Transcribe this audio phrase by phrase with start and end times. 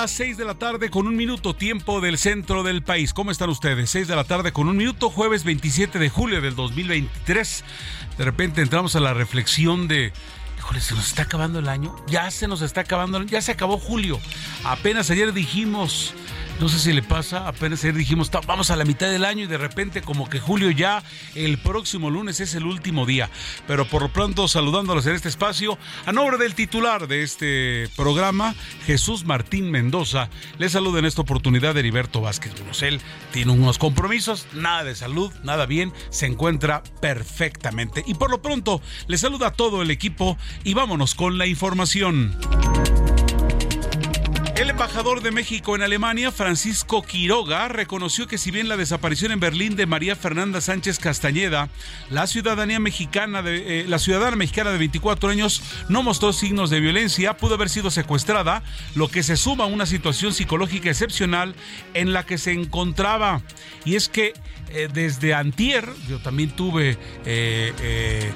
[0.00, 3.12] Las 6 de la tarde con un minuto tiempo del centro del país.
[3.12, 3.90] ¿Cómo están ustedes?
[3.90, 7.64] 6 de la tarde con un minuto, jueves 27 de julio del 2023.
[8.16, 10.14] De repente entramos a la reflexión de...
[10.80, 11.94] Se nos está acabando el año.
[12.06, 14.18] Ya se nos está acabando, ya se acabó julio.
[14.64, 16.14] Apenas ayer dijimos,
[16.60, 19.46] no sé si le pasa, apenas ayer dijimos, vamos a la mitad del año y
[19.46, 21.02] de repente como que julio ya,
[21.34, 23.30] el próximo lunes es el último día.
[23.66, 28.54] Pero por lo pronto saludándolos en este espacio, a nombre del titular de este programa,
[28.84, 33.00] Jesús Martín Mendoza, le saluda en esta oportunidad Heriberto Vázquez Él
[33.32, 38.04] Tiene unos compromisos, nada de salud, nada bien, se encuentra perfectamente.
[38.06, 42.36] Y por lo pronto, le saluda a todo el equipo y vámonos con la información.
[44.60, 49.40] El embajador de México en Alemania, Francisco Quiroga, reconoció que si bien la desaparición en
[49.40, 51.70] Berlín de María Fernanda Sánchez Castañeda,
[52.10, 56.78] la ciudadanía mexicana de, eh, la ciudadana mexicana de 24 años no mostró signos de
[56.78, 58.62] violencia, pudo haber sido secuestrada,
[58.94, 61.54] lo que se suma a una situación psicológica excepcional
[61.94, 63.40] en la que se encontraba.
[63.86, 64.34] Y es que
[64.70, 68.32] eh, desde antier, yo también tuve eh,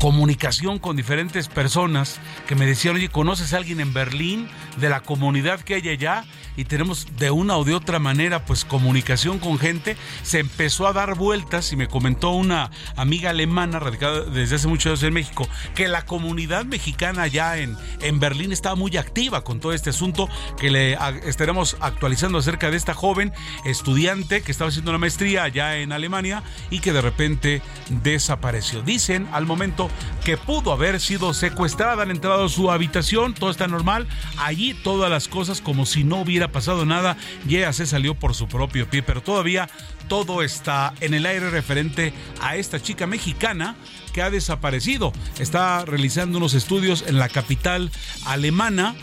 [0.00, 4.48] comunicación con diferentes personas que me decían, oye, ¿conoces a alguien en Berlín
[4.78, 6.24] de la comunidad que hay allá?
[6.56, 10.92] y tenemos de una o de otra manera pues comunicación con gente, se empezó a
[10.92, 15.48] dar vueltas y me comentó una amiga alemana radicada desde hace muchos años en México
[15.74, 20.28] que la comunidad mexicana allá en, en Berlín estaba muy activa con todo este asunto
[20.58, 23.32] que le estaremos actualizando acerca de esta joven
[23.64, 27.62] estudiante que estaba haciendo una maestría allá en Alemania y que de repente
[28.02, 28.82] desapareció.
[28.82, 29.88] Dicen al momento
[30.24, 35.10] que pudo haber sido secuestrada, han entrado a su habitación, todo está normal, allí todas
[35.10, 37.16] las cosas como si no hubiera pasado nada,
[37.46, 39.68] ya se salió por su propio pie, pero todavía
[40.08, 43.76] todo está en el aire referente a esta chica mexicana
[44.12, 45.12] que ha desaparecido.
[45.38, 47.90] Está realizando unos estudios en la capital
[48.26, 48.94] alemana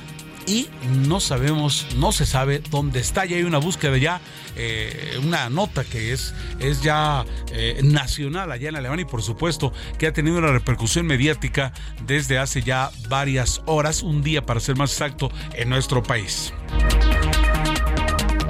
[0.46, 0.68] y
[1.07, 3.25] no sabemos, no se sabe dónde está.
[3.25, 4.22] Ya hay una búsqueda ya,
[4.56, 9.74] eh, una nota que es, es ya eh, nacional allá en Alemania y por supuesto
[9.97, 11.74] que ha tenido una repercusión mediática
[12.06, 16.53] desde hace ya varias horas, un día para ser más exacto, en nuestro país.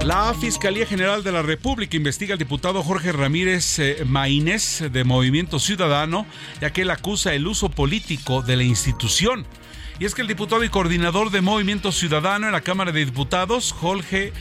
[0.04, 5.60] La Fiscalía General de la República investiga al diputado Jorge Ramírez eh, Maínez de Movimiento
[5.60, 6.26] Ciudadano,
[6.60, 9.46] ya que él acusa el uso político de la institución.
[10.02, 13.72] Y es que el diputado y coordinador de Movimiento Ciudadano en la Cámara de Diputados,
[13.72, 14.34] Jorge,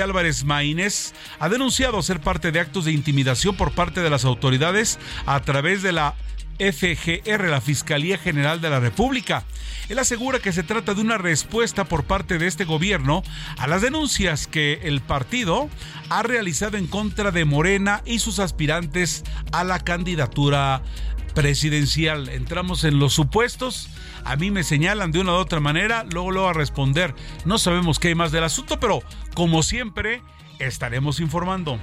[0.00, 5.00] Álvarez Maínez, ha denunciado ser parte de actos de intimidación por parte de las autoridades
[5.26, 6.14] a través de la
[6.60, 9.42] FGR, la Fiscalía General de la República.
[9.88, 13.24] Él asegura que se trata de una respuesta por parte de este gobierno
[13.58, 15.68] a las denuncias que el partido
[16.08, 20.82] ha realizado en contra de Morena y sus aspirantes a la candidatura
[21.34, 22.28] presidencial.
[22.28, 23.88] Entramos en los supuestos.
[24.24, 27.14] A mí me señalan de una u otra manera, luego lo voy a responder.
[27.44, 29.02] No sabemos qué hay más del asunto, pero
[29.34, 30.22] como siempre,
[30.58, 31.78] estaremos informando.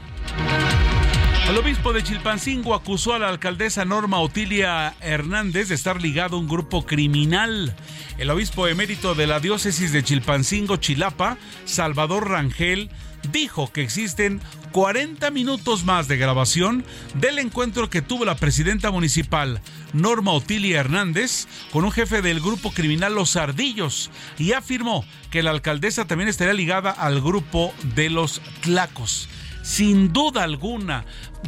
[1.50, 6.40] El obispo de Chilpancingo acusó a la alcaldesa Norma Otilia Hernández de estar ligado a
[6.42, 7.74] un grupo criminal.
[8.18, 12.90] El obispo emérito de la diócesis de Chilpancingo, Chilapa, Salvador Rangel,
[13.32, 14.42] dijo que existen
[14.72, 16.84] 40 minutos más de grabación
[17.16, 19.62] del encuentro que tuvo la presidenta municipal
[19.94, 25.52] Norma Otilia Hernández con un jefe del grupo criminal Los Ardillos y afirmó que la
[25.52, 29.30] alcaldesa también estaría ligada al grupo de los Tlacos.
[29.68, 31.04] Sin duda alguna,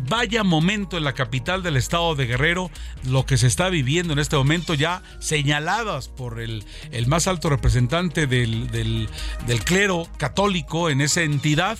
[0.10, 2.69] vaya momento en la capital del estado de Guerrero,
[3.06, 7.50] lo que se está viviendo en este momento, ya señaladas por el, el más alto
[7.50, 9.07] representante del, del,
[9.63, 11.77] clero católico en esa entidad.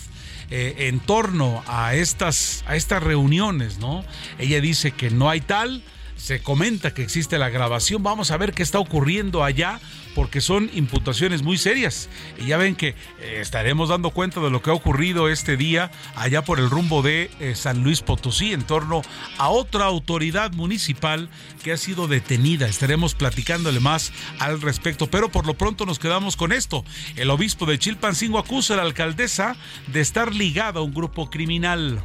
[0.50, 4.04] Eh, en torno a estas, a estas reuniones, ¿no?
[4.40, 5.84] Ella dice que no hay tal,
[6.20, 8.04] se comenta que existe la grabación.
[8.04, 9.80] Vamos a ver qué está ocurriendo allá,
[10.14, 12.10] porque son imputaciones muy serias.
[12.38, 15.92] Y ya ven que eh, estaremos dando cuenta de lo que ha ocurrido este día
[16.16, 19.02] allá por el rumbo de eh, San Luis Potosí, en torno
[19.38, 21.30] a otra autoridad municipal
[21.64, 22.68] que ha sido detenida.
[22.68, 26.84] Estaremos platicándole más al respecto, pero por lo pronto nos quedamos con esto.
[27.16, 29.56] El obispo de Chilpancingo acusa a la alcaldesa
[29.88, 32.04] de estar ligada a un grupo criminal.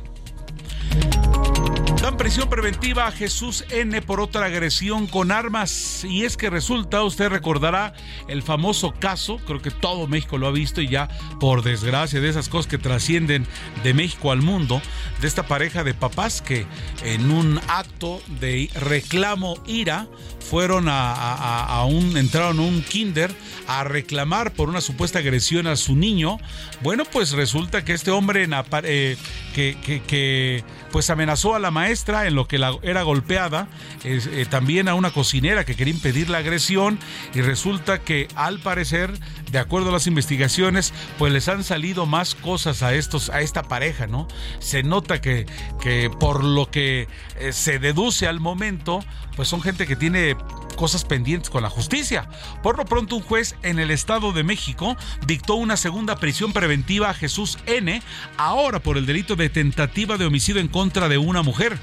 [2.04, 6.04] Dan prisión preventiva a Jesús N por otra agresión con armas.
[6.04, 7.94] Y es que resulta, usted recordará
[8.28, 11.08] el famoso caso, creo que todo México lo ha visto y ya
[11.40, 13.46] por desgracia de esas cosas que trascienden
[13.82, 14.82] de México al mundo,
[15.22, 16.66] de esta pareja de papás que
[17.04, 20.06] en un acto de reclamo ira
[20.40, 23.34] fueron a, un, entraron a un kinder
[23.66, 26.36] a reclamar por una supuesta agresión a su niño.
[26.82, 28.46] Bueno, pues resulta que este hombre
[28.82, 29.16] eh,
[29.54, 31.93] que, que, que pues amenazó a la maestra
[32.26, 33.68] en lo que la, era golpeada,
[34.04, 36.98] eh, también a una cocinera que quería impedir la agresión
[37.34, 39.18] y resulta que al parecer,
[39.50, 43.62] de acuerdo a las investigaciones, pues les han salido más cosas a estos a esta
[43.62, 44.26] pareja, ¿no?
[44.58, 45.46] Se nota que,
[45.80, 47.08] que por lo que
[47.38, 49.00] eh, se deduce al momento,
[49.36, 50.36] pues son gente que tiene
[50.74, 52.28] cosas pendientes con la justicia.
[52.62, 54.96] Por lo pronto, un juez en el Estado de México
[55.26, 58.02] dictó una segunda prisión preventiva a Jesús N,
[58.36, 61.78] ahora por el delito de tentativa de homicidio en contra de una mujer.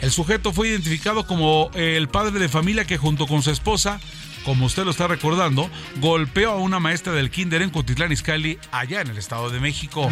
[0.00, 4.00] El sujeto fue identificado como el padre de familia que junto con su esposa
[4.46, 9.00] como usted lo está recordando, golpeó a una maestra del kinder en Cotitlán Izcalli, allá
[9.00, 10.08] en el Estado de México.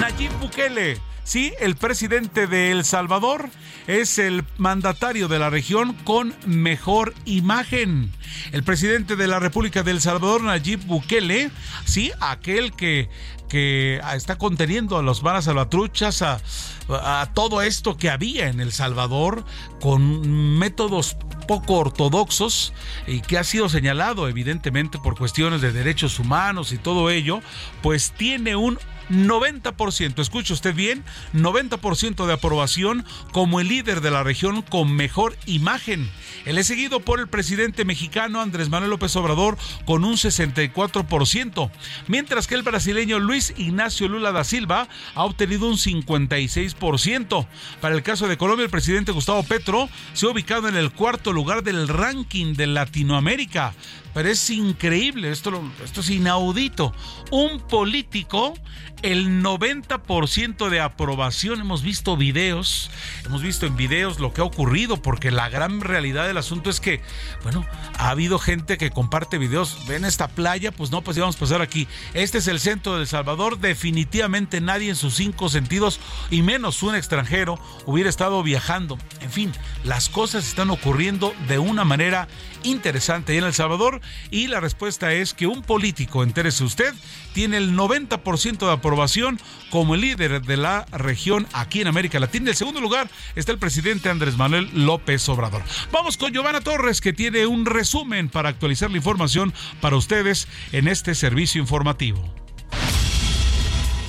[0.00, 3.48] Nayib Bukele Sí, el presidente de El Salvador
[3.86, 8.12] es el mandatario de la región con mejor imagen.
[8.52, 11.50] El presidente de la República de El Salvador, Nayib Bukele,
[11.86, 13.08] sí, aquel que,
[13.48, 16.40] que está conteniendo a los varas salvatruchas, a,
[16.88, 19.46] a todo esto que había en El Salvador
[19.80, 21.16] con métodos
[21.48, 22.74] poco ortodoxos
[23.06, 27.40] y que ha sido señalado evidentemente por cuestiones de derechos humanos y todo ello,
[27.82, 28.78] pues tiene un
[29.10, 35.36] 90%, escuche usted bien, 90% de aprobación como el líder de la región con mejor
[35.46, 36.10] imagen.
[36.44, 41.70] Él es seguido por el presidente mexicano Andrés Manuel López Obrador con un 64%,
[42.06, 47.46] mientras que el brasileño Luis Ignacio Lula da Silva ha obtenido un 56%.
[47.80, 51.32] Para el caso de Colombia, el presidente Gustavo Petro se ha ubicado en el cuarto
[51.32, 53.74] lugar del ranking de Latinoamérica
[54.14, 56.94] pero es increíble, esto, esto es inaudito.
[57.32, 58.54] Un político,
[59.02, 62.90] el 90% de aprobación, hemos visto videos,
[63.26, 66.78] hemos visto en videos lo que ha ocurrido, porque la gran realidad del asunto es
[66.78, 67.02] que,
[67.42, 67.66] bueno,
[67.98, 71.60] ha habido gente que comparte videos, ven esta playa, pues no, pues vamos a pasar
[71.60, 71.88] aquí.
[72.14, 75.98] Este es el centro de El Salvador, definitivamente nadie en sus cinco sentidos,
[76.30, 78.96] y menos un extranjero, hubiera estado viajando.
[79.20, 79.52] En fin,
[79.82, 82.28] las cosas están ocurriendo de una manera
[82.62, 86.94] interesante en El Salvador y la respuesta es que un político, entérese usted,
[87.32, 92.44] tiene el 90% de aprobación como el líder de la región aquí en América Latina.
[92.44, 95.62] En el segundo lugar está el presidente Andrés Manuel López Obrador.
[95.92, 100.88] Vamos con Giovanna Torres que tiene un resumen para actualizar la información para ustedes en
[100.88, 102.43] este servicio informativo.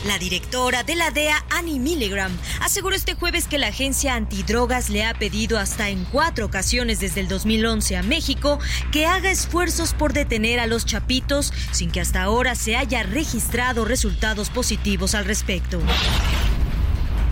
[0.06, 2.32] La directora de la DEA, Annie Milligram,
[2.62, 7.22] aseguró este jueves que la agencia antidrogas le ha pedido hasta en cuatro ocasiones desde
[7.22, 8.60] el 2011 a México
[8.92, 13.84] que haga esfuerzos por detener a los chapitos sin que hasta ahora se haya registrado
[13.84, 15.82] resultados positivos al respecto.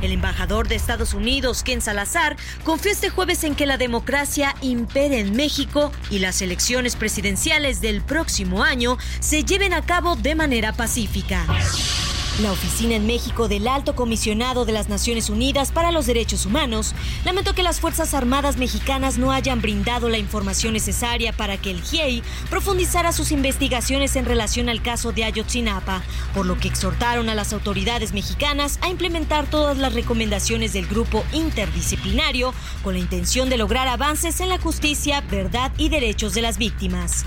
[0.04, 5.22] El embajador de Estados Unidos, Ken Salazar, confió este jueves en que la democracia impere
[5.22, 10.74] en México y las elecciones presidenciales del próximo año se lleven a cabo de manera
[10.74, 11.48] pacífica.
[12.42, 16.96] La oficina en México del Alto Comisionado de las Naciones Unidas para los Derechos Humanos
[17.26, 21.84] lamentó que las Fuerzas Armadas mexicanas no hayan brindado la información necesaria para que el
[21.84, 26.02] GIEI profundizara sus investigaciones en relación al caso de Ayotzinapa,
[26.34, 31.24] por lo que exhortaron a las autoridades mexicanas a implementar todas las recomendaciones del grupo
[31.32, 36.58] interdisciplinario con la intención de lograr avances en la justicia, verdad y derechos de las
[36.58, 37.24] víctimas.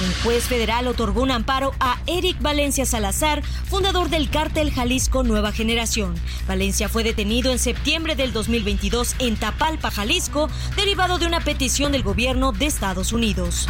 [0.00, 5.52] Un juez federal otorgó un amparo a Eric Valencia Salazar, fundador del cártel Jalisco Nueva
[5.52, 6.14] Generación.
[6.48, 12.02] Valencia fue detenido en septiembre del 2022 en Tapalpa, Jalisco, derivado de una petición del
[12.02, 13.68] gobierno de Estados Unidos.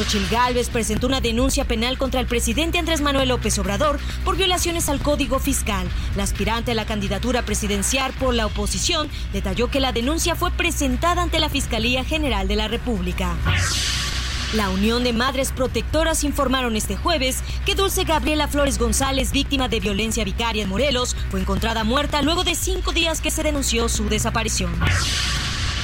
[0.00, 4.88] Xochil Gálvez presentó una denuncia penal contra el presidente Andrés Manuel López Obrador por violaciones
[4.88, 5.86] al Código Fiscal.
[6.16, 11.20] La aspirante a la candidatura presidencial por la oposición detalló que la denuncia fue presentada
[11.20, 13.36] ante la Fiscalía General de la República.
[14.54, 19.80] La Unión de Madres Protectoras informaron este jueves que Dulce Gabriela Flores González, víctima de
[19.80, 24.08] violencia vicaria en Morelos, fue encontrada muerta luego de cinco días que se denunció su
[24.08, 24.72] desaparición.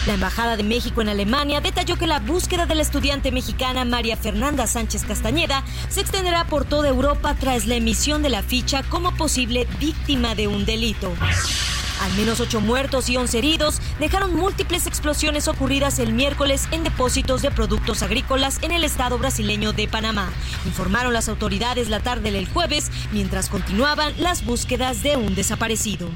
[0.07, 4.17] La Embajada de México en Alemania detalló que la búsqueda de la estudiante mexicana María
[4.17, 9.17] Fernanda Sánchez Castañeda se extenderá por toda Europa tras la emisión de la ficha como
[9.17, 11.13] posible víctima de un delito.
[12.03, 17.43] Al menos ocho muertos y once heridos dejaron múltiples explosiones ocurridas el miércoles en depósitos
[17.43, 20.31] de productos agrícolas en el estado brasileño de Panamá,
[20.67, 26.09] informaron las autoridades la tarde del jueves mientras continuaban las búsquedas de un desaparecido.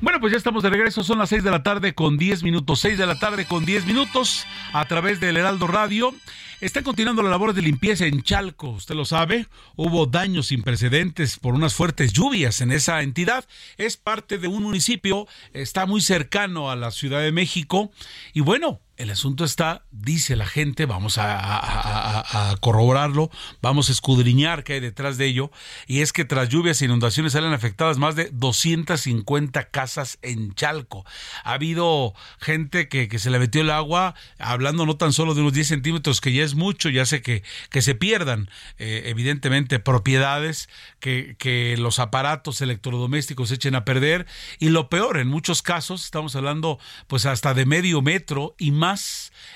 [0.00, 2.78] Bueno, pues ya estamos de regreso, son las 6 de la tarde con 10 minutos,
[2.80, 6.14] 6 de la tarde con 10 minutos a través del Heraldo Radio.
[6.60, 11.36] Están continuando las labores de limpieza en Chalco, usted lo sabe, hubo daños sin precedentes
[11.38, 13.44] por unas fuertes lluvias en esa entidad.
[13.76, 17.90] Es parte de un municipio, está muy cercano a la Ciudad de México
[18.34, 23.30] y bueno, el asunto está, dice la gente, vamos a, corroborarlo,
[23.62, 25.52] vamos a escudriñar qué hay detrás de ello,
[25.86, 31.06] y es que tras lluvias e inundaciones salen afectadas más de 250 casas en Chalco.
[31.44, 35.52] Ha habido gente que, se le metió el agua, hablando no tan solo de unos
[35.52, 40.68] 10 centímetros, que ya es mucho, ya sé que, que se pierdan, eh, evidentemente, propiedades,
[40.98, 44.26] que, que los aparatos electrodomésticos se echen a perder,
[44.58, 48.87] y lo peor, en muchos casos, estamos hablando pues hasta de medio metro y más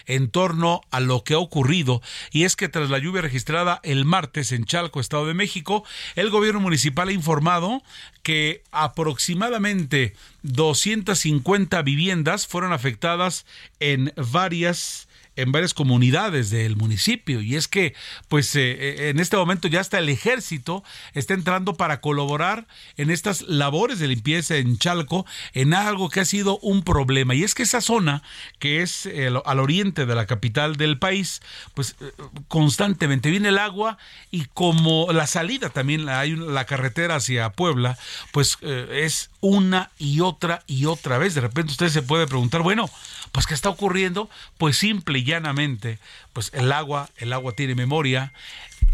[0.06, 4.04] en torno a lo que ha ocurrido y es que tras la lluvia registrada el
[4.04, 5.84] martes en Chalco, Estado de México,
[6.16, 7.82] el gobierno municipal ha informado
[8.22, 13.46] que aproximadamente 250 viviendas fueron afectadas
[13.80, 17.40] en varias en varias comunidades del municipio.
[17.40, 17.94] Y es que
[18.28, 20.84] pues eh, eh, en este momento ya hasta el ejército
[21.14, 26.24] está entrando para colaborar en estas labores de limpieza en Chalco en algo que ha
[26.24, 27.34] sido un problema.
[27.34, 28.22] Y es que esa zona
[28.58, 29.08] que es
[29.44, 31.40] al oriente de la capital del país
[31.74, 32.12] pues eh,
[32.48, 33.98] constantemente viene el agua
[34.30, 37.98] y como la salida también hay la carretera hacia Puebla
[38.32, 41.34] pues es una y otra y otra vez.
[41.34, 42.88] De repente usted se puede preguntar bueno
[43.32, 45.98] pues qué está ocurriendo pues simple llanamente,
[46.32, 48.32] pues el agua, el agua tiene memoria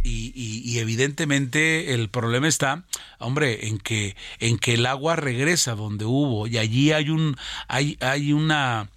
[0.04, 2.85] y, evidentemente el problema está,
[3.18, 7.99] hombre, en que, en que el agua regresa donde hubo y allí hay un, hay,
[8.00, 8.88] hay una,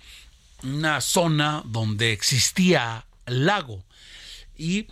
[0.64, 3.84] una zona donde existía lago.
[4.58, 4.88] Y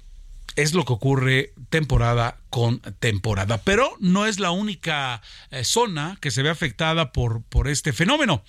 [0.62, 3.62] es lo que ocurre temporada con temporada.
[3.64, 8.44] Pero no es la única eh, zona que se ve afectada por, por este fenómeno.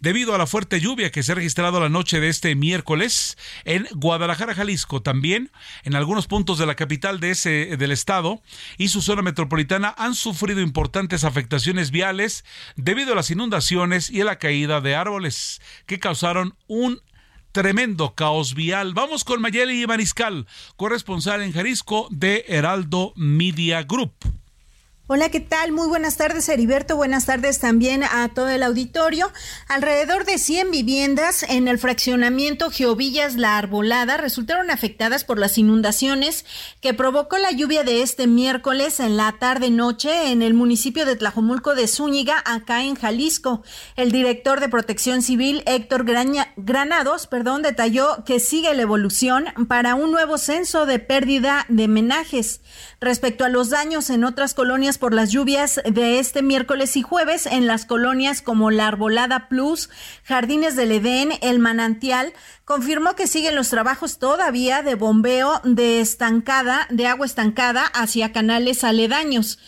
[0.00, 3.86] Debido a la fuerte lluvia que se ha registrado la noche de este miércoles en
[3.94, 5.50] Guadalajara, Jalisco, también
[5.84, 8.42] en algunos puntos de la capital de ese, del estado
[8.76, 12.44] y su zona metropolitana han sufrido importantes afectaciones viales
[12.76, 17.00] debido a las inundaciones y a la caída de árboles que causaron un
[17.54, 18.94] tremendo caos vial.
[18.94, 24.12] Vamos con Mayeli Mariscal, corresponsal en Jalisco de Heraldo Media Group.
[25.06, 25.70] Hola, ¿qué tal?
[25.70, 26.96] Muy buenas tardes, Heriberto.
[26.96, 29.30] Buenas tardes también a todo el auditorio.
[29.68, 36.46] Alrededor de 100 viviendas en el fraccionamiento Geovillas La Arbolada resultaron afectadas por las inundaciones
[36.80, 41.74] que provocó la lluvia de este miércoles en la tarde-noche en el municipio de Tlajomulco
[41.74, 43.62] de Zúñiga, acá en Jalisco.
[43.96, 46.06] El director de Protección Civil, Héctor
[46.56, 52.62] Granados, perdón, detalló que sigue la evolución para un nuevo censo de pérdida de menajes.
[53.02, 57.46] Respecto a los daños en otras colonias por las lluvias de este miércoles y jueves,
[57.46, 59.90] en las colonias como La Arbolada Plus,
[60.24, 62.32] Jardines del Edén, El Manantial,
[62.64, 68.84] confirmó que siguen los trabajos todavía de bombeo de estancada, de agua estancada hacia canales
[68.84, 69.58] aledaños.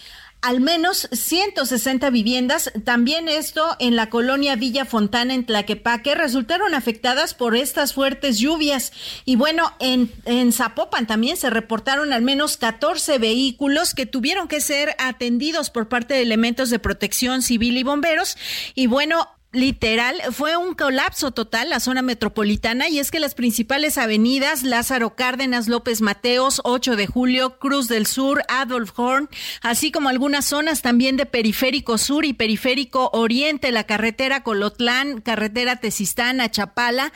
[0.42, 7.34] Al menos 160 viviendas, también esto en la colonia Villa Fontana en Tlaquepaque, resultaron afectadas
[7.34, 8.92] por estas fuertes lluvias.
[9.24, 14.94] Y bueno, en, Zapopan también se reportaron al menos 14 vehículos que tuvieron que ser
[14.98, 18.36] atendidos por parte de elementos de protección civil y bomberos.
[18.74, 23.98] Y bueno, literal, fue un colapso total la zona metropolitana y es que las principales
[23.98, 29.28] avenidas, Lázaro Cárdenas, López Mateos, 8 de Julio, Cruz del Sur, Adolf Horn,
[29.62, 35.76] así como algunas zonas también de Periférico Sur y Periférico Oriente, la carretera Colotlán, carretera
[35.76, 37.12] Tesistán, Chapala,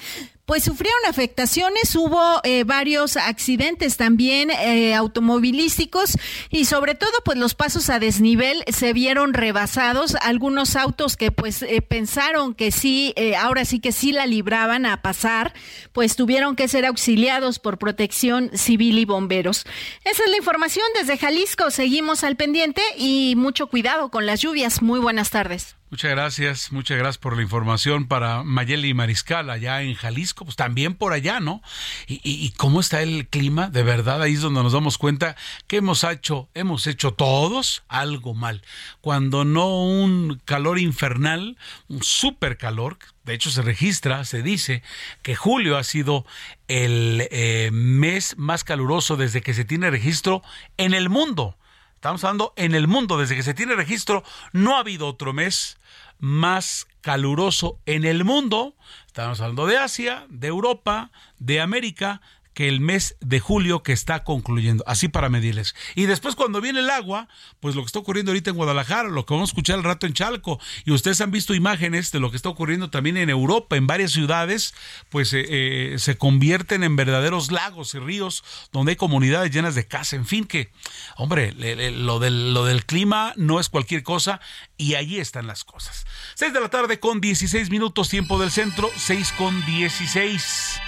[0.50, 6.18] pues sufrieron afectaciones, hubo eh, varios accidentes también eh, automovilísticos
[6.50, 11.62] y sobre todo pues los pasos a desnivel se vieron rebasados, algunos autos que pues
[11.62, 15.54] eh, pensaron que sí, ahora sí que sí la libraban a pasar,
[15.92, 19.64] pues tuvieron que ser auxiliados por protección civil y bomberos.
[20.04, 24.82] Esa es la información desde Jalisco, seguimos al pendiente y mucho cuidado con las lluvias.
[24.82, 25.76] Muy buenas tardes.
[25.90, 30.94] Muchas gracias, muchas gracias por la información para Mayeli Mariscal allá en Jalisco, pues también
[30.94, 31.62] por allá, ¿no?
[32.06, 35.34] Y, cómo está el clima, de verdad, ahí es donde nos damos cuenta
[35.66, 38.62] que hemos hecho, hemos hecho todos algo mal.
[39.00, 41.56] Cuando no un calor infernal,
[41.88, 44.84] un super calor, de hecho se registra, se dice
[45.22, 46.24] que julio ha sido
[46.68, 50.40] el eh, mes más caluroso desde que se tiene registro
[50.76, 51.56] en el mundo.
[51.96, 55.76] Estamos hablando en el mundo, desde que se tiene registro, no ha habido otro mes
[56.20, 58.74] más caluroso en el mundo.
[59.06, 62.20] Estamos hablando de Asia, de Europa, de América,
[62.54, 65.74] que el mes de julio que está concluyendo, así para medirles.
[65.94, 67.28] Y después cuando viene el agua,
[67.60, 70.06] pues lo que está ocurriendo ahorita en Guadalajara, lo que vamos a escuchar al rato
[70.06, 73.76] en Chalco, y ustedes han visto imágenes de lo que está ocurriendo también en Europa,
[73.76, 74.74] en varias ciudades,
[75.08, 79.86] pues eh, eh, se convierten en verdaderos lagos y ríos donde hay comunidades llenas de
[79.86, 80.72] casa, en fin, que,
[81.16, 81.52] hombre,
[81.92, 84.40] lo del, lo del clima no es cualquier cosa
[84.76, 86.06] y allí están las cosas.
[86.34, 90.80] 6 de la tarde con 16 minutos tiempo del centro, 6 con 16.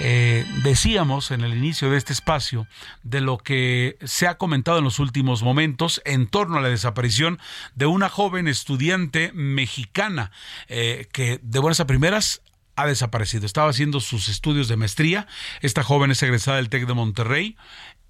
[0.00, 2.66] Eh, decíamos en el inicio de este espacio
[3.02, 7.38] de lo que se ha comentado en los últimos momentos en torno a la desaparición
[7.74, 10.30] de una joven estudiante mexicana
[10.68, 12.42] eh, que de buenas a primeras
[12.76, 13.44] ha desaparecido.
[13.44, 15.26] Estaba haciendo sus estudios de maestría.
[15.62, 17.56] Esta joven es egresada del TEC de Monterrey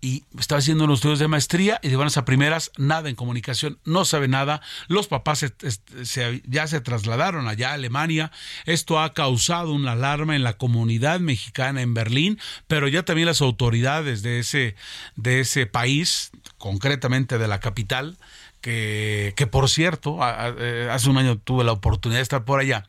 [0.00, 3.78] y estaba haciendo unos estudios de maestría y de buenas a primeras nada en comunicación,
[3.85, 4.61] no sabe nada.
[4.87, 5.45] Los papás
[6.45, 8.31] ya se trasladaron allá a Alemania.
[8.64, 12.38] Esto ha causado una alarma en la comunidad mexicana en Berlín,
[12.69, 14.76] pero ya también las autoridades de ese,
[15.17, 18.19] de ese país, concretamente de la capital,
[18.61, 22.87] que, por cierto, eh, hace un año tuve la oportunidad de estar por allá.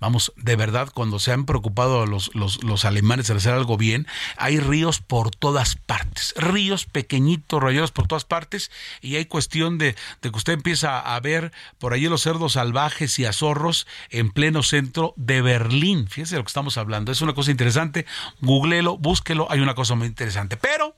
[0.00, 4.06] Vamos, de verdad, cuando se han preocupado los, los, los alemanes de hacer algo bien,
[4.36, 9.96] hay ríos por todas partes, ríos pequeñitos, rayados por todas partes, y hay cuestión de,
[10.20, 14.62] de que usted empieza a ver por allí los cerdos salvajes y azorros en pleno
[14.62, 16.08] centro de Berlín.
[16.08, 18.06] Fíjese de lo que estamos hablando, es una cosa interesante,
[18.40, 20.56] googlelo, búsquelo, hay una cosa muy interesante.
[20.56, 20.96] Pero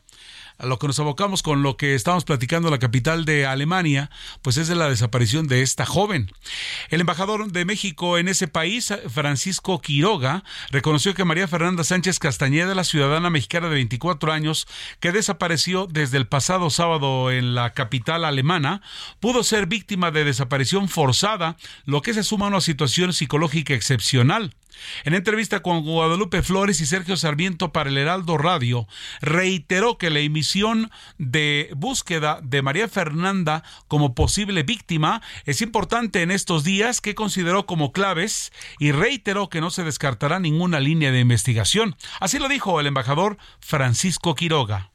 [0.58, 4.10] a lo que nos abocamos con lo que estamos platicando la capital de Alemania,
[4.42, 6.30] pues es de la desaparición de esta joven.
[6.90, 12.74] El embajador de México en ese país, Francisco Quiroga, reconoció que María Fernanda Sánchez Castañeda,
[12.74, 14.66] la ciudadana mexicana de 24 años,
[15.00, 18.82] que desapareció desde el pasado sábado en la capital alemana,
[19.20, 24.54] pudo ser víctima de desaparición forzada, lo que se suma a una situación psicológica excepcional.
[25.04, 28.86] En entrevista con Guadalupe Flores y Sergio Sarmiento para el Heraldo Radio,
[29.20, 36.30] reiteró que la emisión de búsqueda de María Fernanda como posible víctima es importante en
[36.30, 41.20] estos días que consideró como claves y reiteró que no se descartará ninguna línea de
[41.20, 41.96] investigación.
[42.20, 44.93] Así lo dijo el embajador Francisco Quiroga.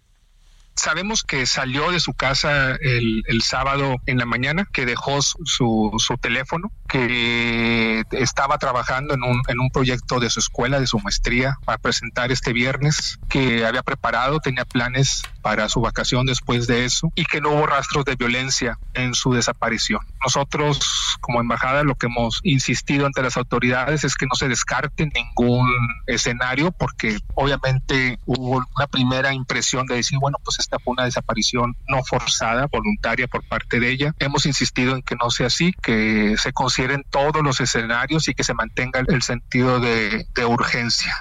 [0.79, 6.17] Sabemos que salió de su casa el, sábado en la mañana, que dejó su, su,
[6.17, 11.57] teléfono, que estaba trabajando en un, en un proyecto de su escuela, de su maestría,
[11.65, 17.11] para presentar este viernes, que había preparado, tenía planes para su vacación después de eso
[17.15, 20.01] y que no hubo rastros de violencia en su desaparición.
[20.23, 25.09] Nosotros, como embajada, lo que hemos insistido ante las autoridades es que no se descarte
[25.13, 25.69] ningún
[26.07, 31.75] escenario porque obviamente hubo una primera impresión de decir, bueno, pues esta fue una desaparición
[31.87, 34.13] no forzada, voluntaria por parte de ella.
[34.19, 38.43] Hemos insistido en que no sea así, que se consideren todos los escenarios y que
[38.43, 41.11] se mantenga el sentido de, de urgencia.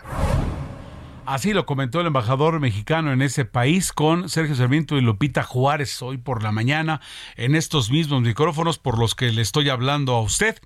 [1.24, 6.02] Así lo comentó el embajador mexicano en ese país con Sergio Sarmiento y Lupita Juárez
[6.02, 7.00] hoy por la mañana
[7.36, 10.58] en estos mismos micrófonos por los que le estoy hablando a usted.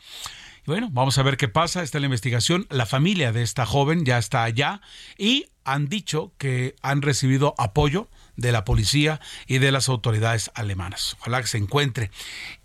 [0.64, 1.82] Y bueno, vamos a ver qué pasa.
[1.82, 2.66] Está la investigación.
[2.70, 4.80] La familia de esta joven ya está allá
[5.18, 11.16] y han dicho que han recibido apoyo de la policía y de las autoridades alemanas.
[11.20, 12.10] Ojalá que se encuentre.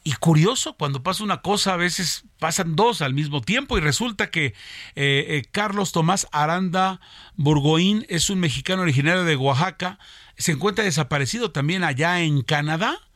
[0.03, 4.29] Y curioso, cuando pasa una cosa, a veces pasan dos al mismo tiempo y resulta
[4.29, 4.53] que eh,
[4.95, 7.01] eh, Carlos Tomás Aranda
[7.35, 9.99] Burgoín es un mexicano originario de Oaxaca,
[10.37, 13.06] se encuentra desaparecido también allá en Canadá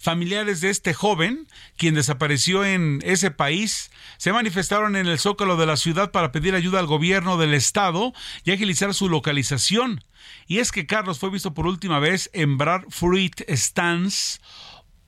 [0.00, 5.66] Familiares de este joven, quien desapareció en ese país, se manifestaron en el zócalo de
[5.66, 10.02] la ciudad para pedir ayuda al gobierno del estado y agilizar su localización.
[10.46, 14.40] Y es que Carlos fue visto por última vez en Brad Fruit Stands,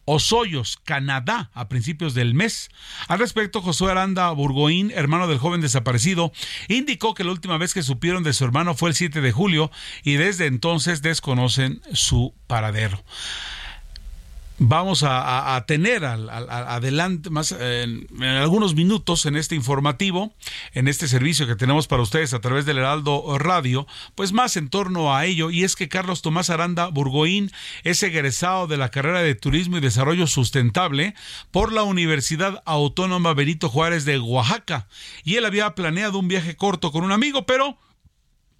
[0.04, 2.68] Osoyos, Canadá, a principios del mes.
[3.08, 6.32] Al respecto, Josué Aranda Burgoín, hermano del joven desaparecido,
[6.68, 9.70] indicó que la última vez que supieron de su hermano fue el 7 de julio
[10.02, 13.02] y desde entonces desconocen su paradero
[14.58, 20.32] vamos a, tener al, adelante más en, algunos minutos en este informativo,
[20.74, 24.68] en este servicio que tenemos para ustedes a través del Heraldo Radio, pues más en
[24.68, 25.50] torno a ello.
[25.50, 27.50] Y es que Carlos Tomás Aranda Burgoín
[27.84, 31.14] es egresado de la carrera de Turismo y Desarrollo Sustentable
[31.50, 34.86] por la Universidad Autónoma Benito Juárez de Oaxaca.
[35.24, 37.76] Y él había planeado un viaje corto con un amigo, pero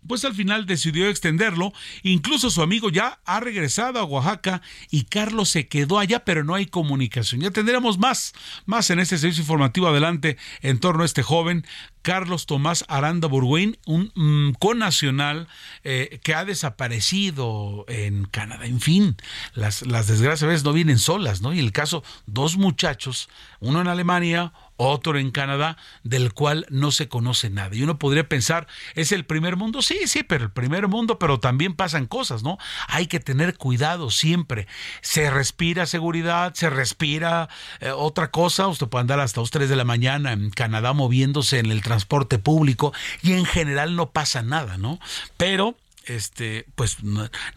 [0.07, 1.73] pues al final decidió extenderlo.
[2.03, 6.55] Incluso su amigo ya ha regresado a Oaxaca y Carlos se quedó allá, pero no
[6.55, 7.41] hay comunicación.
[7.41, 8.33] Ya tendremos más,
[8.67, 11.67] más en este servicio informativo adelante en torno a este joven.
[12.03, 15.49] Carlos Tomás Aranda Burguín, un mm, conacional
[15.85, 18.67] eh, que ha desaparecido en Canadá.
[18.67, 19.17] En fin,
[19.55, 21.53] las, las desgracias a veces no vienen solas, ¿no?
[21.53, 23.29] Y el caso, dos muchachos,
[23.61, 27.75] uno en Alemania, otro en Canadá, del cual no se conoce nada.
[27.75, 29.83] Y uno podría pensar, ¿es el primer mundo?
[29.83, 32.59] Sí, sí, pero el primer mundo, pero también pasan cosas, ¿no?
[32.89, 34.67] Hay que tener cuidado siempre.
[35.01, 37.49] Se respira seguridad, se respira
[37.81, 38.67] eh, otra cosa.
[38.67, 42.39] Usted puede andar hasta las 3 de la mañana en Canadá moviéndose en el transporte
[42.39, 44.99] público y en general no pasa nada, ¿no?
[45.37, 45.77] Pero
[46.07, 46.97] este, pues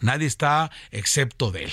[0.00, 1.72] nadie está excepto de él.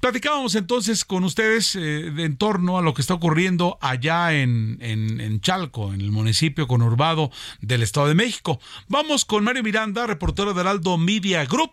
[0.00, 5.40] Platicábamos entonces con ustedes eh, en torno a lo que está ocurriendo allá en, en,
[5.40, 8.60] Chalco, en el municipio conurbado del Estado de México.
[8.88, 11.72] Vamos con Mario Miranda, reportero del Aldo Media Group,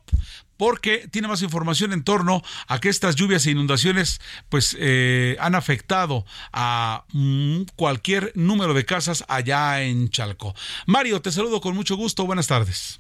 [0.60, 4.20] porque tiene más información en torno a que estas lluvias e inundaciones
[4.50, 10.54] pues eh, han afectado a mm, cualquier número de casas allá en Chalco.
[10.86, 12.26] Mario, te saludo con mucho gusto.
[12.26, 13.00] Buenas tardes.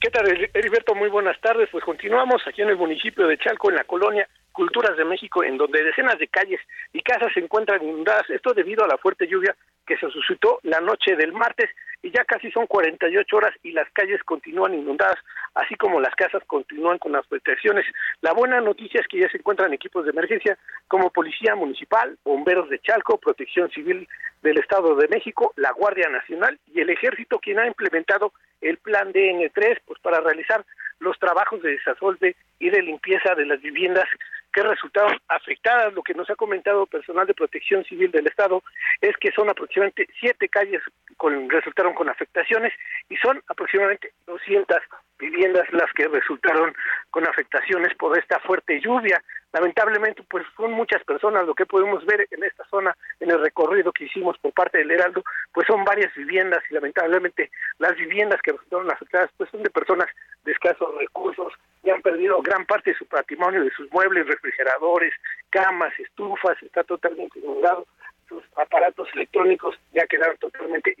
[0.00, 0.94] ¿Qué tal, Heriberto?
[0.94, 1.68] Muy buenas tardes.
[1.70, 4.26] Pues continuamos aquí en el municipio de Chalco, en la colonia
[4.58, 6.60] Culturas de México, en donde decenas de calles
[6.92, 8.28] y casas se encuentran inundadas.
[8.28, 9.54] Esto debido a la fuerte lluvia
[9.86, 11.70] que se suscitó la noche del martes
[12.02, 15.14] y ya casi son 48 horas y las calles continúan inundadas,
[15.54, 17.86] así como las casas continúan con las protecciones.
[18.20, 22.68] La buena noticia es que ya se encuentran equipos de emergencia como Policía Municipal, Bomberos
[22.68, 24.08] de Chalco, Protección Civil
[24.42, 29.12] del Estado de México, la Guardia Nacional y el Ejército, quien ha implementado el plan
[29.12, 30.64] DN3 pues, para realizar
[30.98, 34.08] los trabajos de desasolve y de limpieza de las viviendas
[34.52, 35.92] que resultaron afectadas.
[35.94, 38.62] Lo que nos ha comentado personal de protección civil del Estado
[39.00, 40.82] es que son aproximadamente siete calles
[41.16, 42.72] con, resultaron con afectaciones
[43.08, 44.78] y son aproximadamente 200
[45.18, 46.74] viviendas las que resultaron
[47.10, 49.22] con afectaciones por esta fuerte lluvia.
[49.52, 53.92] Lamentablemente, pues son muchas personas, lo que podemos ver en esta zona, en el recorrido
[53.92, 58.52] que hicimos por parte del Heraldo, pues son varias viviendas y lamentablemente las viviendas que
[58.52, 60.08] resultaron afectadas, pues son de personas
[60.44, 65.12] de escasos recursos y han perdido gran parte de su patrimonio, de sus muebles, refrigeradores,
[65.50, 67.86] camas, estufas, está totalmente inundado
[68.28, 70.94] sus aparatos electrónicos ya quedaron totalmente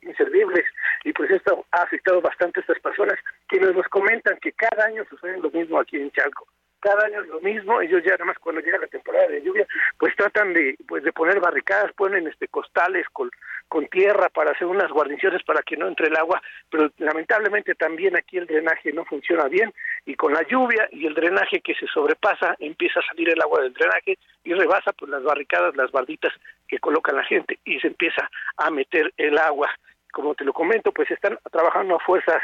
[0.00, 0.64] inservibles
[1.04, 5.04] y pues esto ha afectado bastante a estas personas quienes nos comentan que cada año
[5.10, 6.46] sucede lo mismo aquí en Chalco
[6.80, 9.66] cada año es lo mismo, ellos ya además cuando llega la temporada de lluvia,
[9.98, 13.30] pues tratan de pues de poner barricadas, ponen este costales con,
[13.68, 18.16] con tierra para hacer unas guarniciones para que no entre el agua, pero lamentablemente también
[18.16, 19.72] aquí el drenaje no funciona bien
[20.06, 23.62] y con la lluvia y el drenaje que se sobrepasa, empieza a salir el agua
[23.62, 26.32] del drenaje y rebasa pues las barricadas, las barditas
[26.66, 29.70] que coloca la gente y se empieza a meter el agua.
[30.12, 32.42] Como te lo comento, pues están trabajando a fuerzas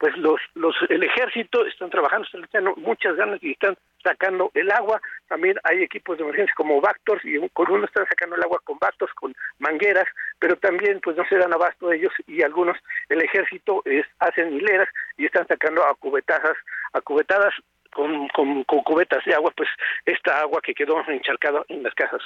[0.00, 4.70] pues los, los, el ejército están trabajando, están echando muchas ganas y están sacando el
[4.70, 4.98] agua.
[5.28, 8.78] También hay equipos de emergencia como Bactors y con uno están sacando el agua con
[8.78, 10.06] Bactors, con mangueras,
[10.38, 12.78] pero también pues no se dan abasto de ellos y algunos
[13.10, 16.56] el ejército es, hacen hileras y están sacando a cubetazas,
[16.94, 17.52] a cubetadas
[17.94, 19.68] con, con, cubetas de agua, pues
[20.06, 22.20] esta agua que quedó encharcada en las casas.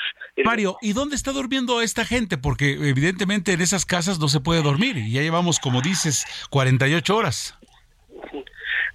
[0.45, 2.39] Mario, ¿y dónde está durmiendo esta gente?
[2.39, 7.17] Porque evidentemente en esas casas no se puede dormir y ya llevamos, como dices, 48
[7.17, 7.59] horas.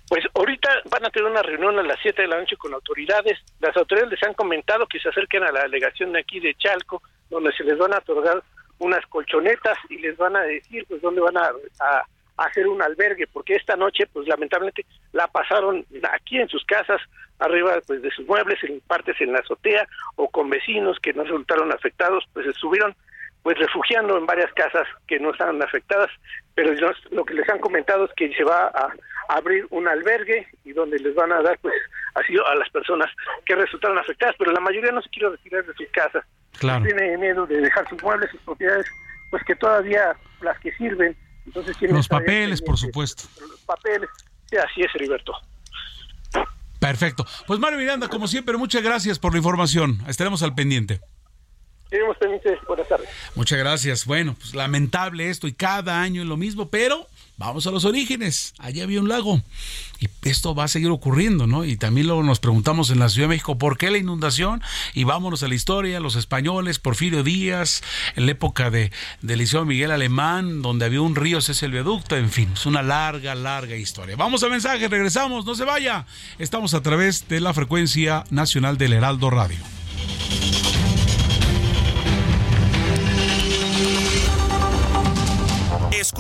[0.10, 3.38] Pues ahorita van a tener una reunión a las 7 de la noche con autoridades.
[3.60, 7.04] Las autoridades les han comentado que se acerquen a la delegación de aquí de Chalco,
[7.30, 8.42] donde se les van a otorgar
[8.80, 11.52] unas colchonetas y les van a decir pues dónde van a,
[11.82, 12.04] a
[12.46, 17.02] hacer un albergue, porque esta noche, pues lamentablemente, la pasaron aquí en sus casas,
[17.40, 21.24] arriba pues de sus muebles, en partes en la azotea, o con vecinos que no
[21.24, 22.96] resultaron afectados, pues estuvieron
[23.44, 26.10] pues refugiando en varias casas que no estaban afectadas,
[26.56, 26.74] pero
[27.12, 28.94] lo que les han comentado es que se va a
[29.30, 31.74] abrir un albergue y donde les van a dar pues
[32.16, 33.08] asilo a las personas
[33.46, 36.26] que resultaron afectadas, pero la mayoría no se quiere retirar de sus casas.
[36.60, 36.84] Claro.
[36.84, 38.88] Tiene miedo de dejar sus muebles, sus propiedades,
[39.30, 41.16] pues que todavía las que sirven.
[41.50, 43.24] Entonces los papeles, por supuesto.
[43.42, 44.08] Los papeles,
[44.50, 45.34] sí, así es, Heriberto.
[46.80, 47.26] Perfecto.
[47.48, 50.00] Pues Mario Miranda, como siempre, muchas gracias por la información.
[50.08, 51.02] Estaremos al pendiente.
[52.68, 53.10] Buenas tardes.
[53.34, 54.06] Muchas gracias.
[54.06, 57.08] Bueno, pues lamentable esto y cada año es lo mismo, pero
[57.40, 58.54] vamos a los orígenes.
[58.60, 59.42] Allí había un lago
[60.00, 61.66] y esto va a seguir ocurriendo, ¿no?
[61.66, 64.62] Y también luego nos preguntamos en la Ciudad de México por qué la inundación
[64.94, 67.82] y vámonos a la historia, los españoles, Porfirio Díaz,
[68.16, 71.72] en la época de, de Liceo Miguel Alemán, donde había un río, ese es el
[71.72, 74.18] viaducto, en fin, es una larga, larga historia.
[74.18, 76.06] Vamos a mensaje, regresamos, no se vaya.
[76.38, 79.60] Estamos a través de la frecuencia nacional del Heraldo Radio.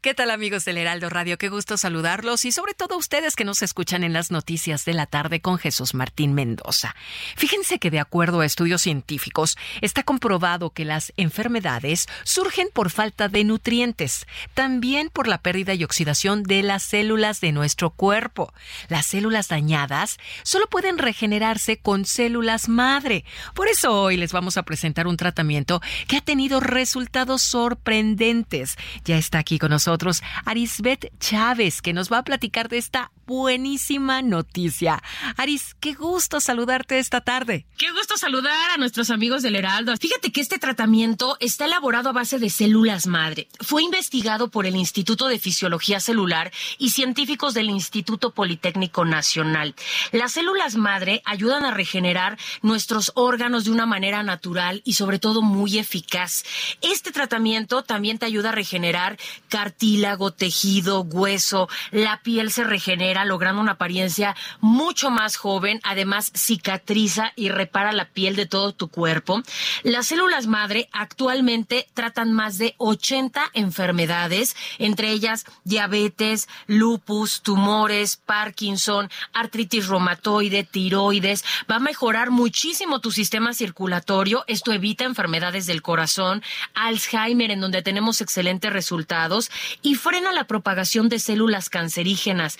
[0.00, 1.38] ¿Qué tal amigos del Heraldo Radio?
[1.38, 4.94] Qué gusto saludarlos y sobre todo a ustedes que nos escuchan en las noticias de
[4.94, 6.94] la tarde con Jesús Martín Mendoza.
[7.36, 13.28] Fíjense que de acuerdo a estudios científicos está comprobado que las enfermedades surgen por falta
[13.28, 18.52] de nutrientes, también por la pérdida y oxidación de las células de nuestro cuerpo.
[18.86, 23.24] Las células dañadas solo pueden regenerarse con células madre.
[23.52, 28.76] Por eso hoy les vamos a presentar un tratamiento que ha tenido resultados sorprendentes.
[29.04, 33.10] Ya está aquí con nosotros nosotros Arisbet Chávez, que nos va a platicar de esta
[33.28, 35.02] buenísima noticia.
[35.36, 37.66] Aris, qué gusto saludarte esta tarde.
[37.76, 39.94] Qué gusto saludar a nuestros amigos del Heraldo.
[39.98, 43.48] Fíjate que este tratamiento está elaborado a base de células madre.
[43.60, 49.74] Fue investigado por el Instituto de Fisiología Celular y científicos del Instituto Politécnico Nacional.
[50.10, 55.42] Las células madre ayudan a regenerar nuestros órganos de una manera natural y sobre todo
[55.42, 56.44] muy eficaz.
[56.80, 59.18] Este tratamiento también te ayuda a regenerar
[59.50, 67.32] cartílago, tejido, hueso, la piel se regenera logrando una apariencia mucho más joven, además cicatriza
[67.36, 69.42] y repara la piel de todo tu cuerpo.
[69.82, 79.10] Las células madre actualmente tratan más de 80 enfermedades, entre ellas diabetes, lupus, tumores, Parkinson,
[79.32, 81.44] artritis reumatoide, tiroides.
[81.70, 84.44] Va a mejorar muchísimo tu sistema circulatorio.
[84.46, 86.42] Esto evita enfermedades del corazón,
[86.74, 89.50] Alzheimer, en donde tenemos excelentes resultados
[89.82, 92.58] y frena la propagación de células cancerígenas.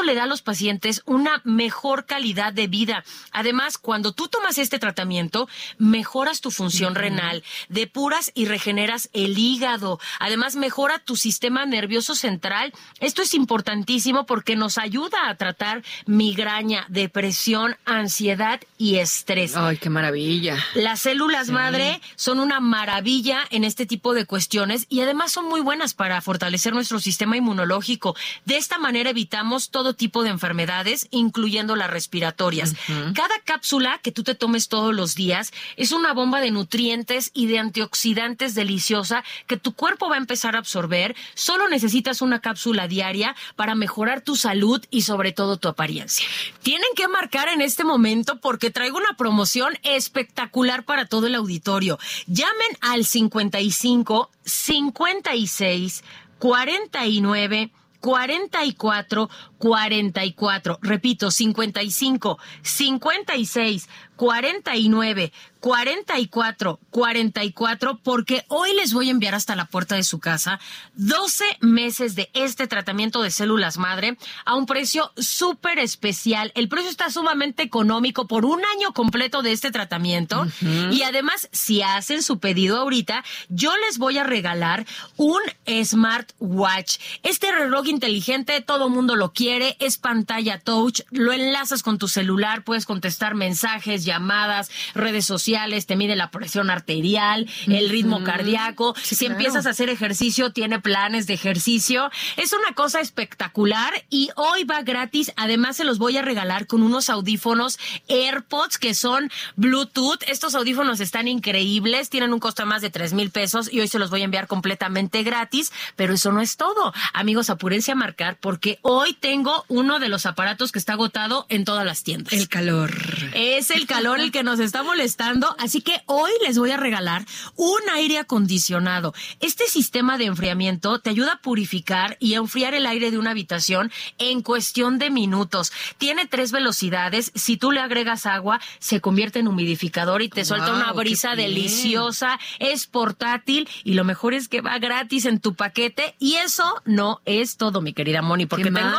[0.00, 3.04] Le da a los pacientes una mejor calidad de vida.
[3.32, 10.00] Además, cuando tú tomas este tratamiento, mejoras tu función renal, depuras y regeneras el hígado.
[10.20, 12.72] Además, mejora tu sistema nervioso central.
[13.00, 19.56] Esto es importantísimo porque nos ayuda a tratar migraña, depresión, ansiedad y estrés.
[19.56, 20.56] Ay, qué maravilla.
[20.74, 25.60] Las células madre son una maravilla en este tipo de cuestiones y además son muy
[25.60, 28.14] buenas para fortalecer nuestro sistema inmunológico.
[28.44, 32.74] De esta manera evitamos todo tipo de enfermedades, incluyendo las respiratorias.
[33.14, 37.46] Cada cápsula que tú te tomes todos los días es una bomba de nutrientes y
[37.46, 41.16] de antioxidantes deliciosa que tu cuerpo va a empezar a absorber.
[41.34, 46.26] Solo necesitas una cápsula diaria para mejorar tu salud y sobre todo tu apariencia.
[46.62, 51.98] Tienen que marcar en este momento porque traigo una promoción espectacular para todo el auditorio.
[52.26, 56.04] Llamen al 55 56
[56.38, 57.70] 49
[58.02, 60.78] 44 44.
[60.82, 63.88] Repito, 55 56
[64.22, 70.60] 49 44 44 porque hoy les voy a enviar hasta la puerta de su casa
[70.94, 76.52] 12 meses de este tratamiento de células madre a un precio súper especial.
[76.54, 80.46] El precio está sumamente económico por un año completo de este tratamiento
[80.90, 86.98] y además si hacen su pedido ahorita yo les voy a regalar un smartwatch.
[87.24, 92.62] Este reloj inteligente todo mundo lo quiere, es pantalla touch, lo enlazas con tu celular,
[92.62, 98.94] puedes contestar mensajes, llamadas, redes sociales, te mide la presión arterial, el ritmo cardíaco.
[99.02, 102.10] si empiezas a hacer ejercicio, tiene planes de ejercicio.
[102.36, 105.32] Es una cosa espectacular y hoy va gratis.
[105.36, 110.22] Además, se los voy a regalar con unos audífonos AirPods que son Bluetooth.
[110.26, 113.88] Estos audífonos están increíbles, tienen un costo de más de tres mil pesos y hoy
[113.88, 115.72] se los voy a enviar completamente gratis.
[115.96, 116.92] Pero eso no es todo.
[117.12, 121.64] Amigos, apúrense a marcar porque hoy tengo uno de los aparatos que está agotado en
[121.64, 122.32] todas las tiendas.
[122.32, 122.92] El calor.
[123.34, 127.24] Es el calor el que nos está molestando, así que hoy les voy a regalar
[127.56, 129.14] un aire acondicionado.
[129.40, 133.30] Este sistema de enfriamiento te ayuda a purificar y a enfriar el aire de una
[133.30, 135.72] habitación en cuestión de minutos.
[135.98, 137.32] Tiene tres velocidades.
[137.34, 142.38] Si tú le agregas agua, se convierte en humidificador y te suelta una brisa deliciosa.
[142.58, 146.14] Es portátil y lo mejor es que va gratis en tu paquete.
[146.18, 148.98] Y eso no es todo, mi querida Moni, porque tengo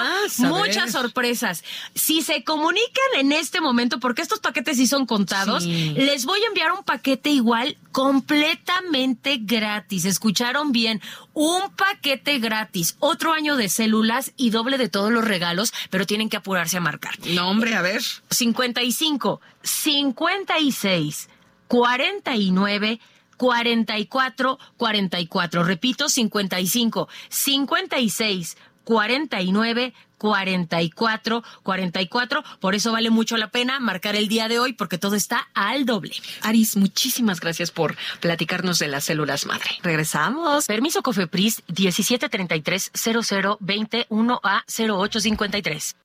[0.50, 1.64] muchas sorpresas.
[1.96, 2.84] Si se comunican
[3.18, 7.30] en este momento, porque estos paquetes sí son contados, les voy a enviar un paquete
[7.30, 10.06] igual completamente gratis.
[10.06, 11.02] ¿Escucharon bien?
[11.34, 16.30] Un paquete gratis, otro año de células y doble de todos los regalos, pero tienen
[16.30, 17.14] que apurarse a marcar.
[17.30, 18.02] No, hombre, a ver.
[18.30, 21.30] 55, 56,
[21.68, 23.00] 49,
[23.38, 25.64] 44, 44.
[25.64, 29.94] Repito, 55, 56, 49,
[30.24, 32.44] 44 44.
[32.62, 35.86] Por eso vale mucho la pena marcar el día de hoy porque todo está al
[35.86, 36.16] doble.
[36.42, 39.70] Aris, muchísimas gracias por platicarnos de las células madre.
[39.82, 40.66] Regresamos.
[40.66, 46.03] Permiso Cofepris 1733 00 21 a 0853.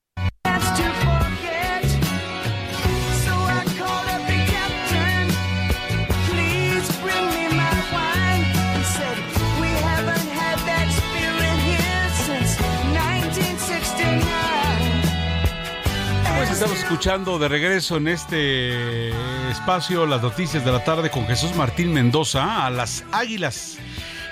[16.58, 19.10] Estamos escuchando de regreso en este
[19.48, 23.78] espacio las noticias de la tarde con Jesús Martín Mendoza a las Águilas.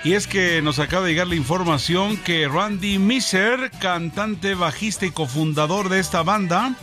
[0.03, 5.11] Y es que nos acaba de llegar la información que Randy Miser, cantante, bajista y
[5.11, 6.75] cofundador de esta banda,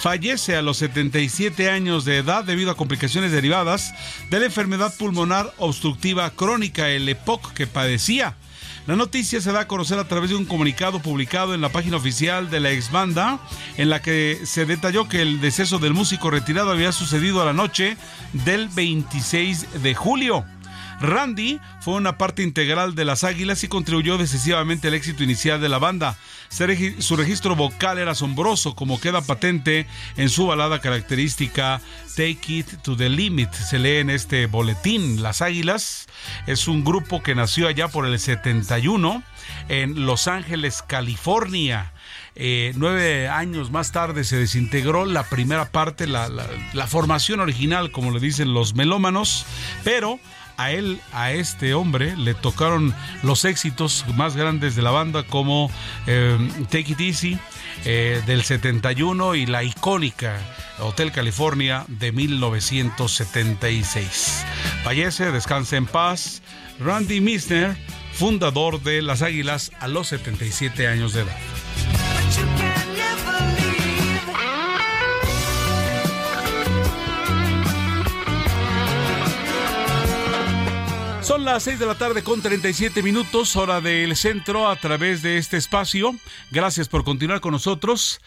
[0.00, 3.94] fallece a los 77 años de edad debido a complicaciones derivadas
[4.30, 8.34] de la enfermedad pulmonar obstructiva crónica, el EPOC, que padecía.
[8.88, 11.98] La noticia se da a conocer a través de un comunicado publicado en la página
[11.98, 13.38] oficial de la ex banda,
[13.76, 17.52] en la que se detalló que el deceso del músico retirado había sucedido a la
[17.52, 17.98] noche
[18.32, 20.46] del 26 de julio.
[21.00, 25.68] Randy fue una parte integral de las Águilas y contribuyó decisivamente al éxito inicial de
[25.68, 26.16] la banda.
[26.48, 31.80] Su registro vocal era asombroso, como queda patente en su balada característica
[32.16, 33.52] Take It to the Limit.
[33.52, 35.22] Se lee en este boletín.
[35.22, 36.06] Las Águilas
[36.46, 39.22] es un grupo que nació allá por el 71
[39.68, 41.92] en Los Ángeles, California.
[42.34, 48.12] Eh, nueve años más tarde se desintegró la primera parte, la, la formación original, como
[48.12, 49.44] le dicen los melómanos,
[49.84, 50.18] pero
[50.58, 55.70] a él, a este hombre, le tocaron los éxitos más grandes de la banda como
[56.06, 56.36] eh,
[56.68, 57.38] Take It Easy
[57.84, 60.36] eh, del 71 y la icónica
[60.80, 64.44] Hotel California de 1976.
[64.82, 66.42] Fallece, descanse en paz,
[66.80, 67.76] Randy Misner,
[68.12, 71.38] fundador de Las Águilas a los 77 años de edad.
[81.28, 85.36] Son las 6 de la tarde con 37 minutos, hora del centro, a través de
[85.36, 86.16] este espacio.
[86.50, 88.22] Gracias por continuar con nosotros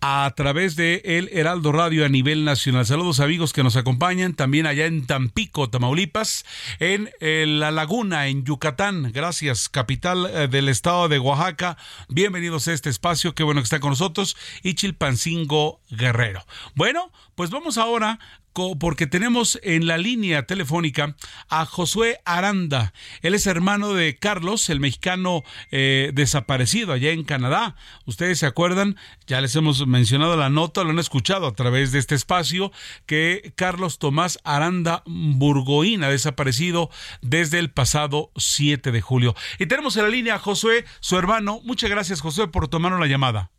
[0.00, 2.86] a través de El Heraldo Radio a nivel nacional.
[2.86, 6.46] Saludos amigos que nos acompañan también allá en Tampico, Tamaulipas,
[6.78, 9.12] en eh, La Laguna, en Yucatán.
[9.12, 11.76] Gracias, capital eh, del estado de Oaxaca.
[12.08, 14.34] Bienvenidos a este espacio, qué bueno que está con nosotros.
[14.62, 16.46] Y Chilpancingo Guerrero.
[16.74, 18.18] Bueno, pues vamos ahora
[18.52, 21.14] porque tenemos en la línea telefónica
[21.48, 22.92] a Josué Aranda.
[23.22, 27.76] Él es hermano de Carlos, el mexicano eh, desaparecido allá en Canadá.
[28.06, 32.00] Ustedes se acuerdan, ya les hemos mencionado la nota, lo han escuchado a través de
[32.00, 32.72] este espacio,
[33.06, 36.90] que Carlos Tomás Aranda Burgoín ha desaparecido
[37.22, 39.34] desde el pasado 7 de julio.
[39.58, 41.60] Y tenemos en la línea a Josué, su hermano.
[41.64, 43.50] Muchas gracias, Josué, por tomarnos la llamada.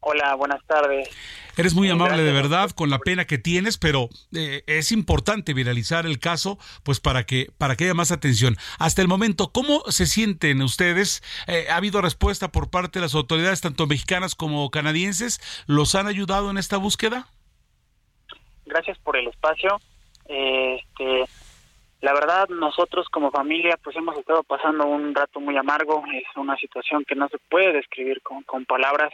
[0.00, 1.10] Hola, buenas tardes.
[1.56, 6.06] Eres muy amable de verdad con la pena que tienes, pero eh, es importante viralizar
[6.06, 8.56] el caso, pues para que para que haya más atención.
[8.78, 11.22] Hasta el momento, ¿cómo se sienten ustedes?
[11.46, 15.40] Eh, ¿Ha habido respuesta por parte de las autoridades, tanto mexicanas como canadienses?
[15.66, 17.28] ¿Los han ayudado en esta búsqueda?
[18.66, 19.80] Gracias por el espacio.
[20.26, 21.24] Este,
[22.00, 26.02] la verdad, nosotros como familia, pues hemos estado pasando un rato muy amargo.
[26.12, 29.12] Es una situación que no se puede describir con, con palabras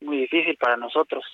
[0.00, 1.24] muy difícil para nosotros.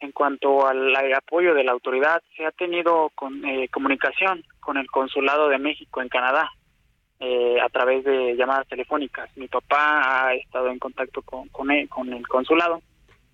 [0.00, 4.86] En cuanto al, apoyo de la autoridad, se ha tenido con, eh, comunicación con el
[4.90, 6.50] Consulado de México en Canadá
[7.18, 9.30] eh, a través de llamadas telefónicas.
[9.36, 12.82] Mi papá ha estado en contacto con, con, el, con el consulado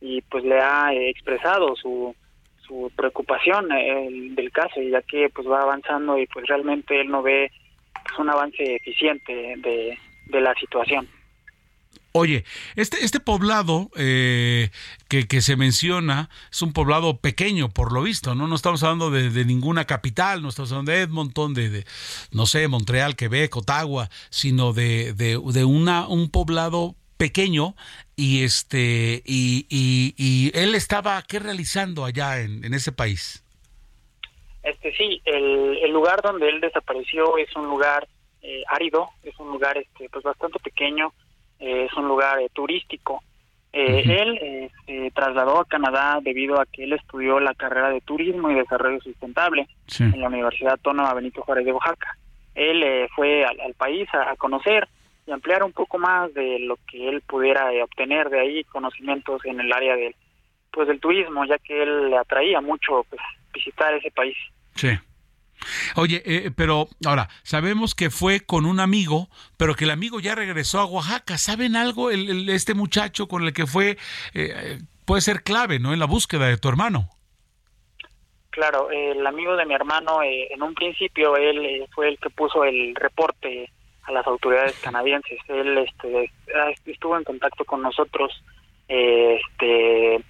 [0.01, 2.15] y pues le ha eh, expresado su,
[2.67, 7.51] su preocupación del caso, ya que pues va avanzando y pues realmente él no ve
[7.93, 11.09] pues, un avance eficiente de la situación.
[12.15, 12.45] Oye,
[12.77, 14.69] este, este poblado eh,
[15.09, 18.47] que, que, se menciona es un poblado pequeño, por lo visto, ¿no?
[18.47, 21.85] No estamos hablando de, ninguna capital, no estamos hablando de Edmonton, de, de,
[22.31, 27.75] no sé, Montreal, Quebec, Ottawa, sino de, de, una, un poblado pequeño
[28.15, 33.45] y este y, y, él estaba qué realizando allá en, en ese país
[34.65, 38.09] este sí el, el, lugar donde él desapareció es un lugar
[38.43, 41.13] eh, árido es un lugar este pues bastante pequeño
[41.63, 43.23] eh, es un lugar eh, turístico.
[43.73, 48.51] Eh, él se trasladó a Canadá debido a que él estudió la carrera de Turismo
[48.51, 49.67] y Desarrollo Sustentable
[49.99, 52.19] en la Universidad Autónoma Benito Juárez de Oaxaca.
[52.55, 54.87] Él fue al, país a, conocer
[55.27, 59.61] y ampliar un poco más de lo que él pudiera obtener de ahí, conocimientos en
[59.61, 60.15] el área del,
[60.71, 63.23] pues, del turismo, ya que él le atraía mucho pues,
[63.55, 64.37] visitar ese país.
[64.75, 64.91] Sí.
[65.97, 70.35] Oye, eh, pero ahora, sabemos que fue con un amigo, pero que el amigo ya
[70.35, 71.39] regresó a Oaxaca.
[71.39, 72.11] ¿Saben algo?
[72.11, 73.99] El, este muchacho con el que fue
[74.35, 75.93] eh, puede ser clave, ¿no?
[75.93, 77.09] En la búsqueda de tu hermano.
[78.51, 82.65] Claro, el amigo de mi hermano, eh, en un principio, él fue el que puso
[82.65, 83.71] el reporte
[84.03, 85.39] a las autoridades canadienses.
[85.49, 86.31] Él este,
[86.85, 88.31] estuvo en contacto con nosotros
[88.89, 90.23] este,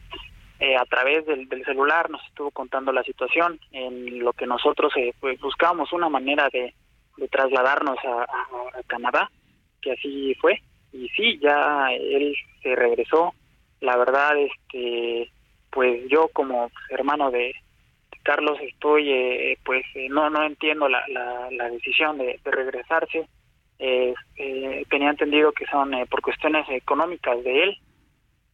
[0.63, 5.13] eh, a través del, celular nos estuvo contando la situación en lo que nosotros eh,
[5.19, 6.73] pues buscábamos una manera de,
[7.33, 8.27] trasladarnos a,
[8.87, 9.29] Canadá
[9.81, 10.63] que así fue.
[10.93, 13.35] Y sí ya él se regresó.
[13.81, 15.33] La verdad este
[15.69, 17.53] pues yo como hermano de,
[18.23, 23.27] Carlos estoy eh, pues no no entiendo la, la, decisión de, regresarse.
[23.79, 27.79] Tenía entendido que son por cuestiones económicas de él.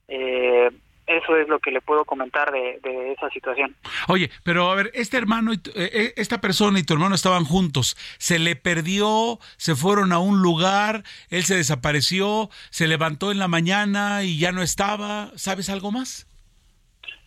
[0.09, 0.71] Eh,
[1.09, 2.79] eso es lo que le puedo comentar de,
[3.13, 3.75] esa situación.
[4.09, 7.45] Oye, pero a ver, este hermano, y eh, eh, esta persona y tu hermano estaban
[7.45, 13.39] juntos, se le perdió, se fueron a un lugar, él se desapareció, se levantó en
[13.39, 16.27] la mañana y ya no estaba, ¿sabes algo más?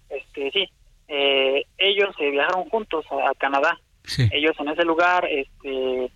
[0.09, 0.69] Este, sí,
[1.07, 3.79] eh, ellos se viajaron juntos a, Canadá.
[4.31, 6.11] Ellos en ese lugar este,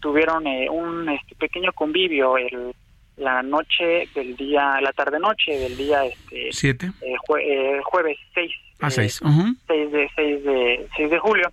[0.00, 2.74] tuvieron un este, pequeño convivio el
[3.20, 6.86] la noche del día, la tarde noche del día este ¿Siete?
[7.02, 9.20] Eh, eh, jueves 6 ah, eh, seis.
[9.66, 11.50] 6 de 6 de 6 de julio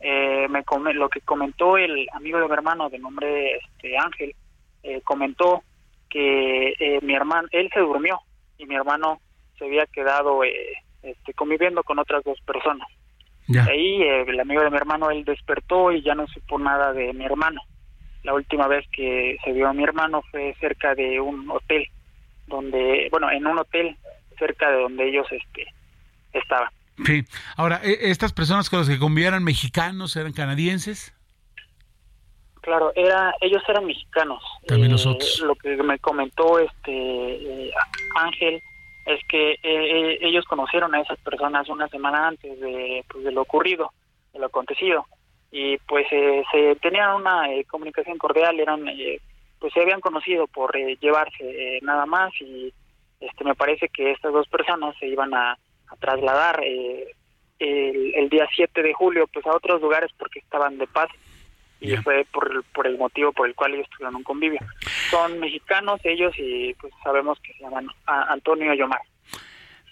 [0.00, 4.34] eh, me come, lo que comentó el amigo de mi hermano de nombre este Ángel
[5.04, 5.62] comentó
[6.10, 8.20] que mi hermano él se durmió
[8.58, 9.18] y mi hermano
[9.58, 12.86] se había quedado este, conviviendo con otras dos personas
[13.66, 17.24] ahí el amigo de mi hermano él despertó y ya no supo nada de mi
[17.24, 17.62] hermano
[18.24, 21.86] la última vez que se vio a mi hermano fue cerca de un hotel,
[22.46, 23.96] donde, bueno, en un hotel
[24.38, 25.66] cerca de donde ellos este,
[26.32, 26.70] estaban.
[27.04, 27.22] Sí.
[27.56, 31.14] Ahora, ¿e, ¿estas personas con las que convivían mexicanos, eran canadienses?
[32.62, 34.42] Claro, era, ellos eran mexicanos.
[34.66, 35.40] También nosotros.
[35.42, 37.70] Eh, lo que me comentó este eh,
[38.16, 38.62] Ángel
[39.04, 43.42] es que eh, ellos conocieron a esas personas una semana antes de, pues, de lo
[43.42, 43.92] ocurrido,
[44.32, 45.06] de lo acontecido
[45.56, 49.20] y pues eh, se tenían una eh, comunicación cordial, eran eh,
[49.60, 52.74] pues se habían conocido por llevarse nada más y
[53.20, 55.56] este me parece que estas dos personas se iban a,
[56.00, 57.06] trasladar el,
[57.60, 61.08] el, día 7 de julio pues a otros lugares porque estaban de paz
[61.80, 64.58] y fue por, por el motivo por el cual ellos tuvieron un convivio.
[65.08, 69.00] Son mexicanos ellos y pues sabemos que se llaman Antonio y Omar.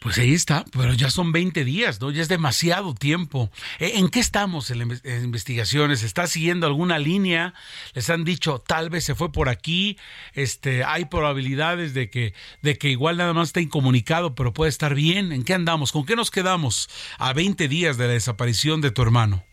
[0.02, 2.10] Pues ahí está, pero ya son 20 días, ¿no?
[2.10, 3.50] Ya es demasiado tiempo.
[3.78, 4.80] ¿E, ¿En qué estamos en
[5.24, 6.02] investigaciones?
[6.02, 7.54] ¿Está siguiendo alguna línea?
[7.94, 9.96] Les han dicho, tal vez se fue por aquí,
[10.34, 14.96] este, hay probabilidades de que, de que igual nada más está incomunicado, pero puede estar
[14.96, 15.30] bien.
[15.30, 15.92] ¿En qué andamos?
[15.92, 16.88] ¿Con qué nos quedamos
[17.18, 19.44] a 20 días de la desaparición de tu hermano?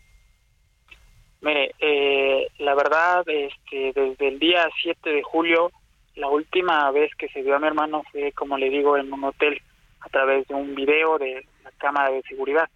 [1.42, 5.70] Mire, eh, la verdad, este, desde el día 7 de julio,
[6.16, 9.22] la última vez que se vio a mi hermano fue, como le digo, en un
[9.22, 9.62] hotel
[10.00, 12.68] a través de un video de la cámara de seguridad.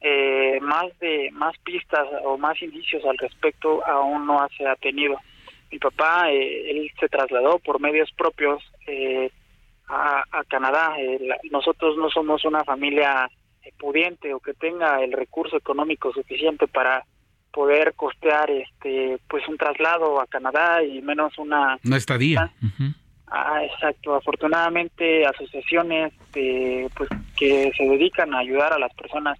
[0.00, 5.16] Eh, más de más pistas o más indicios al respecto aún no se ha tenido.
[5.70, 9.30] Mi papá, eh, él se trasladó por medios propios eh,
[9.88, 10.96] a, a, Canadá.
[11.50, 13.30] nosotros no somos una familia
[13.78, 17.04] pudiente o que tenga el recurso económico suficiente para
[17.52, 22.50] poder costear este pues un traslado a Canadá y menos una una estadía
[23.32, 29.38] ah, exacto afortunadamente asociaciones de, pues que se dedican a ayudar a las personas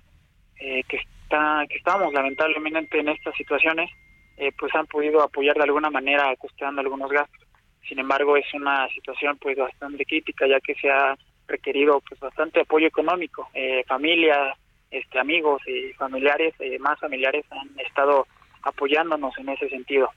[0.59, 3.91] eh, que está que estamos lamentablemente en estas situaciones
[4.37, 7.47] eh, pues han podido apoyar de alguna manera costeando algunos gastos.
[7.89, 11.17] Sin embargo es una situación pues bastante crítica ya que se ha
[11.47, 13.49] requerido pues bastante apoyo económico.
[13.55, 14.57] Eh, familias
[14.93, 18.27] este, amigos y familiares, eh, más familiares han estado
[18.63, 20.11] apoyándonos en ese sentido.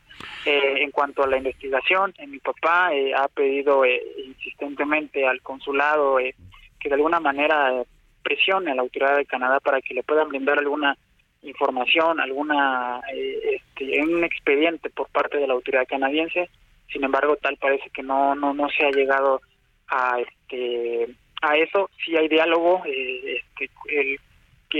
[0.46, 6.18] Eh, en cuanto a la investigación, eh, mi papá ha pedido insistentemente al consulado
[6.80, 7.84] que de alguna manera
[8.24, 10.98] presione a la autoridad de Canadá para que le puedan brindar alguna
[11.42, 16.50] información, alguna este, un expediente por parte de la autoridad canadiense.
[16.92, 19.42] Sin embargo, tal parece que no no no se ha llegado
[19.88, 21.08] a este
[21.42, 21.90] a eso.
[22.04, 22.84] Sí hay diálogo.
[22.86, 24.20] este, el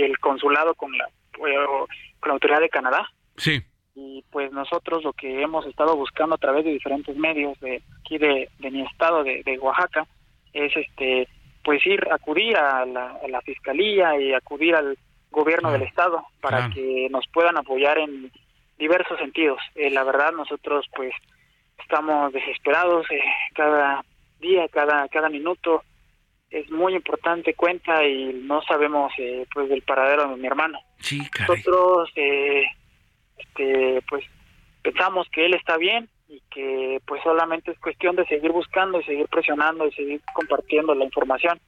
[0.02, 3.10] el consulado con la, con la autoridad de Canadá.
[3.36, 3.62] Sí.
[3.94, 8.18] Y pues nosotros lo que hemos estado buscando a través de diferentes medios de aquí
[8.18, 10.06] de, mi estado, de, Oaxaca,
[10.52, 11.28] es este
[11.64, 14.96] pues ir, acudir a la, fiscalía y acudir al
[15.30, 18.30] gobierno del estado para que nos puedan apoyar en
[18.78, 19.58] diversos sentidos.
[19.74, 21.12] Eh, la verdad nosotros pues
[21.78, 23.20] estamos desesperados eh,
[23.54, 24.04] cada
[24.38, 25.82] día, cada cada minuto
[26.50, 30.78] es muy importante cuenta y no sabemos eh, pues del paradero de mi hermano.
[30.98, 32.64] Sí, Nosotros eh,
[33.36, 34.24] este, pues
[34.82, 39.04] pensamos que él está bien y que pues solamente es cuestión de seguir buscando y
[39.04, 41.60] seguir presionando y seguir compartiendo la información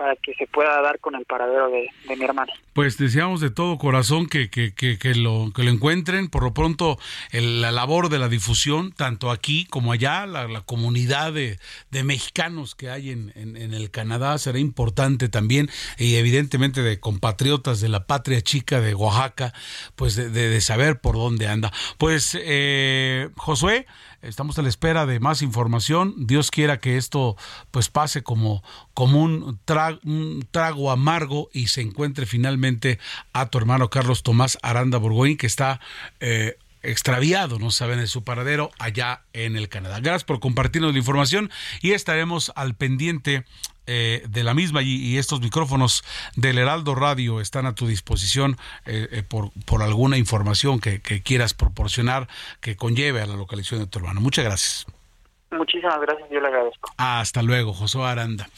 [0.00, 2.50] para que se pueda dar con el paradero de, mi hermano.
[2.72, 6.30] Pues deseamos de todo corazón que, que, que, lo, que lo encuentren.
[6.30, 6.98] Por lo pronto,
[7.32, 11.58] la labor de la difusión, tanto aquí como allá, la, comunidad de,
[11.90, 17.82] de, mexicanos que hay en, en, el Canadá será importante también, y evidentemente de compatriotas
[17.82, 19.52] de la patria chica de Oaxaca,
[19.96, 21.72] pues de, de, saber por dónde anda.
[21.98, 23.84] Pues, eh, Josué,
[24.22, 26.14] Estamos a la espera de más información.
[26.26, 27.36] Dios quiera que esto
[27.70, 28.62] pues pase como,
[28.92, 32.98] como un, trago, amargo y se encuentre finalmente
[33.32, 35.80] a tu hermano Carlos Tomás Aranda Borgoín, que está
[36.20, 40.00] eh, extraviado, no saben de su paradero allá en el Canadá.
[40.00, 41.50] Gracias por compartirnos la información
[41.80, 43.44] y estaremos al pendiente
[43.92, 46.04] eh, de la misma y, estos micrófonos
[46.36, 51.54] del Heraldo Radio están a tu disposición eh, eh, por, por, alguna información que, quieras
[51.54, 52.28] proporcionar
[52.60, 54.20] que conlleve a la localización de tu hermano.
[54.20, 54.86] Muchas gracias.
[55.50, 56.92] Muchísimas gracias, yo le agradezco.
[56.98, 58.48] Hasta luego, Josué Aranda.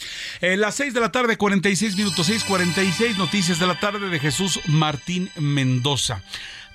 [0.43, 5.31] las 6 de la tarde, 46 minutos, 6:46 noticias de la tarde de Jesús Martín
[5.37, 6.23] Mendoza.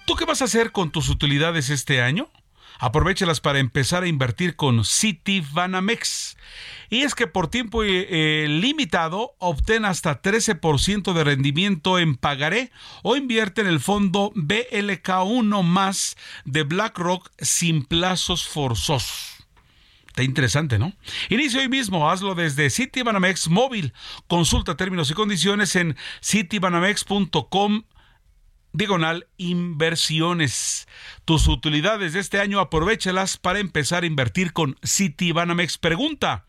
[0.08, 2.28] ¿Tú qué vas a hacer con tus utilidades este año?
[2.80, 6.38] Aprovechalas para empezar a invertir con City Banamex.
[6.90, 12.72] Y es que por tiempo eh, eh, limitado obtén hasta 13% de rendimiento en pagaré
[13.04, 16.16] o invierte en el fondo BLK1 más
[16.46, 19.38] de BlackRock sin plazos forzosos.
[20.08, 20.94] Está interesante, ¿no?
[21.30, 23.94] Inicia hoy mismo, hazlo desde Citibanamex móvil.
[24.28, 27.84] Consulta términos y condiciones en citibanamex.com
[28.74, 30.88] diagonal inversiones.
[31.26, 35.78] Tus utilidades de este año aprovechalas para empezar a invertir con Citibanamex.
[35.78, 36.46] Pregunta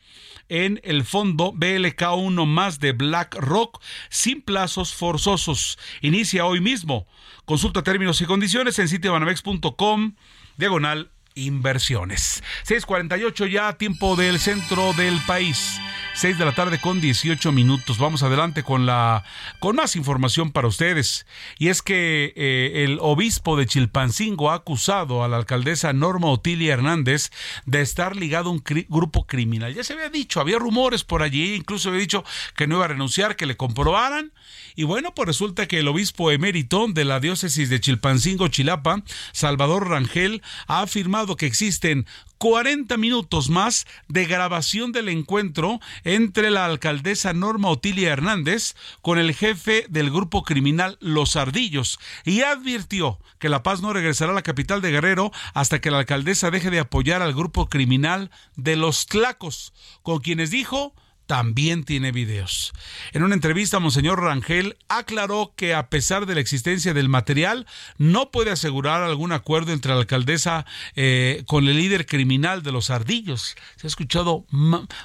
[0.48, 5.78] en el fondo BLK1 más de BlackRock sin plazos forzosos.
[6.00, 7.06] Inicia hoy mismo.
[7.44, 10.14] Consulta términos y condiciones en citibanamex.com
[10.56, 12.42] diagonal inversiones.
[12.66, 15.80] 6:48 ya tiempo del centro del país.
[16.18, 17.98] 6 de la tarde con 18 minutos.
[17.98, 19.22] Vamos adelante con la
[19.60, 21.26] con más información para ustedes.
[21.60, 26.74] Y es que eh, el obispo de Chilpancingo ha acusado a la alcaldesa Norma Otilia
[26.74, 27.30] Hernández
[27.66, 29.72] de estar ligado a un grupo criminal.
[29.72, 32.24] Ya se había dicho, había rumores por allí, incluso había dicho
[32.56, 34.32] que no iba a renunciar, que le comprobaran.
[34.74, 39.88] Y bueno, pues resulta que el obispo emérito de la diócesis de Chilpancingo, Chilapa, Salvador
[39.88, 42.06] Rangel, ha afirmado que existen
[42.38, 49.34] 40 minutos más de grabación del encuentro entre la alcaldesa Norma Otilia Hernández con el
[49.34, 51.98] jefe del grupo criminal Los Ardillos.
[52.24, 55.98] Y advirtió que La Paz no regresará a la capital de Guerrero hasta que la
[55.98, 59.72] alcaldesa deje de apoyar al grupo criminal de Los Tlacos,
[60.02, 60.94] con quienes dijo
[61.28, 62.72] también tiene videos.
[63.12, 67.66] En una entrevista, Monseñor Rangel aclaró que a pesar de la existencia del material,
[67.98, 70.64] no puede asegurar algún acuerdo entre la alcaldesa
[70.96, 73.56] eh, con el líder criminal de los ardillos.
[73.76, 74.46] Se ha escuchado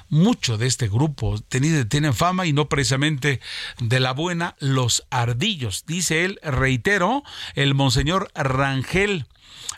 [0.08, 3.40] mucho de este grupo, tienen fama y no precisamente
[3.78, 5.84] de la buena, los ardillos.
[5.86, 7.22] Dice él, reitero,
[7.54, 9.26] el Monseñor Rangel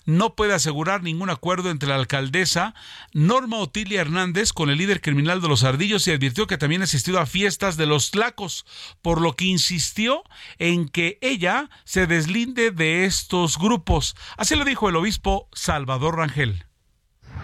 [0.05, 2.75] no puede asegurar ningún acuerdo entre la alcaldesa
[3.13, 6.85] Norma Otilia Hernández con el líder criminal de los ardillos y advirtió que también ha
[6.85, 8.67] asistido a fiestas de los tlacos,
[9.03, 10.23] por lo que insistió
[10.59, 14.17] en que ella se deslinde de estos grupos.
[14.37, 16.67] Así lo dijo el obispo Salvador Rangel.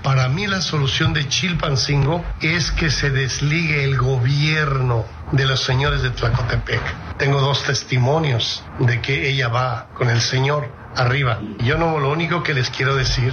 [0.02, 6.02] Para mí la solución de Chilpancingo es que se desligue el gobierno de los señores
[6.02, 6.82] de Tlacotepec.
[7.18, 11.40] Tengo dos testimonios de que ella va con el Señor arriba.
[11.58, 13.32] Yo no, lo único que les quiero decir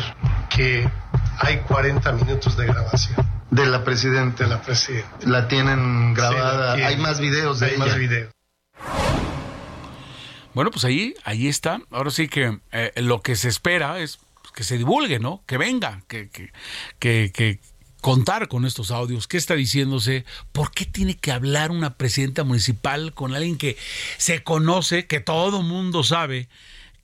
[0.50, 0.90] que
[1.40, 3.18] hay 40 minutos de grabación.
[3.50, 4.44] De la presidenta.
[4.44, 5.10] De la presidenta.
[5.22, 6.74] La tienen grabada.
[6.74, 8.32] hay más videos de hay más videos.
[10.54, 11.80] Bueno, pues ahí, ahí está.
[11.92, 14.20] Ahora sí que eh, lo que se espera es
[14.54, 15.44] que se divulgue, ¿no?
[15.46, 16.52] Que venga, que, que,
[17.00, 17.60] que, que
[18.02, 23.14] contar con estos audios, qué está diciéndose, por qué tiene que hablar una presidenta municipal
[23.14, 23.78] con alguien que
[24.18, 26.50] se conoce, que todo mundo sabe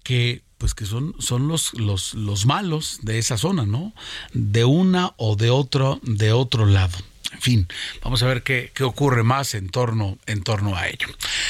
[0.03, 3.93] que pues que son, son los, los, los malos de esa zona, ¿no?
[4.34, 6.97] De una o de otro, de otro lado.
[7.36, 7.68] En fin,
[8.02, 11.08] vamos a ver qué, qué ocurre más en torno, en torno a ello.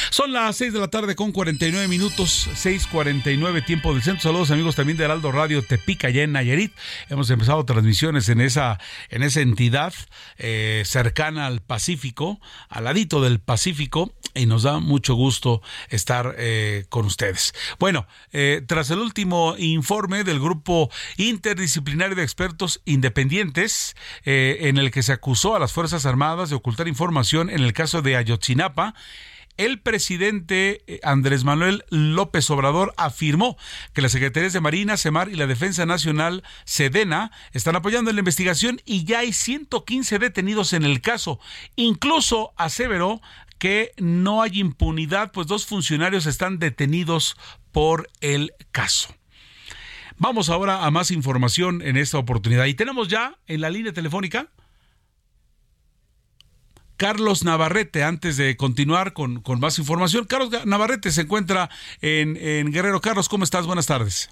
[0.09, 4.23] Son las 6 de la tarde con 49 minutos, 6:49 tiempo del centro.
[4.23, 6.73] Saludos amigos también de Heraldo Radio Tepica, allá en Nayarit.
[7.09, 8.79] Hemos empezado transmisiones en esa,
[9.09, 9.93] en esa entidad
[10.37, 16.85] eh, cercana al Pacífico, al ladito del Pacífico, y nos da mucho gusto estar eh,
[16.89, 17.53] con ustedes.
[17.79, 25.03] Bueno, eh, tras el último informe del grupo interdisciplinario de expertos independientes, en el que
[25.03, 28.95] se acusó a las Fuerzas Armadas de ocultar información en el caso de Ayotzinapa,
[29.57, 33.57] el presidente eh, Andrés Manuel López Obrador afirmó
[33.91, 38.21] que las secretarías de Marina, Semar y la Defensa Nacional, Sedena, están apoyando en la
[38.21, 41.41] investigación y ya hay 115 detenidos en el caso.
[41.75, 43.21] Incluso aseveró
[43.57, 47.35] que no hay impunidad, pues dos funcionarios están detenidos
[47.73, 49.13] por el caso.
[50.15, 52.63] Vamos ahora a más información en esta oportunidad.
[52.63, 54.47] Y tenemos ya en la línea telefónica
[56.97, 60.25] Carlos Navarrete, antes de continuar con, más información.
[60.25, 61.69] Carlos Navarrete se encuentra
[62.01, 63.01] en, Guerrero.
[63.01, 63.65] Carlos, ¿cómo estás?
[63.65, 64.29] Buenas tardes.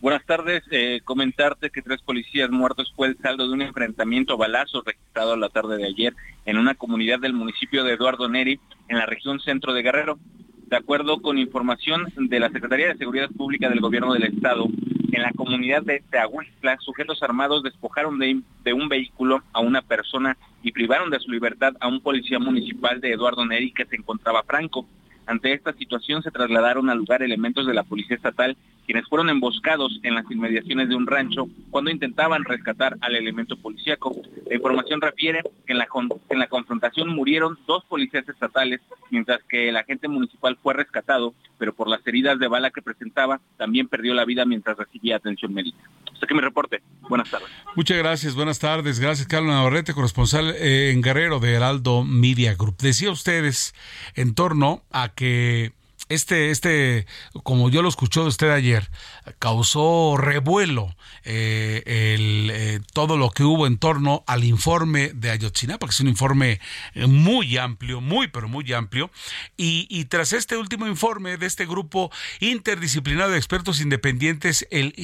[0.00, 0.62] Buenas tardes.
[0.70, 5.36] Eh, comentarte que tres policías muertos fue el saldo de un enfrentamiento a balazos registrado
[5.36, 6.14] la tarde de ayer
[6.46, 10.18] en una comunidad del municipio de Eduardo Neri, en la región centro de Guerrero.
[10.66, 14.68] De acuerdo con información de la Secretaría de Seguridad Pública del Gobierno del Estado,
[15.12, 20.36] en la comunidad de Teahuistla, sujetos armados despojaron de, de, un vehículo a una persona
[20.62, 24.42] y privaron de su libertad a un policía municipal de Eduardo Neri que se encontraba
[24.42, 24.86] franco.
[25.28, 28.56] Ante esta situación se trasladaron al lugar elementos de la Policía Estatal,
[28.86, 34.16] quienes fueron emboscados en las inmediaciones de un rancho cuando intentaban rescatar al elemento policíaco.
[34.48, 35.86] La información refiere que en la,
[36.30, 41.74] en la confrontación murieron dos policías estatales, mientras que el agente municipal fue rescatado, pero
[41.74, 45.78] por las heridas de bala que presentaba, también perdió la vida mientras recibía atención médica.
[46.10, 46.80] Hasta que me reporte.
[47.08, 47.48] Buenas tardes.
[47.76, 48.98] Muchas gracias, buenas tardes.
[48.98, 52.78] Gracias, Carlos Navarrete, corresponsal eh, en Guerrero de Heraldo Media Group.
[52.78, 53.74] Decía ustedes
[54.14, 55.72] en torno a que
[56.08, 57.06] este, este,
[57.42, 58.90] como yo lo escuchó usted ayer,
[59.38, 60.94] causó revuelo
[61.24, 66.00] eh, el, eh, todo lo que hubo en torno al informe de Ayotzinapa, que es
[66.00, 66.60] un informe
[66.94, 69.10] eh, muy amplio, muy, pero muy amplio.
[69.56, 74.94] Y, tras este último informe de este grupo interdisciplinario de expertos independientes, el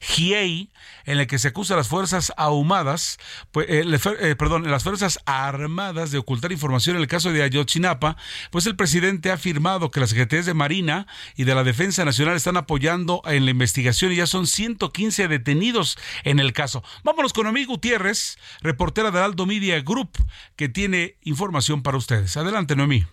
[0.00, 0.70] GIEI,
[1.06, 3.18] en el que se acusa a las fuerzas ahumadas,
[3.50, 3.66] pues,
[4.36, 8.16] perdón, las fuerzas armadas de ocultar información en el caso de Ayotzinapa,
[8.50, 11.06] pues el presidente ha afirmado que las de Marina
[11.36, 15.98] y de la Defensa Nacional están apoyando en la investigación y ya son 115 detenidos
[16.22, 16.84] en el caso.
[17.02, 20.10] Vámonos con Noemí Gutiérrez, reportera de Aldo Media Group,
[20.54, 22.36] que tiene información para ustedes.
[22.36, 23.04] Adelante, Noemí.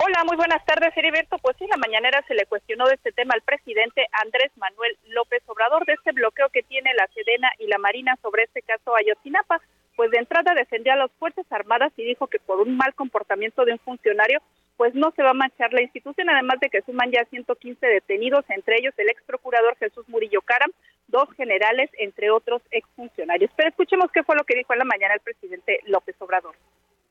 [0.00, 1.36] Hola, muy buenas tardes, Heriberto.
[1.38, 5.42] Pues sí, la mañanera se le cuestionó de este tema al presidente Andrés Manuel López
[5.46, 9.60] Obrador de este bloqueo que tiene la Sedena y la Marina sobre este caso Ayotzinapa.
[9.96, 13.64] Pues de entrada defendió a las Fuerzas Armadas y dijo que por un mal comportamiento
[13.64, 14.40] de un funcionario
[14.78, 18.44] pues no se va a manchar la institución, además de que suman ya 115 detenidos,
[18.48, 20.70] entre ellos el ex procurador Jesús Murillo Caram,
[21.08, 23.50] dos generales, entre otros exfuncionarios.
[23.56, 26.54] Pero escuchemos qué fue lo que dijo en la mañana el presidente López Obrador.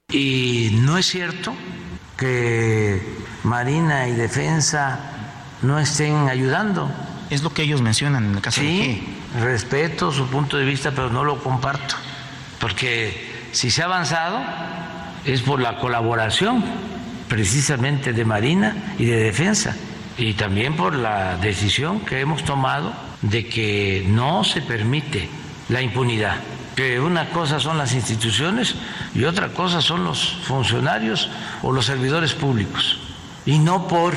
[0.09, 1.53] Y no es cierto
[2.17, 3.01] que
[3.43, 6.89] Marina y Defensa no estén ayudando.
[7.29, 9.03] Es lo que ellos mencionan en el caso sí,
[9.41, 11.95] respeto su punto de vista, pero no lo comparto,
[12.61, 13.11] porque
[13.51, 14.39] si se ha avanzado
[15.25, 16.63] es por la colaboración
[17.27, 19.75] precisamente de Marina y de Defensa
[20.17, 25.29] y también por la decisión que hemos tomado de que no se permite
[25.69, 26.37] la impunidad,
[26.75, 28.75] que una cosa son las instituciones
[29.13, 31.29] y otra cosa son los funcionarios
[31.61, 32.99] o los servidores públicos,
[33.45, 34.15] y no por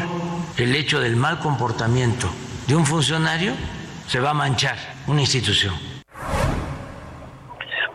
[0.56, 2.30] el hecho del mal comportamiento
[2.66, 3.52] de un funcionario
[4.06, 5.74] se va a manchar una institución.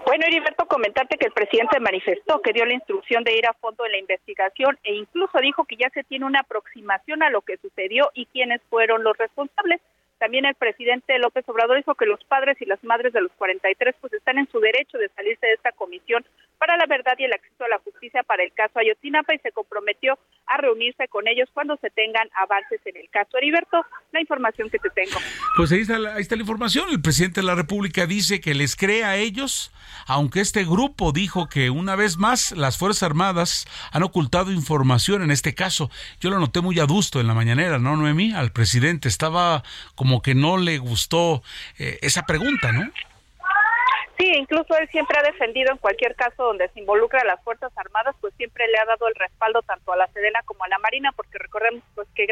[0.05, 3.85] Bueno, Heriberto, comentarte que el presidente manifestó que dio la instrucción de ir a fondo
[3.87, 7.57] en la investigación e incluso dijo que ya se tiene una aproximación a lo que
[7.57, 9.81] sucedió y quiénes fueron los responsables.
[10.19, 13.95] También el presidente López Obrador dijo que los padres y las madres de los 43
[13.99, 16.23] pues están en su derecho de salirse de esta comisión
[16.65, 19.51] para la verdad y el acceso a la justicia para el caso Ayotzinapa y se
[19.51, 23.37] comprometió a reunirse con ellos cuando se tengan avances en el caso.
[23.37, 25.19] Heriberto, la información que te tengo.
[25.57, 26.89] Pues ahí está, ahí está la información.
[26.89, 29.71] El presidente de la República dice que les cree a ellos,
[30.07, 35.29] aunque este grupo dijo que una vez más las Fuerzas Armadas han ocultado información en
[35.29, 35.91] este caso.
[36.19, 38.33] Yo lo noté muy adusto en la mañanera, ¿no, Noemí?
[38.33, 39.61] Al presidente estaba
[39.93, 41.43] como que no le gustó
[41.77, 42.91] eh, esa pregunta, ¿no?
[44.17, 47.71] Sí, incluso él siempre ha defendido en cualquier caso donde se involucra a las Fuerzas
[47.77, 50.79] Armadas, pues siempre le ha dado el respaldo tanto a la Sedena como a la
[50.79, 52.27] Marina, porque recordemos pues que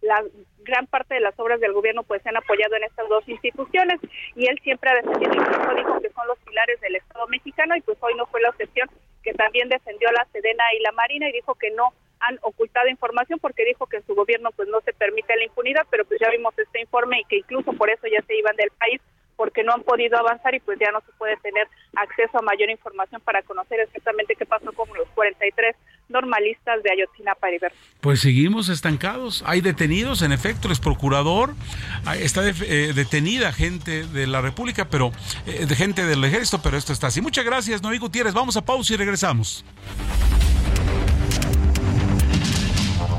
[0.00, 0.24] la
[0.64, 4.00] gran parte de las obras del gobierno pues se han apoyado en estas dos instituciones
[4.34, 7.80] y él siempre ha defendido, incluso dijo que son los pilares del Estado mexicano y
[7.82, 8.90] pues hoy no fue la excepción
[9.22, 12.88] que también defendió a la Sedena y la Marina y dijo que no han ocultado
[12.88, 16.18] información porque dijo que en su gobierno pues no se permite la impunidad, pero pues
[16.20, 19.00] ya vimos este informe y que incluso por eso ya se iban del país
[19.40, 21.66] porque no han podido avanzar y pues ya no se puede tener
[21.96, 25.74] acceso a mayor información para conocer exactamente qué pasó con los 43
[26.10, 27.78] normalistas de Ayotzinapa Heriberto.
[28.02, 29.42] Pues seguimos estancados.
[29.46, 31.54] Hay detenidos, en efecto, el procurador,
[32.18, 35.10] está eh, detenida gente de la República, pero
[35.46, 37.22] eh, de gente del ejército, pero esto está así.
[37.22, 38.34] Muchas gracias, Noé Gutiérrez.
[38.34, 39.64] Vamos a pausa y regresamos.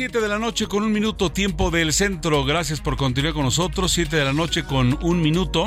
[0.00, 2.42] 7 de la noche con un minuto tiempo del centro.
[2.46, 3.92] Gracias por continuar con nosotros.
[3.92, 5.66] 7 de la noche con un minuto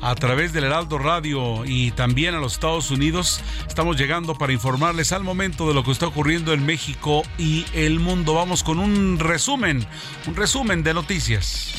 [0.00, 3.42] a través del Heraldo Radio y también a los Estados Unidos.
[3.68, 8.00] Estamos llegando para informarles al momento de lo que está ocurriendo en México y el
[8.00, 8.32] mundo.
[8.32, 9.86] Vamos con un resumen,
[10.26, 11.74] un resumen de noticias.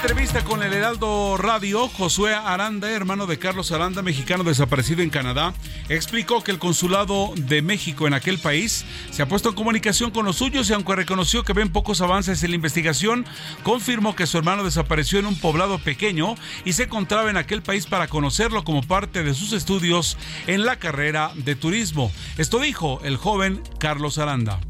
[0.00, 5.10] En entrevista con el Heraldo Radio, Josué Aranda, hermano de Carlos Aranda, mexicano desaparecido en
[5.10, 5.52] Canadá,
[5.90, 10.24] explicó que el consulado de México en aquel país se ha puesto en comunicación con
[10.24, 13.26] los suyos y aunque reconoció que ven pocos avances en la investigación,
[13.62, 16.34] confirmó que su hermano desapareció en un poblado pequeño
[16.64, 20.76] y se encontraba en aquel país para conocerlo como parte de sus estudios en la
[20.76, 22.10] carrera de turismo.
[22.38, 24.60] Esto dijo el joven Carlos Aranda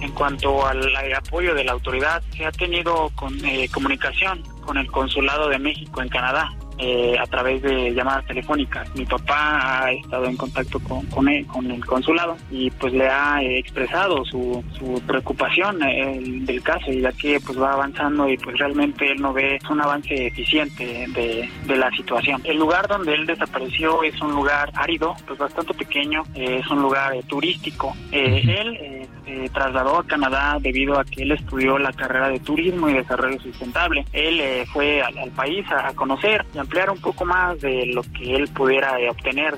[0.00, 0.80] en cuanto al,
[1.14, 6.02] apoyo de la autoridad, se ha tenido con, eh, comunicación con el Consulado de México
[6.02, 6.50] en Canadá.
[6.82, 8.88] Eh, a través de llamadas telefónicas.
[8.94, 13.42] Mi papá ha estado en contacto con, con, con el consulado y pues le ha
[13.42, 18.56] eh, expresado su, su preocupación del caso y ya que pues va avanzando y pues
[18.56, 22.40] realmente él no ve un avance eficiente de, de, la situación.
[22.44, 27.12] El lugar donde él desapareció es un lugar árido, pues bastante pequeño, es un lugar
[27.28, 27.94] turístico.
[28.10, 32.94] él se trasladó a Canadá debido a que él estudió la carrera de turismo y
[32.94, 34.04] desarrollo sustentable.
[34.12, 36.58] Él eh, fue al, al, país a, a, conocer y
[36.90, 39.54] un poco más de lo que él pudiera eh, obtener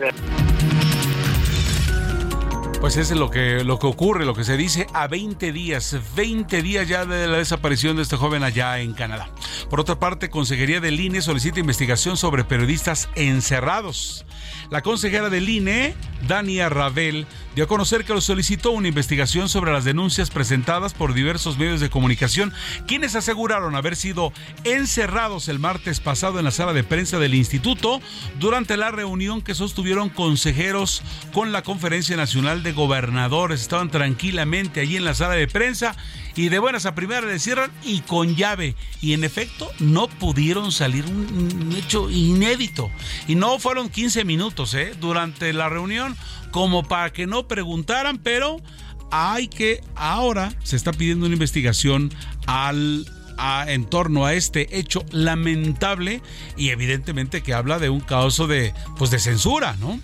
[2.82, 6.62] pues es lo que, lo que ocurre, lo que se dice a 20 días, 20
[6.62, 9.28] días ya de la desaparición de este joven allá en Canadá.
[9.70, 14.26] Por otra parte, Consejería del INE solicita investigación sobre periodistas encerrados.
[14.72, 15.94] La consejera del INE,
[16.26, 21.12] Dania Ravel, dio a conocer que lo solicitó una investigación sobre las denuncias presentadas por
[21.12, 22.54] diversos medios de comunicación,
[22.86, 24.32] quienes aseguraron haber sido
[24.64, 28.00] encerrados el martes pasado en la sala de prensa del instituto
[28.40, 31.02] durante la reunión que sostuvieron consejeros
[31.34, 33.60] con la Conferencia Nacional de gobernadores.
[33.60, 35.96] Estaban tranquilamente allí en la sala de prensa
[36.36, 38.74] y de buenas a primeras le cierran y con llave.
[39.00, 42.90] Y en efecto no pudieron salir un, hecho inédito.
[43.28, 44.92] Y no fueron 15 minutos ¿eh?
[45.00, 46.16] durante la reunión
[46.50, 48.58] como para que no preguntaran, pero
[49.10, 52.12] hay que ahora se está pidiendo una investigación
[52.46, 53.06] al
[53.66, 56.22] en torno a este hecho lamentable
[56.56, 59.98] y evidentemente que habla de un caso de pues de censura, ¿no?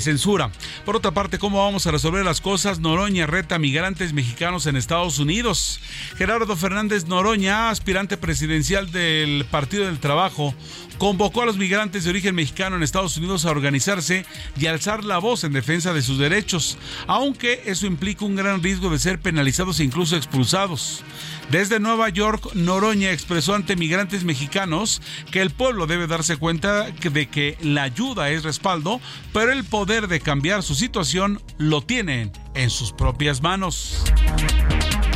[0.00, 0.50] Censura.
[0.84, 2.80] Por otra parte, ¿cómo vamos a resolver las cosas?
[2.80, 5.80] Noroña reta migrantes mexicanos en Estados Unidos.
[6.16, 10.54] Gerardo Fernández Noroña, aspirante presidencial del Partido del Trabajo,
[10.98, 14.24] convocó a los migrantes de origen mexicano en Estados Unidos a organizarse
[14.58, 18.90] y alzar la voz en defensa de sus derechos, aunque eso implica un gran riesgo
[18.90, 21.02] de ser penalizados e incluso expulsados.
[21.50, 27.28] Desde Nueva York, Noroña expresó ante migrantes mexicanos que el pueblo debe darse cuenta de
[27.28, 29.00] que la ayuda es respaldo,
[29.32, 34.04] pero el poder de cambiar su situación lo tienen en sus propias manos.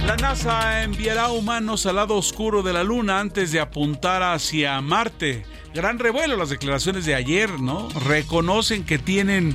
[0.07, 5.45] La NASA enviará humanos al lado oscuro de la Luna antes de apuntar hacia Marte.
[5.75, 7.89] Gran revuelo las declaraciones de ayer, ¿no?
[8.07, 9.55] Reconocen que tienen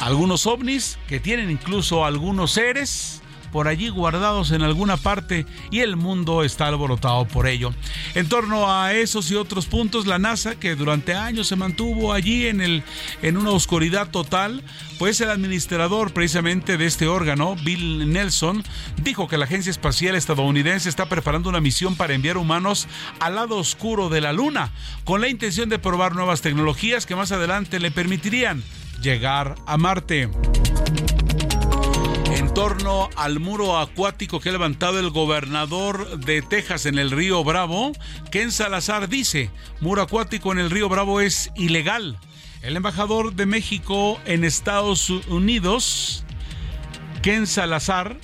[0.00, 3.22] algunos ovnis, que tienen incluso algunos seres
[3.54, 7.72] por allí guardados en alguna parte y el mundo está alborotado por ello.
[8.16, 12.48] En torno a esos y otros puntos, la NASA, que durante años se mantuvo allí
[12.48, 12.82] en, el,
[13.22, 14.64] en una oscuridad total,
[14.98, 18.64] pues el administrador precisamente de este órgano, Bill Nelson,
[19.04, 22.88] dijo que la Agencia Espacial Estadounidense está preparando una misión para enviar humanos
[23.20, 24.72] al lado oscuro de la Luna,
[25.04, 28.64] con la intención de probar nuevas tecnologías que más adelante le permitirían
[29.00, 30.28] llegar a Marte
[32.54, 37.90] torno al muro acuático que ha levantado el gobernador de Texas en el río Bravo,
[38.30, 39.50] Ken Salazar dice,
[39.80, 42.16] muro acuático en el río Bravo es ilegal.
[42.62, 46.24] El embajador de México en Estados Unidos,
[47.22, 48.18] Ken Salazar,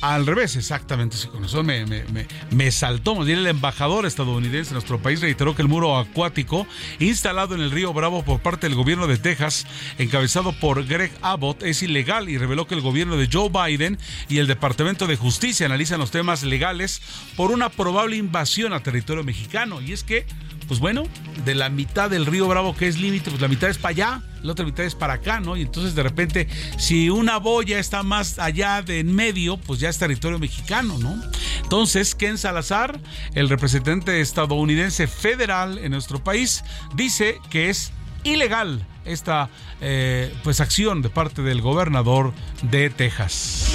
[0.00, 1.16] al revés, exactamente.
[1.30, 2.04] Con eso me, me,
[2.50, 3.22] me, saltó.
[3.22, 6.66] el embajador estadounidense en nuestro país reiteró que el muro acuático
[6.98, 9.66] instalado en el río Bravo por parte del gobierno de Texas,
[9.98, 13.98] encabezado por Greg Abbott, es ilegal y reveló que el gobierno de Joe Biden
[14.28, 17.02] y el Departamento de Justicia analizan los temas legales
[17.36, 19.80] por una probable invasión a territorio mexicano.
[19.80, 20.26] Y es que
[20.70, 21.02] pues bueno,
[21.44, 24.22] de la mitad del río Bravo que es límite, pues la mitad es para allá,
[24.40, 25.56] la otra mitad es para acá, ¿no?
[25.56, 26.46] Y entonces de repente,
[26.78, 31.20] si una boya está más allá de en medio, pues ya es territorio mexicano, ¿no?
[31.64, 33.00] Entonces, Ken Salazar,
[33.34, 36.62] el representante estadounidense federal en nuestro país,
[36.94, 37.90] dice que es
[38.22, 39.50] ilegal esta
[39.80, 43.72] eh, pues acción de parte del gobernador de Texas.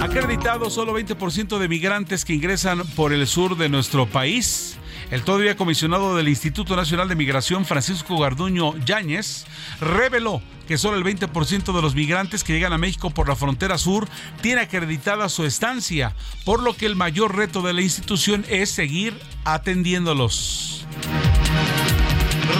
[0.00, 4.78] Acreditado solo 20% de migrantes que ingresan por el sur de nuestro país.
[5.10, 9.44] El todavía comisionado del Instituto Nacional de Migración, Francisco Garduño Yáñez,
[9.80, 13.78] reveló que solo el 20% de los migrantes que llegan a México por la frontera
[13.78, 14.08] sur
[14.40, 19.16] tiene acreditada su estancia, por lo que el mayor reto de la institución es seguir
[19.44, 20.86] atendiéndolos.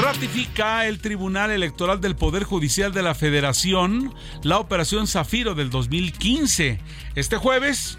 [0.03, 6.81] Ratifica el Tribunal Electoral del Poder Judicial de la Federación la operación Zafiro del 2015.
[7.15, 7.99] Este jueves,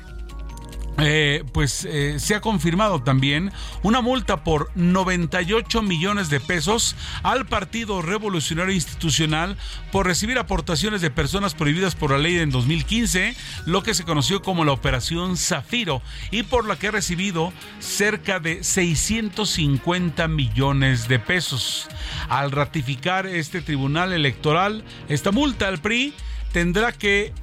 [1.00, 3.52] eh, pues eh, se ha confirmado también
[3.84, 9.58] una multa por 98 millones de pesos al Partido Revolucionario Institucional
[9.92, 13.36] por recibir aportaciones de personas prohibidas por la ley en 2015,
[13.66, 18.40] lo que se conoció como la Operación Zafiro, y por la que ha recibido cerca
[18.40, 21.88] de 650 millones de pesos.
[22.28, 26.14] Al ratificar este tribunal electoral, esta multa al PRI
[26.52, 27.34] tendrá que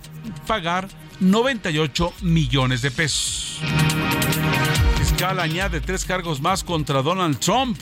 [0.46, 0.88] pagar
[1.20, 3.60] 98 millones de pesos.
[4.98, 7.78] Fiscal añade tres cargos más contra Donald Trump.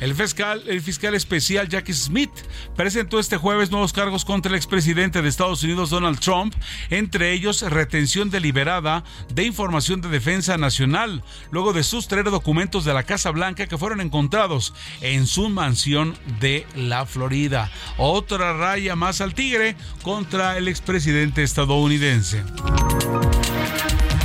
[0.00, 2.30] El fiscal, el fiscal especial Jackie Smith
[2.76, 6.54] presentó este jueves nuevos cargos contra el expresidente de Estados Unidos Donald Trump,
[6.90, 13.02] entre ellos retención deliberada de información de defensa nacional, luego de sustraer documentos de la
[13.02, 17.70] Casa Blanca que fueron encontrados en su mansión de la Florida.
[17.98, 22.42] Otra raya más al tigre contra el expresidente estadounidense.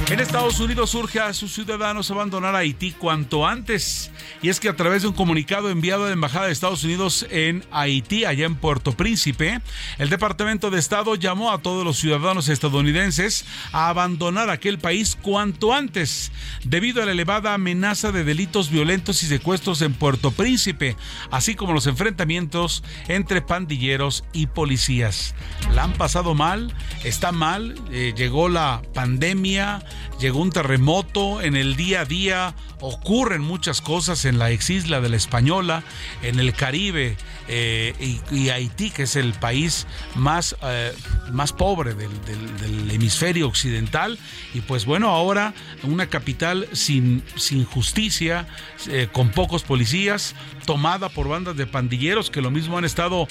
[0.09, 4.09] En Estados Unidos surge a sus ciudadanos abandonar Haití cuanto antes.
[4.41, 7.27] Y es que a través de un comunicado enviado a la Embajada de Estados Unidos
[7.29, 9.59] en Haití, allá en Puerto Príncipe,
[9.97, 15.73] el Departamento de Estado llamó a todos los ciudadanos estadounidenses a abandonar aquel país cuanto
[15.73, 16.31] antes,
[16.63, 20.95] debido a la elevada amenaza de delitos violentos y secuestros en Puerto Príncipe,
[21.31, 25.35] así como los enfrentamientos entre pandilleros y policías.
[25.73, 29.83] La han pasado mal, está mal, eh, llegó la pandemia,
[30.19, 35.01] llegó un terremoto, en el día a día ocurren muchas cosas en la ex isla
[35.01, 35.83] de la Española,
[36.21, 37.17] en el Caribe
[37.47, 40.93] eh, y, Haití, que es el país más, eh,
[41.31, 44.17] más pobre del, hemisferio occidental.
[44.53, 48.47] Y pues bueno, ahora una capital sin, sin justicia,
[48.87, 50.35] eh, con pocos policías,
[50.65, 53.27] tomada por bandas de pandilleros que lo mismo han estado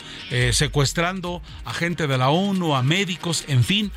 [0.52, 3.92] secuestrando a gente de la ONU, a médicos, en fin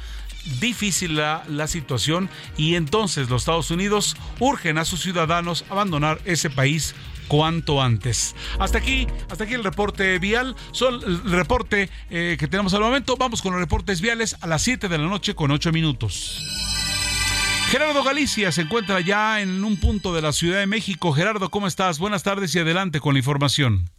[0.59, 6.95] difícil la, situación y entonces los Estados Unidos urgen a sus ciudadanos abandonar ese país
[7.27, 8.35] cuanto antes.
[8.59, 10.55] Hasta aquí, hasta aquí el reporte vial.
[10.71, 13.17] Son el reporte eh, que tenemos al momento.
[13.17, 16.43] Vamos con los reportes viales a las 7 de la noche con 8 minutos.
[17.69, 21.13] Gerardo Galicia se encuentra ya en un punto de la Ciudad de México.
[21.13, 21.99] Gerardo, ¿cómo estás?
[21.99, 23.89] Buenas tardes y adelante con la información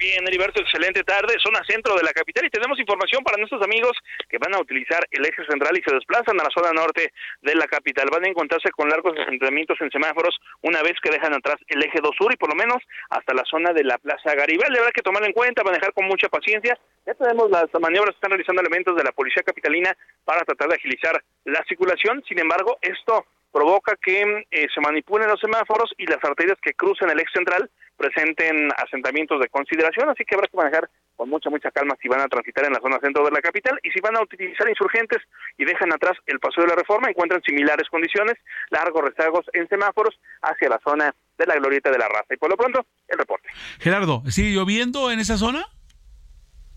[0.00, 1.36] bien, Heriberto, excelente tarde.
[1.38, 3.92] Zona centro de la capital y tenemos información para nuestros amigos
[4.28, 7.54] que van a utilizar el eje central y se desplazan a la zona norte de
[7.54, 8.08] la capital.
[8.10, 12.00] Van a encontrarse con largos asentamientos en semáforos una vez que dejan atrás el eje
[12.02, 14.78] 2 sur y por lo menos hasta la zona de la Plaza Garibaldi.
[14.78, 16.78] Habrá que tomarlo en cuenta, manejar con mucha paciencia.
[17.06, 19.94] Ya tenemos las maniobras que están realizando elementos de la Policía Capitalina
[20.24, 22.24] para tratar de agilizar la circulación.
[22.26, 27.10] Sin embargo, esto provoca que eh, se manipulen los semáforos y las arterias que cruzan
[27.10, 27.70] el eje central
[28.00, 32.20] presenten asentamientos de consideración, así que habrá que manejar con mucha, mucha calma si van
[32.20, 35.18] a transitar en la zona centro de la capital y si van a utilizar insurgentes
[35.58, 38.36] y dejan atrás el paso de la reforma, encuentran similares condiciones,
[38.70, 42.32] largos rezagos en semáforos hacia la zona de la glorieta de la raza.
[42.32, 43.50] Y por lo pronto, el reporte.
[43.80, 45.66] Gerardo, ¿sigue lloviendo en esa zona?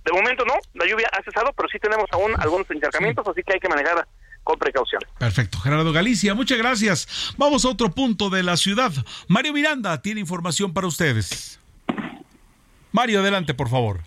[0.04, 3.54] De momento no, la lluvia ha cesado, pero sí tenemos aún algunos encharcamientos, así que
[3.54, 4.06] hay que manejar
[4.44, 5.02] con precaución.
[5.18, 5.60] Perfecto.
[5.60, 7.34] Gerardo Galicia, muchas gracias.
[7.38, 8.92] Vamos a otro punto de la ciudad.
[9.28, 11.60] Mario Miranda tiene información para ustedes.
[12.92, 14.02] Mario, adelante, por favor.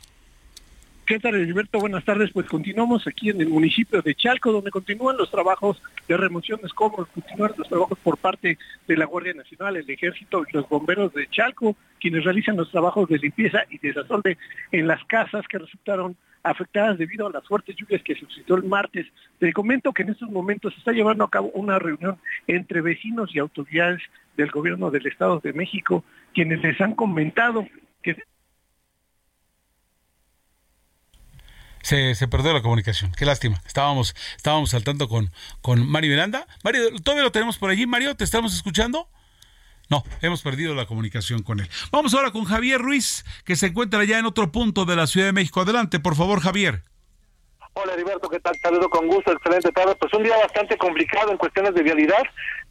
[1.07, 1.79] ¿Qué tal, Gilberto?
[1.79, 2.33] Buenas tardes.
[2.33, 6.67] Pues continuamos aquí en el municipio de Chalco, donde continúan los trabajos de remoción de
[6.67, 8.59] escombros, continúan los trabajos por parte
[8.89, 13.09] de la Guardia Nacional, el Ejército y los bomberos de Chalco, quienes realizan los trabajos
[13.09, 14.37] de limpieza y desastre
[14.73, 16.17] en las casas que resultaron
[16.47, 19.07] afectadas debido a las fuertes lluvias que suscitó el martes.
[19.39, 23.35] Te comento que en estos momentos se está llevando a cabo una reunión entre vecinos
[23.35, 24.01] y autoridades
[24.37, 27.67] del gobierno del Estado de México, quienes les han comentado
[28.03, 28.17] que
[31.83, 33.13] Se, se, perdió la comunicación.
[33.17, 33.61] Qué lástima.
[33.65, 35.31] Estábamos, estábamos saltando con,
[35.61, 36.45] con Mario Miranda.
[36.65, 37.87] Mario, ¿todavía lo tenemos por allí?
[37.87, 39.09] Mario, ¿te estamos escuchando?
[39.89, 41.69] No, hemos perdido la comunicación con él.
[41.93, 45.27] Vamos ahora con Javier Ruiz, que se encuentra ya en otro punto de la Ciudad
[45.27, 45.61] de México.
[45.61, 46.83] Adelante, por favor, Javier.
[47.75, 48.57] Hola Heriberto, ¿qué tal?
[48.63, 49.95] Saludo con gusto, excelente tarde.
[50.01, 52.23] Pues un día bastante complicado en cuestiones de vialidad.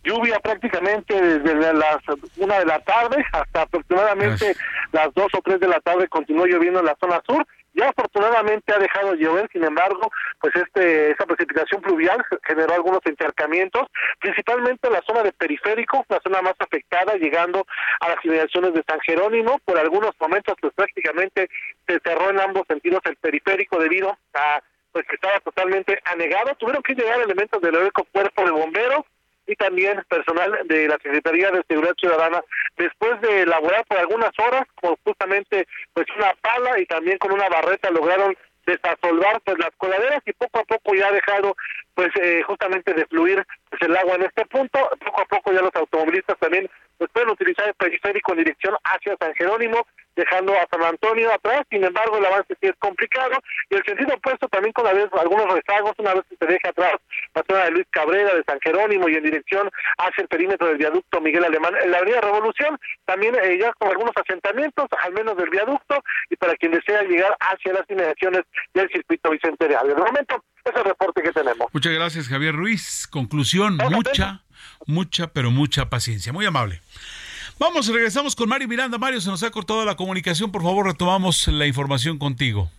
[0.05, 1.97] Lluvia prácticamente desde las
[2.37, 4.55] una de la tarde hasta aproximadamente
[4.91, 7.45] las dos o tres de la tarde continuó lloviendo en la zona sur
[7.75, 13.01] ya afortunadamente ha dejado de llover, sin embargo, pues este esa precipitación pluvial generó algunos
[13.05, 13.87] intercamientos,
[14.19, 17.67] principalmente en la zona de periférico, la zona más afectada, llegando
[17.99, 19.59] a las inmediaciones de San Jerónimo.
[19.65, 21.49] Por algunos momentos, pues prácticamente
[21.85, 24.61] se cerró en ambos sentidos el periférico debido a
[24.93, 26.55] pues que estaba totalmente anegado.
[26.55, 29.01] Tuvieron que llegar elementos del heroico cuerpo de bomberos
[29.47, 32.41] y también personal de la Secretaría de Seguridad Ciudadana.
[32.77, 37.49] Después de elaborar por algunas horas con justamente pues una pala y también con una
[37.49, 38.35] barreta lograron
[38.65, 41.55] desasolvar pues las coladeras y poco a poco ya ha dejado
[41.93, 44.89] pues eh, justamente de fluir pues, el agua en este punto.
[45.05, 49.15] Poco a poco ya los automovilistas también pues pueden utilizar el periférico en dirección hacia
[49.17, 49.85] San Jerónimo
[50.15, 53.37] dejando a San Antonio atrás, sin embargo el avance sí es complicado,
[53.69, 56.69] y el sentido opuesto también con la vez algunos rezagos, una vez que se deja
[56.69, 56.93] atrás
[57.33, 60.77] la zona de Luis Cabrera, de San Jerónimo y en dirección hacia el perímetro del
[60.77, 65.35] viaducto Miguel Alemán, en la avenida Revolución, también eh, ya con algunos asentamientos, al menos
[65.37, 68.43] del viaducto, y para quien desea llegar hacia las inmediaciones
[68.73, 69.87] del circuito Vicente Real.
[69.87, 71.67] De momento, ese es el reporte que tenemos.
[71.73, 73.07] Muchas gracias, Javier Ruiz.
[73.07, 74.41] Conclusión, mucha,
[74.85, 76.33] mucha, pero mucha paciencia.
[76.33, 76.81] Muy amable.
[77.57, 78.97] Vamos, regresamos con Mario Miranda.
[78.97, 80.51] Mario, se nos ha cortado la comunicación.
[80.51, 82.69] Por favor, retomamos la información contigo.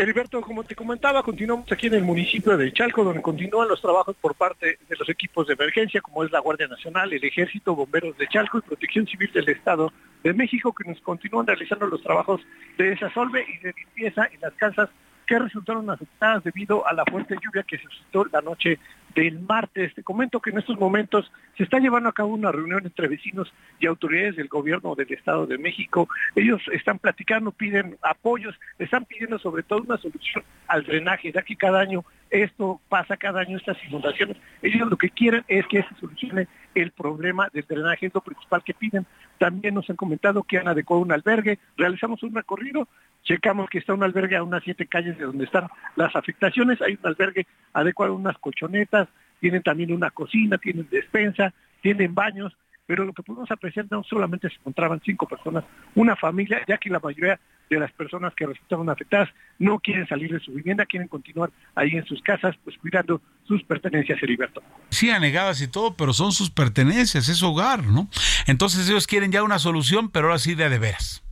[0.00, 4.16] Heriberto, como te comentaba, continuamos aquí en el municipio de Chalco, donde continúan los trabajos
[4.18, 8.16] por parte de los equipos de emergencia, como es la Guardia Nacional, el Ejército, Bomberos
[8.16, 9.92] de Chalco y Protección Civil del Estado
[10.24, 12.40] de México, que nos continúan realizando los trabajos
[12.78, 14.88] de desasolve y de limpieza en las casas
[15.30, 18.80] que resultaron afectadas debido a la fuerte lluvia que se suscitó la noche
[19.14, 19.94] del martes.
[19.94, 23.52] Te comento que en estos momentos se está llevando a cabo una reunión entre vecinos
[23.78, 26.08] y autoridades del gobierno del Estado de México.
[26.34, 31.54] Ellos están platicando, piden apoyos, están pidiendo sobre todo una solución al drenaje, ya que
[31.54, 34.36] cada año esto pasa, cada año estas inundaciones.
[34.62, 38.64] Ellos lo que quieren es que se solucione el problema del drenaje, es lo principal
[38.64, 39.06] que piden.
[39.38, 42.88] También nos han comentado que han adecuado un albergue, realizamos un recorrido,
[43.22, 46.98] checamos que está un albergue a unas siete calles de donde están las afectaciones, hay
[47.00, 49.08] un albergue adecuado, unas colchonetas,
[49.40, 52.56] tienen también una cocina, tienen despensa, tienen baños,
[52.86, 55.64] pero lo que pudimos apreciar no solamente se encontraban cinco personas,
[55.94, 57.38] una familia, ya que la mayoría
[57.70, 59.28] de las personas que resultaron afectadas
[59.60, 63.62] no quieren salir de su vivienda, quieren continuar ahí en sus casas, pues cuidando sus
[63.62, 64.60] pertenencias, Heriberto.
[64.88, 68.08] Sí, anegadas y todo, pero son sus pertenencias, es hogar, ¿no?
[68.48, 71.22] Entonces ellos quieren ya una solución, pero ahora sí de, de veras.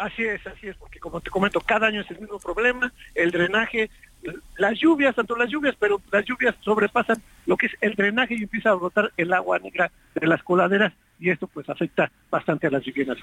[0.00, 3.30] Así es, así es, porque como te comento, cada año es el mismo problema, el
[3.30, 3.90] drenaje,
[4.56, 8.44] las lluvias, tanto las lluvias, pero las lluvias sobrepasan lo que es el drenaje y
[8.44, 12.70] empieza a brotar el agua negra de las coladeras y esto pues afecta bastante a
[12.70, 13.18] las viviendas.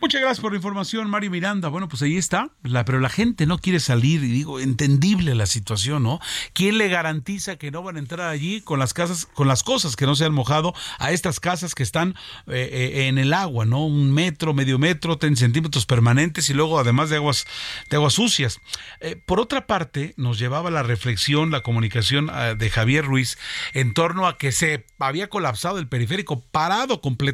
[0.00, 1.68] Muchas gracias por la información, Mario Miranda.
[1.68, 6.02] Bueno, pues ahí está, pero la gente no quiere salir y digo, entendible la situación,
[6.02, 6.18] ¿no?
[6.54, 9.96] ¿Quién le garantiza que no van a entrar allí con las casas, con las cosas
[9.96, 12.14] que no se han mojado a estas casas que están
[12.46, 13.84] eh, eh, en el agua, ¿no?
[13.84, 17.46] Un metro, medio metro, 10 centímetros permanentes y luego además de aguas,
[17.90, 18.60] de aguas sucias.
[19.00, 23.38] Eh, por otra parte, nos llevaba la reflexión, la comunicación de Javier Ruiz
[23.74, 27.25] en torno a que se había colapsado el periférico, parado completamente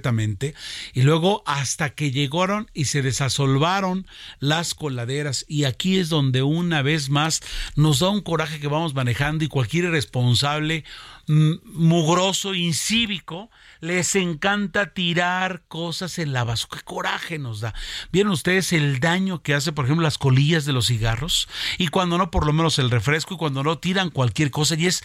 [0.95, 4.07] y luego hasta que llegaron y se desasolvaron
[4.39, 7.41] las coladeras y aquí es donde una vez más
[7.77, 10.85] nos da un coraje que vamos manejando y cualquier irresponsable
[11.27, 16.79] mm, mugroso, incívico, les encanta tirar cosas en la basura.
[16.79, 17.75] ¿Qué coraje nos da?
[18.13, 21.49] ¿Vieron ustedes el daño que hace, por ejemplo, las colillas de los cigarros?
[21.79, 24.77] Y cuando no, por lo menos el refresco, y cuando no, tiran cualquier cosa.
[24.77, 25.03] Y es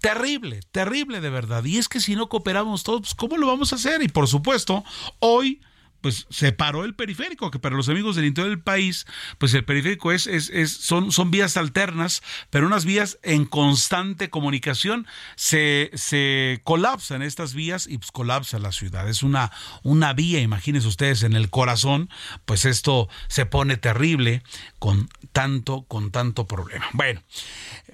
[0.00, 1.64] terrible, terrible de verdad.
[1.64, 4.02] Y es que si no cooperamos todos, pues, ¿cómo lo vamos a hacer?
[4.02, 4.84] Y por supuesto,
[5.20, 5.60] hoy
[6.00, 9.06] pues se paró el periférico, que para los amigos del interior del país,
[9.38, 14.30] pues el periférico es, es, es, son, son vías alternas, pero unas vías en constante
[14.30, 19.08] comunicación, se, se colapsan estas vías y pues colapsa la ciudad.
[19.08, 19.50] Es una,
[19.82, 22.08] una vía, imagínense ustedes, en el corazón,
[22.44, 24.42] pues esto se pone terrible
[24.78, 26.86] con tanto, con tanto problema.
[26.92, 27.22] Bueno,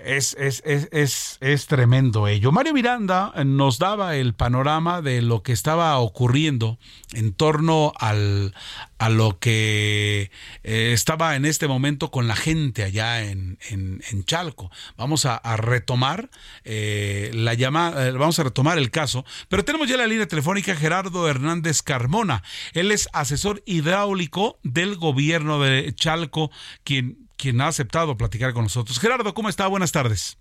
[0.04, 2.52] es, es, es, es, tremendo ello.
[2.52, 6.78] Mario Miranda nos daba el panorama de lo que estaba ocurriendo
[7.12, 8.54] en torno al,
[8.98, 10.30] a lo que
[10.62, 14.70] eh, estaba en este momento con la gente allá en, en, Chalco.
[14.96, 16.30] Vamos a, retomar
[16.64, 20.74] eh, la llamada, eh, vamos a retomar el caso, pero tenemos ya la línea telefónica
[20.74, 22.42] Gerardo Hernández Carmona.
[22.72, 26.50] Él es asesor hidráulico del gobierno de Chalco,
[26.82, 28.98] quien, quien ha aceptado platicar con nosotros.
[28.98, 29.66] Gerardo, ¿cómo está?
[29.66, 30.38] Buenas tardes.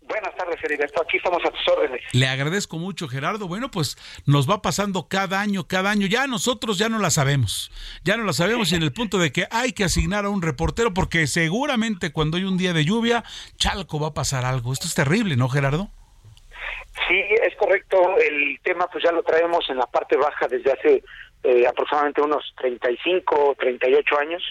[0.00, 1.00] Buenas tardes, Heriberto.
[1.00, 2.02] Aquí estamos a tus órdenes.
[2.10, 3.46] Le agradezco mucho, Gerardo.
[3.46, 6.08] Bueno, pues nos va pasando cada año, cada año.
[6.08, 7.70] Ya nosotros ya no la sabemos.
[8.02, 10.42] Ya no la sabemos y en el punto de que hay que asignar a un
[10.42, 13.22] reportero porque seguramente cuando hay un día de lluvia,
[13.54, 14.72] Chalco va a pasar algo.
[14.72, 15.90] Esto es terrible, ¿no, Gerardo?
[17.06, 18.18] Sí, es correcto.
[18.18, 21.04] El tema pues ya lo traemos en la parte baja desde hace
[21.44, 24.42] eh, aproximadamente unos 35 o 38 años,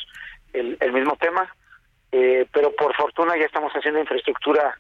[0.54, 1.54] el, el mismo tema.
[2.12, 4.78] Eh, pero por fortuna ya estamos haciendo infraestructura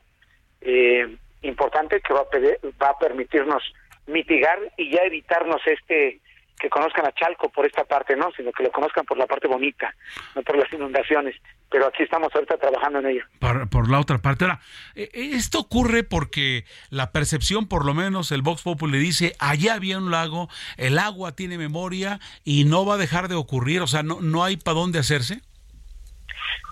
[0.60, 3.64] eh, importante que va a, va a permitirnos
[4.08, 6.20] mitigar y ya evitarnos este
[6.62, 9.48] que conozcan a Chalco por esta parte, no, sino que lo conozcan por la parte
[9.48, 9.96] bonita,
[10.36, 11.36] no por las inundaciones.
[11.72, 13.24] Pero aquí estamos ahorita trabajando en ello.
[13.40, 14.46] Por, la otra parte.
[14.46, 14.60] Ahora,
[14.94, 19.74] eh, eh, esto ocurre porque la percepción, por lo menos el Vox Populi dice, allá
[19.74, 23.88] había un lago, el agua tiene memoria y no va a dejar de ocurrir, o
[23.88, 25.42] sea, no, no hay para dónde hacerse.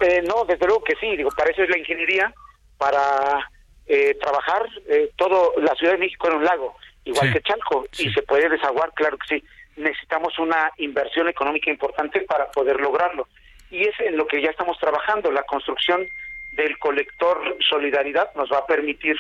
[0.02, 2.34] Eh, no, desde luego que sí, digo, para eso es la ingeniería,
[2.78, 3.50] para
[3.88, 8.12] eh, trabajar eh, todo la Ciudad de México en un lago, igual que Chalco, y
[8.14, 9.44] se puede desaguar, claro que sí.
[9.76, 13.28] Necesitamos una inversión económica importante para poder lograrlo.
[13.72, 15.32] Y es en lo que ya estamos trabajando.
[15.32, 16.08] La construcción
[16.54, 19.16] del colector Solidaridad nos va a permitir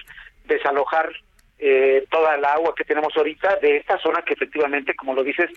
[0.45, 1.11] desalojar
[1.59, 5.49] eh, toda el agua que tenemos ahorita de esta zona que efectivamente, como lo dices,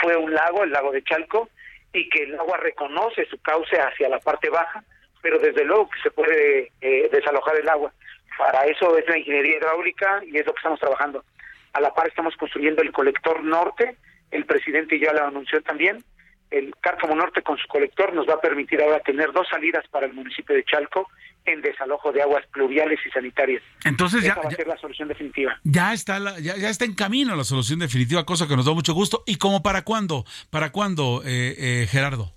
[0.00, 1.48] fue un lago, el lago de Chalco,
[1.92, 4.82] y que el agua reconoce su cauce hacia la parte baja,
[5.22, 7.92] pero desde luego que se puede eh, desalojar el agua.
[8.38, 11.24] Para eso es la ingeniería hidráulica y es lo que estamos trabajando.
[11.72, 13.96] A la par estamos construyendo el colector norte,
[14.30, 16.02] el presidente ya lo anunció también,
[16.50, 20.06] el Cárcamo Norte con su colector nos va a permitir ahora tener dos salidas para
[20.06, 21.08] el municipio de Chalco
[21.44, 23.62] en desalojo de aguas pluviales y sanitarias.
[23.84, 25.58] Entonces ya, va a ser la solución definitiva.
[25.64, 29.22] Ya está ya, está en camino la solución definitiva, cosa que nos da mucho gusto.
[29.26, 30.24] ¿Y cómo para cuándo?
[30.50, 32.32] ¿Para cuándo, eh, eh, Gerardo?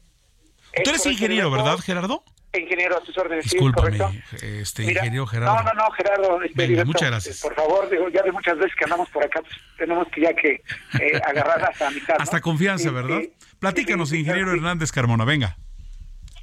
[0.83, 2.23] Tú eres ingeniero, ¿verdad, Gerardo?
[2.59, 3.45] ingeniero, a tus órdenes.
[3.45, 3.97] Discúlpame,
[4.41, 5.55] este, ingeniero Gerardo.
[5.55, 6.41] No, no, no, Gerardo.
[6.43, 7.41] Este, muchas gracias.
[7.41, 10.33] Por favor, digo, ya de muchas veces que andamos por acá, pues, tenemos que ya
[10.33, 10.61] que
[10.99, 12.15] eh, agarrar hasta mitad.
[12.19, 13.21] Hasta confianza, ¿verdad?
[13.59, 15.57] Platícanos, ingeniero Hernández Carmona, venga.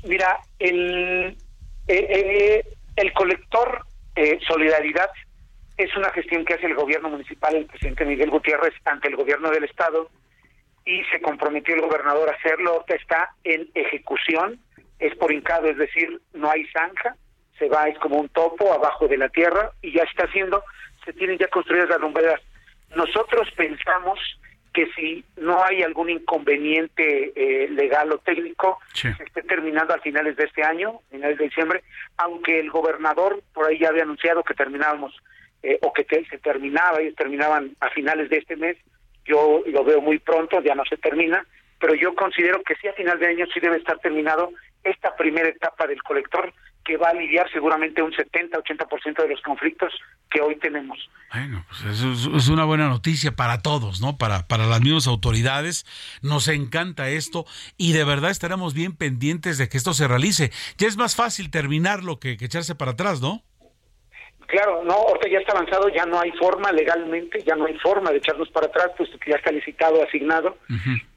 [0.04, 1.36] Mira, el,
[1.88, 2.64] eh, eh,
[2.96, 3.86] el colector
[4.46, 5.10] Solidaridad
[5.78, 9.50] es una gestión que hace el gobierno municipal, el presidente Miguel Gutiérrez, ante el gobierno
[9.50, 10.10] del Estado,
[10.84, 14.60] y se comprometió el gobernador a hacerlo, está en ejecución
[15.00, 17.16] es por hincado, es decir, no hay zanja,
[17.58, 20.62] se va, es como un topo abajo de la tierra y ya está haciendo,
[21.04, 22.40] se tienen ya construidas las lumbreras.
[22.94, 24.18] Nosotros pensamos
[24.72, 30.36] que si no hay algún inconveniente eh, legal o técnico, se esté terminando a finales
[30.36, 31.82] de este año, finales de diciembre,
[32.16, 35.16] aunque el gobernador por ahí ya había anunciado que terminábamos,
[35.62, 38.76] eh, o que se terminaba, ellos terminaban a finales de este mes,
[39.24, 41.44] yo lo veo muy pronto, ya no se termina,
[41.78, 44.52] pero yo considero que sí a final de año sí debe estar terminado
[44.84, 46.52] esta primera etapa del colector
[46.84, 49.92] que va a aliviar seguramente un 70-80% de los conflictos
[50.30, 50.98] que hoy tenemos.
[51.32, 54.16] Bueno, pues eso es, una buena noticia para todos, ¿no?
[54.16, 55.84] Para, para las mismas autoridades.
[56.22, 57.44] Nos encanta esto
[57.76, 60.50] y de verdad estaremos bien pendientes de que esto se realice.
[60.78, 63.42] Ya es más fácil terminarlo que, que echarse para atrás, ¿no?
[64.50, 68.10] Claro, no, ahorita ya está avanzado, ya no hay forma legalmente, ya no hay forma
[68.10, 70.58] de echarnos para atrás, puesto que ya está licitado, asignado,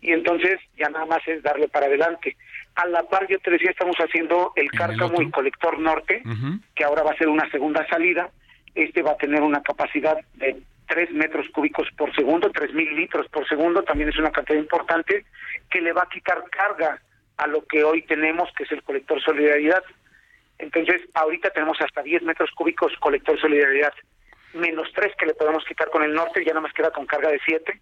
[0.01, 2.38] y entonces ya nada más es darle para adelante.
[2.75, 6.23] A la par, yo te decía, estamos haciendo el cárcamo y colector norte,
[6.75, 8.29] que ahora va a ser una segunda salida.
[8.73, 13.27] Este va a tener una capacidad de 3 metros cúbicos por segundo, tres mil litros
[13.29, 15.25] por segundo, también es una cantidad importante,
[15.69, 16.99] que le va a quitar carga
[17.37, 19.83] a lo que hoy tenemos, que es el colector solidaridad.
[20.59, 23.93] Entonces, ahorita tenemos hasta 10 metros cúbicos colector solidaridad,
[24.53, 27.29] menos 3 que le podemos quitar con el norte, ya nada más queda con carga
[27.29, 27.79] de 7.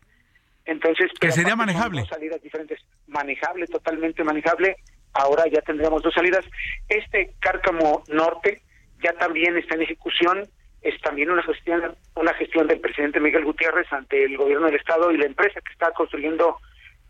[0.65, 2.05] Entonces, que sería manejable.
[2.05, 4.77] salidas diferentes, manejable, totalmente manejable.
[5.13, 6.45] Ahora ya tendríamos dos salidas.
[6.87, 8.61] Este Cárcamo Norte
[9.03, 10.47] ya también está en ejecución,
[10.81, 15.11] es también una gestión una gestión del presidente Miguel Gutiérrez ante el gobierno del estado
[15.11, 16.57] y la empresa que está construyendo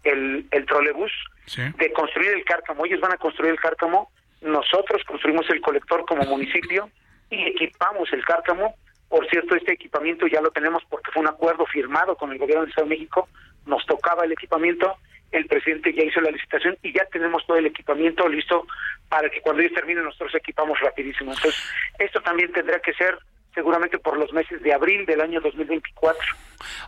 [0.04, 1.12] el, el trolebús
[1.56, 2.86] de construir el Cárcamo.
[2.86, 4.10] Ellos van a construir el Cárcamo
[4.42, 6.90] nosotros construimos el colector como municipio
[7.30, 8.76] y equipamos el cárcamo.
[9.12, 12.64] Por cierto, este equipamiento ya lo tenemos porque fue un acuerdo firmado con el gobierno
[12.64, 13.28] de Estado de México.
[13.66, 14.96] Nos tocaba el equipamiento,
[15.34, 18.66] el presidente ya hizo la licitación y ya tenemos todo el equipamiento listo
[19.10, 21.34] para que cuando ellos terminen nosotros equipamos rapidísimo.
[21.34, 21.62] Entonces,
[22.00, 23.20] esto también tendrá que ser
[23.54, 26.24] seguramente por los meses de abril del año 2024.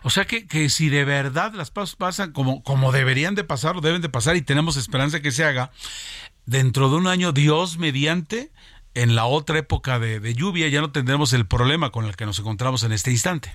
[0.02, 3.76] O sea que, que si de verdad las cosas pasan como, como deberían de pasar
[3.76, 5.72] o deben de pasar y tenemos esperanza que se haga,
[6.46, 8.50] dentro de un año, Dios mediante,
[8.94, 12.38] en la otra época de, lluvia ya no tendremos el problema con el que nos
[12.38, 13.50] encontramos en este instante.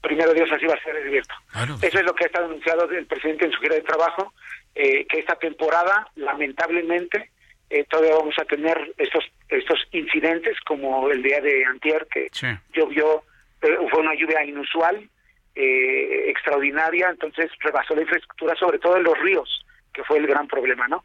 [0.00, 1.34] Primero Dios así va a ser, Edilberto.
[1.80, 4.32] Eso es lo que ha estado anunciado el presidente en su gira de trabajo,
[4.74, 7.30] eh, que esta temporada, lamentablemente,
[7.70, 12.30] eh, todavía vamos a tener estos estos incidentes como el día de antier que
[12.72, 13.22] llovió,
[13.60, 15.08] eh, fue una lluvia inusual,
[15.54, 19.61] extraordinaria, entonces rebasó la infraestructura, sobre todo en los ríos
[19.92, 21.04] que fue el gran problema, ¿no?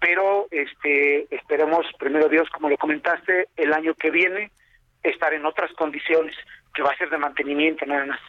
[0.00, 4.50] Pero este esperemos, primero Dios, como lo comentaste, el año que viene
[5.02, 6.34] estar en otras condiciones,
[6.74, 8.20] que va a ser de mantenimiento nada más.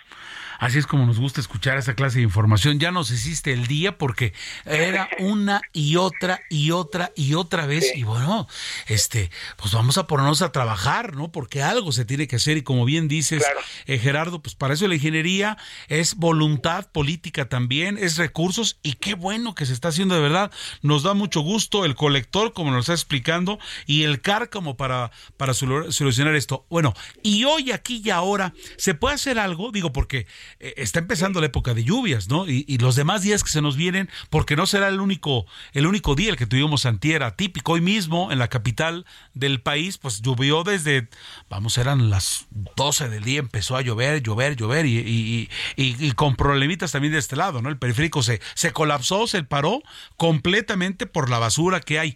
[0.60, 2.80] Así es como nos gusta escuchar esa clase de información.
[2.80, 4.34] Ya nos hiciste el día porque
[4.66, 7.92] era una y otra y otra y otra vez.
[7.96, 8.48] Y bueno,
[8.88, 11.32] este, pues vamos a ponernos a trabajar, ¿no?
[11.32, 12.58] Porque algo se tiene que hacer.
[12.58, 13.44] Y como bien dices,
[13.86, 15.58] eh, Gerardo, pues para eso la ingeniería
[15.88, 18.80] es voluntad política también, es recursos.
[18.82, 20.52] Y qué bueno que se está haciendo de verdad.
[20.82, 25.54] Nos da mucho gusto el colector, como nos está explicando, y el cárcamo para, para
[25.54, 26.66] solucionar esto.
[26.70, 29.72] Bueno, y hoy, aquí y ahora, ¿se puede hacer algo?
[29.72, 30.28] Digo, porque
[30.60, 32.48] está empezando la época de lluvias, ¿no?
[32.48, 36.16] Y, los demás días que se nos vienen, porque no será el único, el único
[36.16, 37.74] día el que tuvimos antiera típico.
[37.74, 41.10] Hoy mismo, en la capital del país, pues llovió desde,
[41.50, 42.46] vamos, eran las
[42.76, 47.36] 12 del día, empezó a llover, llover, llover, y, y, con problemitas también de este
[47.36, 47.70] lado, ¿no?
[47.70, 49.82] El periférico se, se colapsó, se paró
[50.16, 52.16] completamente por la basura que hay.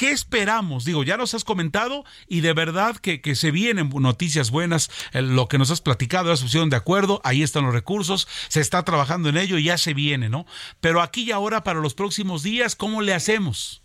[0.00, 0.86] ¿Qué esperamos?
[0.86, 4.88] Digo, ya nos has comentado y de verdad que, se vienen noticias buenas.
[5.12, 8.82] lo que nos has platicado, la solución de acuerdo, ahí están los recursos, se está
[8.82, 10.46] trabajando en ello y ya se viene, ¿no?
[10.80, 13.82] Pero aquí y ahora, para los próximos días, ¿cómo le hacemos?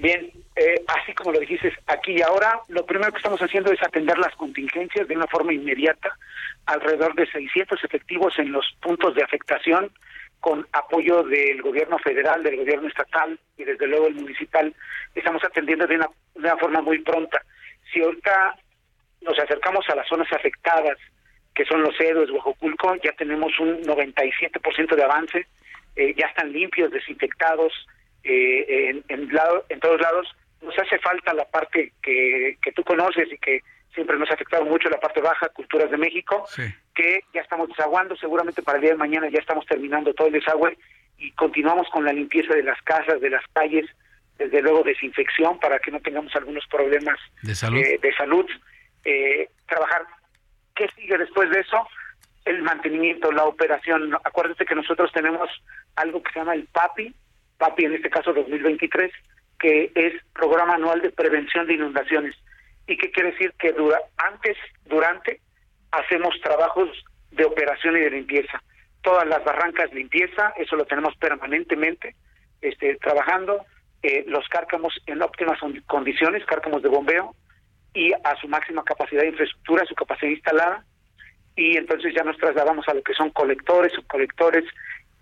[0.00, 3.80] Bien, eh, así como lo dijiste, aquí y ahora, lo primero que estamos haciendo es
[3.84, 6.10] atender las contingencias de una forma inmediata,
[6.66, 9.92] alrededor de 600 efectivos en los puntos de afectación
[10.44, 14.74] con apoyo del gobierno federal, del gobierno estatal y desde luego el municipal,
[15.14, 15.98] estamos atendiendo de
[16.34, 17.42] una, forma muy pronta.
[17.90, 18.54] Si ahorita
[19.22, 20.98] nos acercamos a las zonas afectadas,
[21.54, 25.46] que son los héroes, Huajoculco, ya tenemos un 97% de avance,
[25.96, 27.72] eh, ya están limpios, desinfectados,
[28.22, 30.28] eh, en, lado, en todos lados.
[30.64, 33.60] Nos hace falta la parte que, que tú conoces y que
[33.94, 36.46] siempre nos ha afectado mucho la parte baja, Culturas de México,
[36.94, 40.32] que ya estamos desaguando, seguramente para el día de mañana ya estamos terminando todo el
[40.34, 40.76] desagüe
[41.18, 43.86] y continuamos con la limpieza de las casas, de las calles,
[44.36, 47.78] desde luego desinfección para que no tengamos algunos problemas de salud.
[47.78, 48.46] Eh, de salud.
[49.04, 50.02] Eh, trabajar.
[50.74, 51.86] ¿Qué sigue después de eso?
[52.44, 54.14] El mantenimiento, la operación.
[54.24, 55.48] Acuérdate que nosotros tenemos
[55.94, 57.14] algo que se llama el PAPI,
[57.58, 59.12] PAPI en este caso 2023,
[59.64, 62.36] que es Programa Anual de Prevención de Inundaciones
[62.86, 63.54] ¿Y qué quiere decir?
[63.58, 65.40] Que dura, antes, durante,
[65.90, 66.90] hacemos trabajos
[67.30, 68.62] de operación y de limpieza.
[69.00, 72.14] Todas las barrancas limpieza, eso lo tenemos permanentemente
[72.60, 73.64] este, trabajando.
[74.02, 77.34] Eh, los cárcamos en óptimas condiciones, cárcamos de bombeo,
[77.94, 80.84] y a su máxima capacidad de infraestructura, su capacidad instalada.
[81.56, 84.64] Y entonces ya nos trasladamos a lo que son colectores, subcolectores,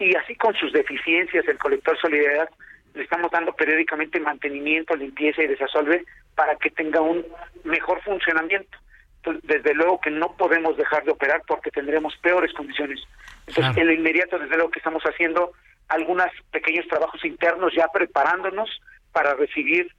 [0.01, 2.49] y así con sus deficiencias, el colector Solidaridad,
[2.95, 6.05] le estamos dando periódicamente mantenimiento, limpieza y desasolve
[6.35, 7.25] para que tenga un
[7.65, 8.79] mejor funcionamiento.
[9.17, 13.01] Entonces, desde luego que no podemos dejar de operar porque tendremos peores condiciones.
[13.47, 15.53] Entonces, en lo inmediato, desde luego que estamos haciendo
[15.89, 18.69] algunos pequeños trabajos internos ya preparándonos
[19.13, 19.93] para recibir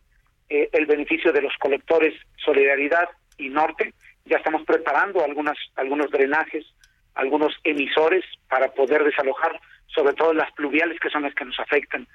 [0.50, 2.14] eh, el beneficio de los colectores
[2.44, 3.94] Solidaridad y Norte.
[4.26, 6.66] Ya estamos preparando algunas, algunos drenajes,
[7.16, 9.60] algunos emisores para poder desalojar
[9.94, 12.08] sobre todo las pluviales que son las que nos afectan.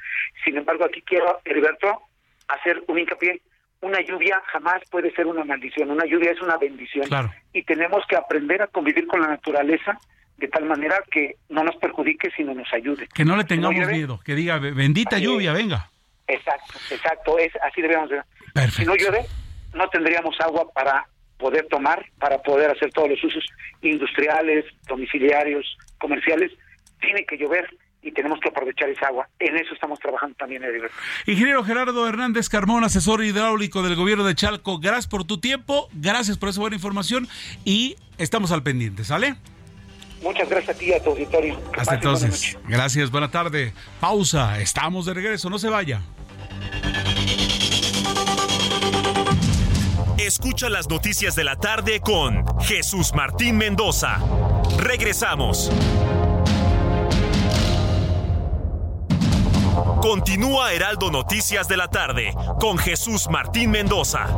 [0.45, 2.03] Sin embargo, aquí quiero, Heriberto,
[2.49, 3.41] hacer un hincapié
[3.81, 7.07] una lluvia jamás puede ser una maldición, una lluvia es una bendición.
[7.53, 9.99] Y tenemos que aprender a convivir con la naturaleza
[10.37, 13.09] de tal manera que no nos perjudique, sino nos ayude.
[13.15, 15.91] Que no le tengamos miedo, que diga, bendita lluvia, venga.
[16.27, 18.23] Exacto, exacto, es así debemos de...
[18.71, 19.25] Si no llueve,
[19.75, 21.07] no tendríamos agua para
[21.39, 23.45] poder tomar, para poder hacer todos los usos
[23.81, 26.53] industriales, domiciliarios, comerciales.
[27.01, 27.69] Tiene que llover
[28.03, 29.29] y tenemos que aprovechar esa agua.
[29.39, 30.91] En eso estamos trabajando también, Edgar.
[31.27, 36.39] Ingeniero Gerardo Hernández Carmón, asesor hidráulico del gobierno de Chalco, gracias por tu tiempo, gracias
[36.39, 37.29] por esa buena información
[37.65, 39.37] y estamos al pendiente, ¿sale?
[40.23, 41.61] Muchas gracias a ti, a tu auditorio.
[41.77, 42.59] Hasta entonces.
[42.67, 43.73] Gracias, buena tarde.
[44.01, 46.01] Pausa, estamos de regreso, no se vaya.
[50.19, 54.19] Escucha las noticias de la tarde con Jesús Martín Mendoza.
[54.79, 55.71] Regresamos.
[60.03, 64.29] Continúa Heraldo Noticias de la tarde con Jesús Martín Mendoza.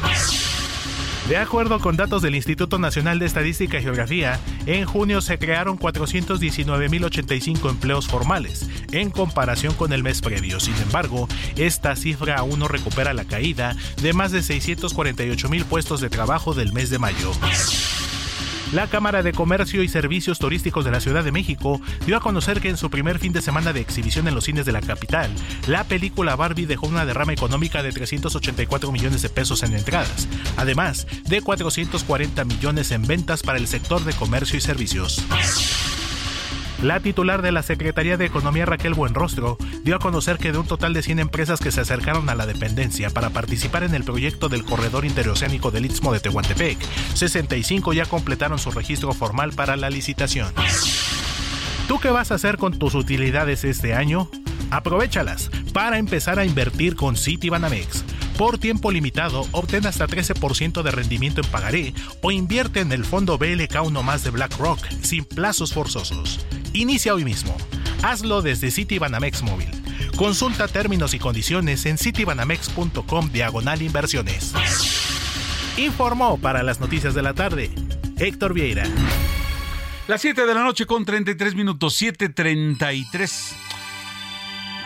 [1.32, 5.80] De acuerdo con datos del Instituto Nacional de Estadística y Geografía, en junio se crearon
[5.80, 10.60] 419.085 empleos formales, en comparación con el mes previo.
[10.60, 16.10] Sin embargo, esta cifra aún no recupera la caída de más de 648.000 puestos de
[16.10, 17.32] trabajo del mes de mayo.
[18.72, 22.62] La Cámara de Comercio y Servicios Turísticos de la Ciudad de México dio a conocer
[22.62, 25.30] que en su primer fin de semana de exhibición en los cines de la capital,
[25.68, 31.06] la película Barbie dejó una derrama económica de 384 millones de pesos en entradas, además
[31.28, 35.22] de 440 millones en ventas para el sector de comercio y servicios.
[36.82, 40.66] La titular de la Secretaría de Economía Raquel Buenrostro dio a conocer que de un
[40.66, 44.50] total de 100 empresas que se acercaron a la dependencia para participar en el proyecto
[44.50, 46.80] del corredor interoceánico del Istmo de Tehuantepec,
[47.14, 50.52] 65 ya completaron su registro formal para la licitación.
[51.88, 54.28] ¿Tú qué vas a hacer con tus utilidades este año?
[54.72, 58.04] Aprovechalas para empezar a invertir con Citibanamex
[58.40, 61.94] Por tiempo limitado, obtén hasta 13% de rendimiento en pagaré
[62.24, 66.40] o invierte en el fondo BLK1 más de BlackRock sin plazos forzosos.
[66.74, 67.56] Inicia hoy mismo.
[68.02, 69.70] Hazlo desde Citibanamex Móvil.
[70.16, 74.54] Consulta términos y condiciones en citibanamex.com diagonal inversiones.
[75.78, 77.72] Informó para las noticias de la tarde
[78.18, 78.86] Héctor Vieira.
[80.08, 83.54] Las 7 de la noche con 33 minutos, 7.33.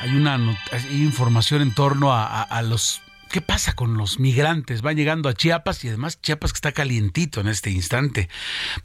[0.02, 0.40] Hay una
[0.92, 3.02] información en torno a, a los
[3.36, 4.82] ¿Qué pasa con los migrantes?
[4.82, 8.30] Van llegando a Chiapas y además Chiapas que está calientito en este instante.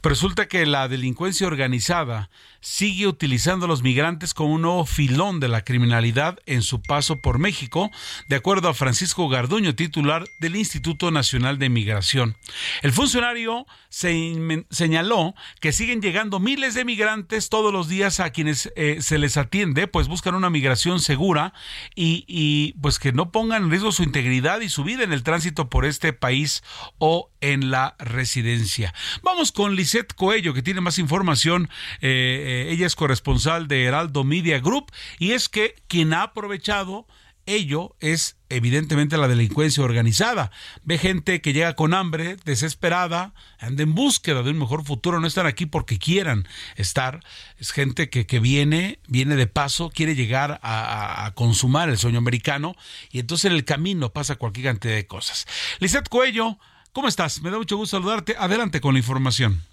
[0.03, 2.29] Resulta que la delincuencia organizada
[2.61, 7.19] sigue utilizando a los migrantes como un nuevo filón de la criminalidad en su paso
[7.19, 7.89] por México,
[8.27, 12.37] de acuerdo a Francisco Garduño, titular del Instituto Nacional de Migración.
[12.83, 18.71] El funcionario se señaló que siguen llegando miles de migrantes todos los días a quienes
[18.75, 21.53] eh, se les atiende, pues buscan una migración segura
[21.95, 25.23] y, y pues que no pongan en riesgo su integridad y su vida en el
[25.23, 26.63] tránsito por este país
[26.99, 28.93] o en la residencia.
[29.23, 31.69] Vamos con Lisette Coello, que tiene más información.
[32.01, 37.07] Eh, eh, ella es corresponsal de Heraldo Media Group y es que quien ha aprovechado
[37.45, 40.51] ello es evidentemente la delincuencia organizada.
[40.83, 45.27] Ve gente que llega con hambre, desesperada, anda en búsqueda de un mejor futuro, no
[45.27, 47.21] están aquí porque quieran estar.
[47.57, 52.17] Es gente que, que viene, viene de paso, quiere llegar a, a, consumar el sueño
[52.17, 52.75] americano
[53.11, 55.47] y entonces en el camino pasa cualquier cantidad de cosas.
[55.79, 56.57] Lizeth Cuello,
[56.91, 57.41] ¿cómo estás?
[57.41, 58.35] Me da mucho gusto saludarte.
[58.37, 59.70] Adelante con la información.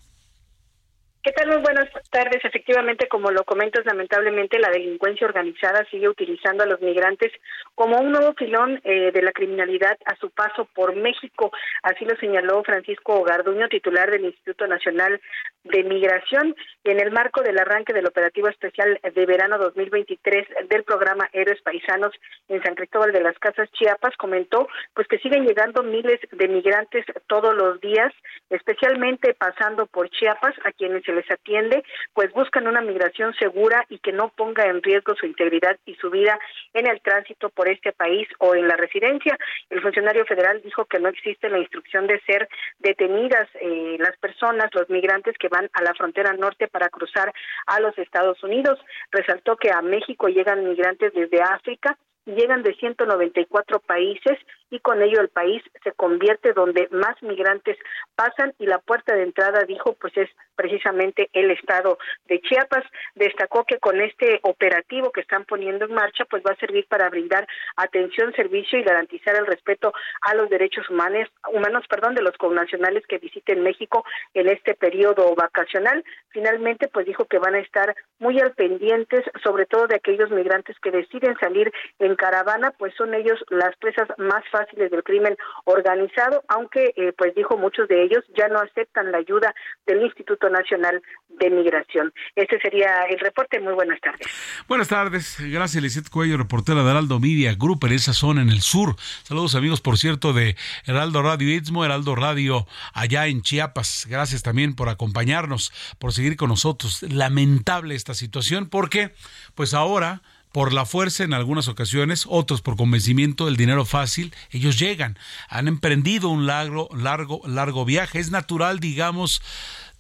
[1.21, 1.49] ¿Qué tal?
[1.49, 2.45] Muy buenas tardes.
[2.45, 7.33] Efectivamente, como lo comentas, lamentablemente la delincuencia organizada sigue utilizando a los migrantes
[7.75, 11.51] como un nuevo filón eh, de la criminalidad a su paso por México.
[11.83, 15.21] Así lo señaló Francisco Garduño, titular del Instituto Nacional
[15.65, 16.55] de Migración,
[16.85, 22.13] en el marco del arranque del operativo especial de verano 2023 del programa Héroes Paisanos
[22.49, 27.05] en San Cristóbal de las Casas, Chiapas, comentó pues que siguen llegando miles de migrantes
[27.27, 28.13] todos los días,
[28.49, 31.83] especialmente pasando por Chiapas, a quienes se les atiende,
[32.15, 36.11] pues buscan una migración segura y que no ponga en riesgo su integridad y su
[36.11, 36.39] vida
[36.73, 39.37] en el tránsito por este país o en la residencia.
[39.71, 42.49] El funcionario federal dijo que no existe la instrucción de ser
[42.79, 47.33] detenidas eh, las personas, los migrantes que van a la frontera norte para cruzar
[47.67, 48.79] a los Estados Unidos.
[49.11, 51.97] Resaltó que a México llegan migrantes desde África
[52.35, 54.39] llegan de 194 países
[54.71, 57.79] y con ello el país se convierte donde más migrantes
[58.15, 62.85] pasan y la puerta de entrada, dijo, pues es precisamente el estado de Chiapas.
[63.15, 67.09] Destacó que con este operativo que están poniendo en marcha, pues va a servir para
[67.09, 67.47] brindar
[67.77, 69.93] atención, servicio y garantizar el respeto
[70.23, 74.05] a los derechos humanos, humanos, perdón, de los connacionales que visiten México
[74.35, 76.05] en este periodo vacacional.
[76.31, 80.77] Finalmente, pues dijo que van a estar muy al pendientes, sobre todo de aquellos migrantes
[80.81, 86.43] que deciden salir en caravana, pues son ellos las presas más fáciles del crimen organizado,
[86.49, 89.55] aunque eh, pues dijo muchos de ellos ya no aceptan la ayuda
[89.87, 92.13] del Instituto Nacional de Migración.
[92.35, 93.61] Este sería el reporte.
[93.61, 94.27] Muy buenas tardes.
[94.69, 95.37] Buenas tardes.
[95.41, 98.97] Gracias, Lisette Cuello, reportera de Heraldo Media Group en esa zona en el sur.
[99.23, 100.57] Saludos amigos, por cierto, de
[100.87, 104.07] Heraldo Radio Istmo, Heraldo Radio allá en Chiapas.
[104.09, 107.03] Gracias también por acompañarnos, por seguir con nosotros.
[107.03, 109.13] Lamentable esta situación porque
[109.55, 110.23] pues ahora
[110.53, 115.19] por la fuerza en algunas ocasiones, otros por convencimiento, el dinero fácil, ellos llegan,
[115.49, 118.19] han emprendido un largo, largo, largo viaje.
[118.19, 119.43] Es natural, digamos,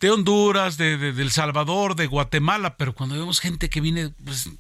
[0.00, 4.50] de Honduras, de, de, El Salvador, de Guatemala, pero cuando vemos gente que viene pues,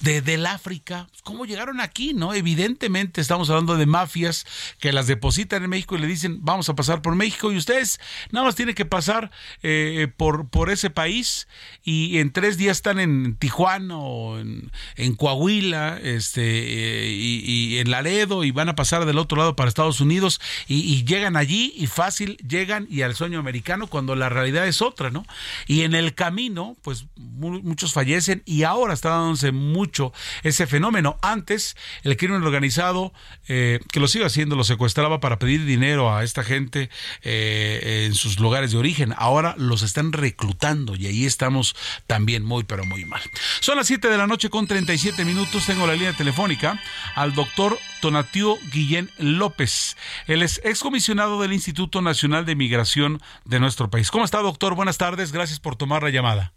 [0.00, 2.14] de, del África, pues, ¿cómo llegaron aquí?
[2.14, 4.46] no Evidentemente estamos hablando de mafias
[4.78, 8.00] que las depositan en México y le dicen vamos a pasar por México y ustedes
[8.30, 9.30] nada más tienen que pasar
[9.62, 11.48] eh, por, por ese país
[11.82, 17.90] y en tres días están en Tijuana o en, en Coahuila este, eh, y, en
[17.90, 21.72] Laredo y van a pasar del otro lado para Estados Unidos y, y llegan allí
[21.76, 25.24] y fácil llegan y al sueño americano cuando la realidad es otra, ¿no?
[25.66, 30.12] Y en el camino, pues muchos fallecen y ahora está dándose mucho
[30.42, 31.18] ese fenómeno.
[31.22, 33.12] Antes, el crimen organizado,
[33.48, 36.90] eh, que lo sigue haciendo, lo secuestraba para pedir dinero a esta gente
[37.22, 39.14] eh, en sus lugares de origen.
[39.16, 41.76] Ahora los están reclutando y ahí estamos
[42.06, 43.22] también muy, pero muy mal.
[43.60, 45.66] Son las 7 de la noche con 37 minutos.
[45.66, 46.80] Tengo la línea telefónica
[47.14, 49.96] al doctor Tonatiu Guillén López.
[50.26, 54.10] Él es excomisionado del Instituto Nacional de Migración de nuestro país.
[54.10, 54.74] ¿Cómo está, doctor?
[54.74, 55.32] Buenas tardes.
[55.32, 56.52] Gracias por tomar la llamada.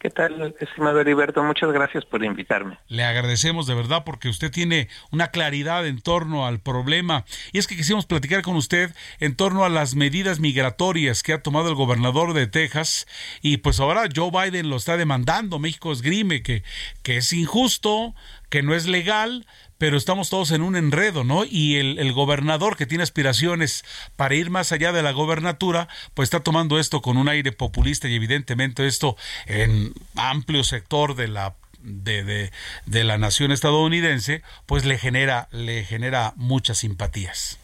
[0.00, 1.42] ¿Qué tal, estimado Heriberto?
[1.42, 2.78] Muchas gracias por invitarme.
[2.86, 7.24] Le agradecemos de verdad porque usted tiene una claridad en torno al problema.
[7.52, 11.42] Y es que quisimos platicar con usted en torno a las medidas migratorias que ha
[11.42, 13.08] tomado el gobernador de Texas.
[13.42, 15.58] Y pues ahora Joe Biden lo está demandando.
[15.58, 16.62] México esgrime que,
[17.02, 18.14] que es injusto,
[18.50, 19.46] que no es legal,
[19.78, 21.44] pero estamos todos en un enredo, ¿no?
[21.44, 23.84] Y el, gobernador que tiene aspiraciones
[24.16, 28.08] para ir más allá de la gobernatura, pues está tomando esto con un aire populista
[28.08, 35.46] y evidentemente esto en amplio sector de la de la nación estadounidense, pues le genera,
[35.52, 37.60] le genera muchas simpatías.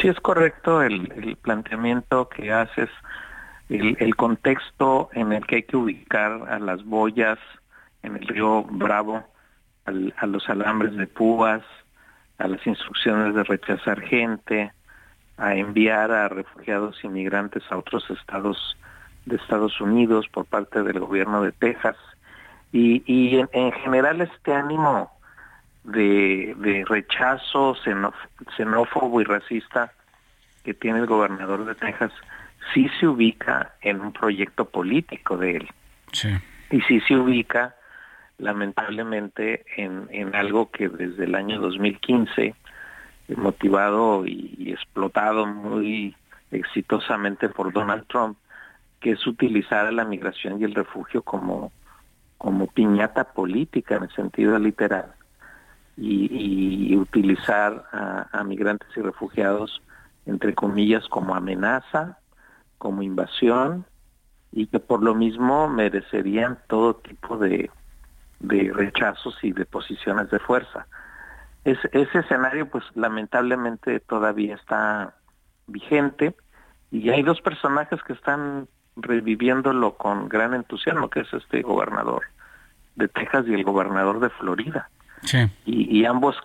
[0.00, 2.90] Sí, es correcto el, el planteamiento que haces,
[3.68, 7.38] el, el, contexto en el que hay que ubicar a las boyas
[8.02, 9.22] en el río Bravo,
[9.84, 11.62] al, a los alambres de púas,
[12.38, 14.72] a las instrucciones de rechazar gente,
[15.36, 18.76] a enviar a refugiados inmigrantes a otros estados
[19.26, 21.96] de Estados Unidos por parte del gobierno de Texas.
[22.72, 25.12] Y, y en, en general este ánimo
[25.84, 27.76] de, de rechazo
[28.56, 29.92] xenófobo y racista
[30.64, 32.12] que tiene el gobernador de Texas
[32.72, 35.68] sí se ubica en un proyecto político de él.
[36.12, 36.28] Sí.
[36.70, 37.74] Y sí se ubica
[38.38, 42.54] lamentablemente en, en algo que desde el año 2015,
[43.36, 46.16] motivado y, explotado muy
[46.50, 48.36] exitosamente por Donald Trump,
[49.00, 51.72] que es utilizar a la migración y el refugio como,
[52.38, 55.12] como piñata política en el sentido literal
[55.96, 59.82] y, utilizar a, migrantes y refugiados
[60.24, 62.18] entre comillas como amenaza,
[62.78, 63.84] como invasión
[64.52, 67.70] y que por lo mismo merecerían todo tipo de,
[68.42, 70.86] de rechazos y de posiciones de fuerza.
[71.64, 75.14] Es, ese escenario pues lamentablemente todavía está
[75.66, 76.34] vigente
[76.90, 82.24] y hay dos personajes que están reviviéndolo con gran entusiasmo, que es este gobernador
[82.96, 84.90] de Texas y el gobernador de Florida.
[85.22, 85.38] Sí.
[85.64, 86.36] Y, y, ambos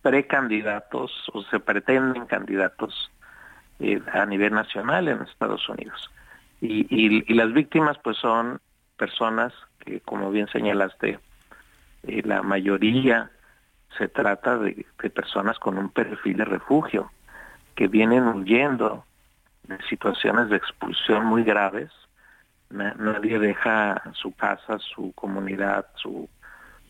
[0.00, 3.10] precandidatos o se pretenden candidatos
[3.80, 6.10] eh, a nivel nacional en Estados Unidos.
[6.60, 8.60] Y, y, y, las víctimas pues son
[8.96, 9.52] personas
[10.04, 11.18] como bien señalaste,
[12.04, 13.30] eh, la mayoría
[13.96, 17.10] se trata de, de personas con un perfil de refugio,
[17.74, 19.04] que vienen huyendo
[19.64, 21.90] de situaciones de expulsión muy graves.
[22.70, 26.28] Nadie deja su casa, su comunidad, su,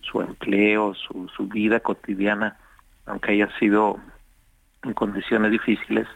[0.00, 2.56] su empleo, su, su vida cotidiana,
[3.04, 3.98] aunque haya sido
[4.84, 6.06] en condiciones difíciles,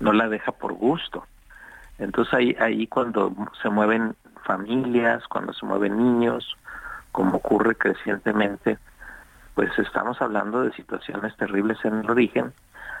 [0.00, 1.26] no la deja por gusto.
[1.98, 6.56] Entonces ahí, ahí cuando se mueven familias, cuando se mueven niños,
[7.10, 8.78] como ocurre crecientemente,
[9.54, 12.52] pues estamos hablando de situaciones terribles en el origen,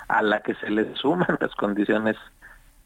[0.08, 2.16] a la que se le suman las condiciones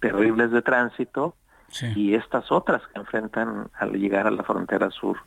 [0.01, 1.35] terribles de tránsito
[1.69, 1.93] sí.
[1.97, 5.19] y estas otras que enfrentan al llegar a la frontera sur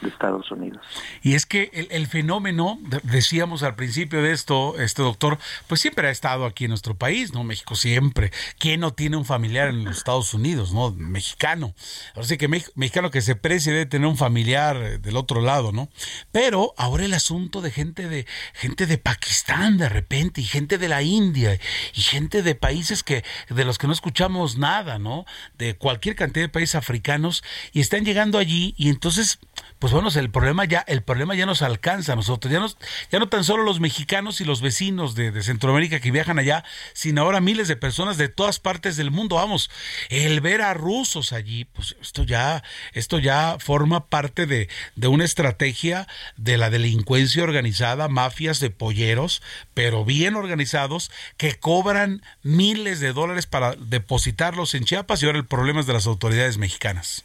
[0.00, 0.80] de Estados Unidos.
[1.22, 6.10] Y es que el, fenómeno, decíamos al principio de esto, este doctor, pues siempre ha
[6.10, 7.44] estado aquí en nuestro país, ¿no?
[7.44, 8.32] México siempre.
[8.58, 10.92] ¿Quién no tiene un familiar en los Estados Unidos, ¿no?
[10.92, 11.74] Mexicano.
[12.16, 15.88] Así que me, mexicano que se precie debe tener un familiar del otro lado, ¿no?
[16.32, 20.88] Pero ahora el asunto de gente de, gente de Pakistán de repente, y gente de
[20.88, 21.58] la India,
[21.94, 25.24] y gente de países que, de los que no escuchamos nada, ¿no?
[25.58, 29.38] De cualquier cantidad de países africanos, y están llegando allí, y entonces,
[29.78, 32.76] pues bueno, el problema ya, el problema ya nos alcanza a nosotros, ya, nos,
[33.10, 36.64] ya no tan solo los mexicanos y los vecinos de, de, Centroamérica que viajan allá,
[36.92, 39.36] sino ahora miles de personas de todas partes del mundo.
[39.36, 39.70] Vamos,
[40.08, 42.62] el ver a rusos allí, pues esto ya,
[42.92, 46.06] esto ya forma parte de, de una estrategia
[46.36, 49.42] de la delincuencia organizada, mafias de polleros,
[49.74, 55.46] pero bien organizados, que cobran miles de dólares para depositarlos en Chiapas y ahora el
[55.46, 57.24] problema es de las autoridades mexicanas.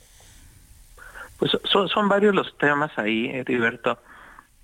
[1.38, 4.00] Pues son, varios los temas ahí, Heriberto.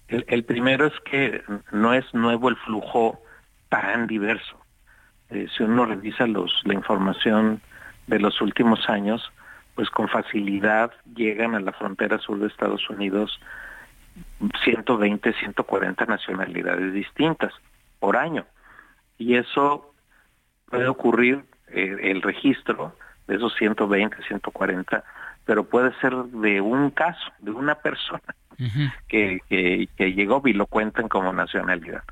[0.07, 3.21] El, el, primero es que no es nuevo el flujo
[3.69, 4.59] tan diverso.
[5.29, 7.61] Eh, si uno revisa los, la información
[8.07, 9.31] de los últimos años,
[9.75, 13.39] pues con facilidad llegan a la frontera sur de Estados Unidos
[14.63, 17.53] 120, 140 nacionalidades distintas
[17.99, 18.45] por año.
[19.17, 19.93] Y eso
[20.69, 22.95] puede ocurrir, eh, el registro
[23.27, 25.03] de esos 120, 140
[25.45, 28.93] pero puede ser de un caso, de una persona uh -huh.
[29.07, 32.03] que, que, que, llegó y lo cuentan como nacionalidad.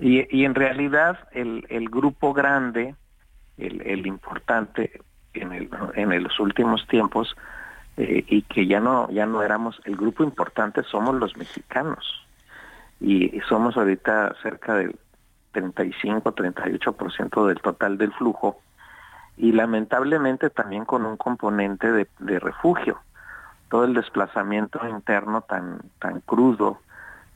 [0.00, 2.94] Y, y en realidad el, el grupo grande,
[3.56, 5.00] el, el importante
[5.34, 7.36] en, el, en los últimos tiempos,
[7.96, 12.24] eh, y que ya no, ya no éramos, el grupo importante somos los mexicanos.
[13.00, 14.96] Y, y somos ahorita cerca del
[15.52, 18.60] 35-38% del total del flujo
[19.38, 23.00] y lamentablemente también con un componente de, refugio.
[23.70, 26.80] Todo el desplazamiento interno tan, tan crudo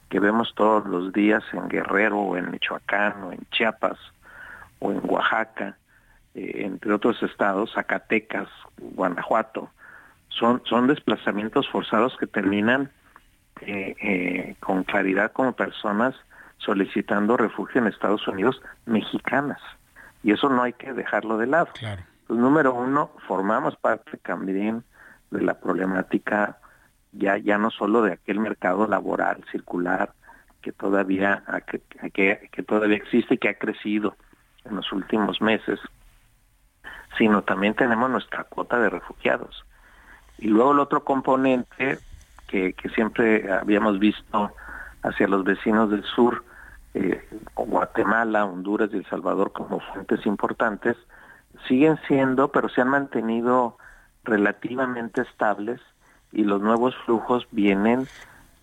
[0.09, 3.99] que vemos todos los días en Guerrero o en Michoacán o en Chiapas
[4.81, 5.77] o en Oaxaca,
[6.35, 8.49] eh, entre otros estados, Zacatecas,
[8.79, 9.71] Guanajuato,
[10.29, 12.91] son, son desplazamientos forzados que terminan
[13.61, 16.17] eh, eh, con claridad como personas
[16.59, 19.61] solicitando refugio en Estados Unidos mexicanas.
[20.23, 21.69] Y eso no hay que dejarlo de lado.
[22.27, 24.85] Pues, número uno, formamos parte también
[25.31, 26.59] de la problemática
[27.13, 30.13] ya, ya no solo de aquel mercado laboral circular
[30.63, 31.43] que todavía,
[32.13, 34.17] que, que todavía existe y que ha crecido
[34.65, 35.81] en los últimos meses,
[37.19, 39.65] sino también tenemos nuestra cuota de refugiados.
[40.39, 41.99] Y luego el otro componente
[42.47, 44.53] que, que siempre habíamos visto
[45.03, 46.45] hacia los vecinos del sur,
[46.95, 47.23] eh,
[47.55, 50.97] Guatemala, Honduras y El Salvador como fuentes importantes,
[51.67, 53.77] siguen siendo, pero se han mantenido
[54.25, 55.81] relativamente estables
[56.33, 58.07] y los nuevos flujos vienen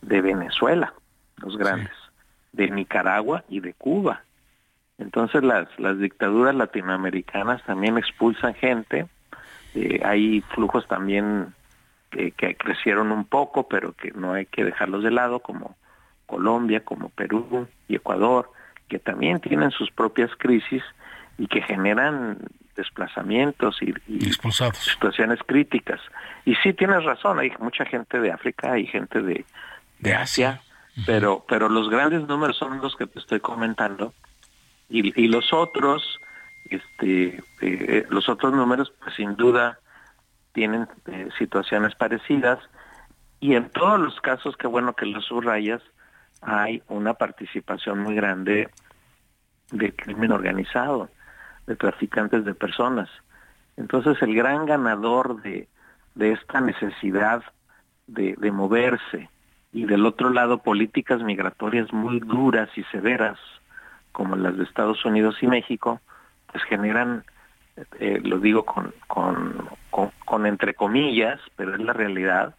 [0.02, 0.94] de Venezuela,
[1.38, 1.92] los grandes,
[2.52, 4.24] de Nicaragua y de Cuba.
[4.98, 9.08] Entonces las, las dictaduras latinoamericanas también expulsan gente,
[9.76, 11.54] eh, hay flujos también
[12.10, 15.76] que, que, crecieron un poco, pero que no hay que dejarlos de lado, como
[16.30, 18.52] Colombia, como Perú y Ecuador,
[18.88, 20.84] que también tienen sus propias crisis
[21.38, 22.38] y que generan
[22.76, 23.94] desplazamientos y,
[24.72, 26.00] situaciones críticas.
[26.46, 29.46] Y sí tienes razón, hay mucha gente de África, hay gente de,
[30.00, 30.62] de Asia,
[31.06, 34.14] pero, pero los grandes números son los que te estoy comentando.
[34.90, 36.20] Y, y los otros,
[36.70, 39.80] este, eh, los otros números, pues sin duda
[40.54, 42.60] tienen eh, situaciones parecidas.
[43.40, 45.82] Y en todos los casos, qué bueno que los subrayas,
[46.42, 48.70] hay una participación muy grande
[49.72, 51.10] de crimen organizado,
[51.68, 53.10] de traficantes de personas.
[53.78, 55.68] Entonces el gran ganador de,
[56.16, 57.44] de esta necesidad
[58.08, 59.30] de, de moverse
[59.72, 63.38] y del otro lado políticas migratorias muy duras y severas
[64.12, 66.02] como las de Estados Unidos y México,
[66.52, 67.24] pues generan,
[68.00, 69.70] eh, lo digo con, con,
[70.26, 72.56] con, entre comillas, pero es la realidad,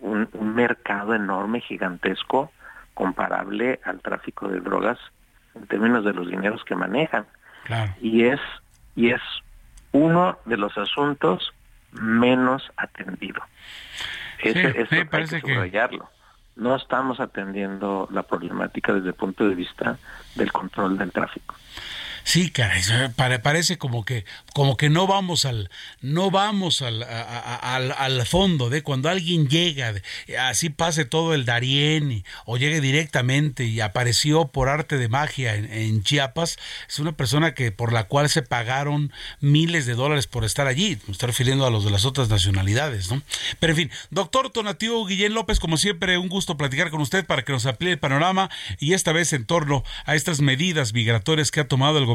[0.00, 2.50] un mercado enorme, gigantesco,
[2.94, 4.98] comparable al tráfico de drogas
[5.54, 7.26] en términos de los dineros que manejan.
[8.00, 8.40] Y es
[8.94, 9.20] y es
[9.92, 11.52] uno de los asuntos
[11.92, 13.42] menos atendido.
[14.38, 16.10] Ese, sí, parece que subrayarlo.
[16.56, 19.96] No estamos atendiendo la problemática desde el punto de vista
[20.34, 21.54] del control del tráfico.
[22.24, 22.82] Sí, caray,
[23.42, 24.24] parece como que,
[24.54, 25.70] como que no vamos al,
[26.00, 29.92] no vamos al, al, al, fondo de cuando alguien llega,
[30.38, 36.02] así pase todo el Darién o llegue directamente y apareció por arte de magia en,
[36.04, 36.58] Chiapas,
[36.88, 40.98] es una persona que por la cual se pagaron miles de dólares por estar allí.
[41.06, 43.20] Me estoy refiriendo a los de las otras nacionalidades, ¿no?
[43.58, 47.44] Pero en fin, doctor Tonatiuh Guillén López, como siempre, un gusto platicar con usted para
[47.44, 51.60] que nos amplíe el panorama y esta vez en torno a estas medidas migratorias que
[51.60, 52.11] ha tomado el gobierno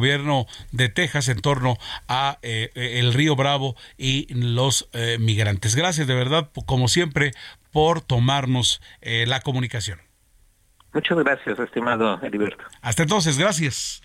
[0.71, 5.75] de Texas en torno a eh, eh, el río Bravo y los eh, migrantes.
[5.75, 7.31] Gracias de verdad, como siempre,
[7.71, 9.99] por tomarnos la comunicación.
[10.93, 12.63] Muchas gracias, estimado Heriberto.
[12.81, 14.01] Hasta entonces, gracias.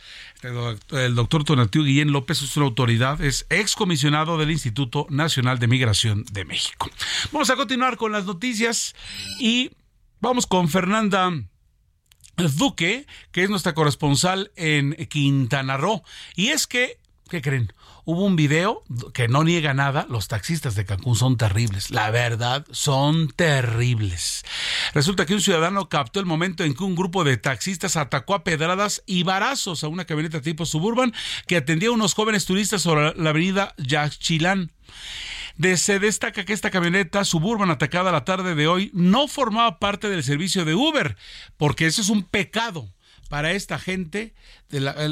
[0.90, 6.24] El doctor Tonatiu Guillén López es una autoridad, es excomisionado del Instituto Nacional de Migración
[6.32, 6.90] de México.
[7.30, 8.94] Vamos a continuar con las noticias
[9.38, 9.70] y
[10.20, 11.32] vamos con Fernanda
[12.36, 16.02] Duque, que es nuestra corresponsal en Quintana Roo.
[16.34, 16.98] Y es que,
[17.28, 17.72] ¿qué creen?
[18.04, 18.82] Hubo un video
[19.14, 24.44] que no niega nada, los taxistas de Cancún son terribles, la verdad, son terribles.
[24.92, 28.42] Resulta que un ciudadano captó el momento en que un grupo de taxistas atacó a
[28.42, 31.14] pedradas y varazos a una camioneta tipo suburban
[31.46, 34.72] que atendía a unos jóvenes turistas sobre la avenida Yaxchilán
[35.76, 40.24] se destaca que esta camioneta suburban atacada la tarde de hoy no formaba parte del
[40.24, 41.16] servicio de Uber,
[41.56, 42.92] porque eso es un pecado
[43.32, 44.34] para esta gente.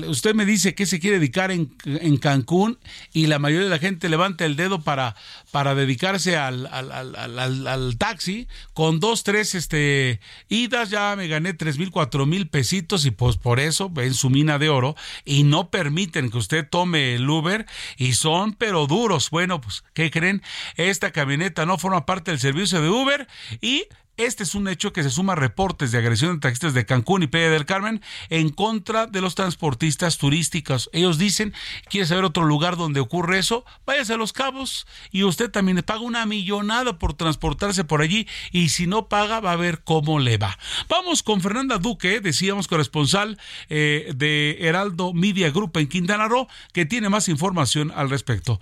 [0.07, 1.71] usted me dice que se quiere dedicar en,
[2.19, 2.79] Cancún
[3.15, 5.17] y la mayoría de la gente levanta el dedo para,
[5.51, 8.47] para dedicarse al, al, taxi.
[8.75, 10.21] Con dos, tres este,
[10.51, 14.29] idas ya me gané tres mil, cuatro mil pesitos y pues por eso en su
[14.29, 17.65] mina de oro y no permiten que usted tome el Uber
[17.97, 19.31] y son pero duros.
[19.31, 20.43] Bueno, pues, ¿qué creen?
[20.77, 23.27] Esta camioneta no forma parte del servicio de Uber
[23.63, 23.87] y
[24.17, 27.23] este es un hecho que se suma a reportes de agresión de taxistas de Cancún
[27.23, 30.91] y Playa del Carmen en contra de los transportistas turísticos.
[30.93, 31.55] Ellos dicen,
[31.89, 33.65] ¿quiere saber otro lugar donde ocurre eso?
[33.87, 38.29] Váyase a Los Cabos y usted también le paga una millonada por transportarse por allí
[38.53, 40.59] y si no paga va a ver cómo le va.
[40.89, 43.39] Vamos con Fernanda Duque, decíamos corresponsal
[43.69, 48.61] eh, de Heraldo Media Group en Quintana Roo, que tiene más información al respecto.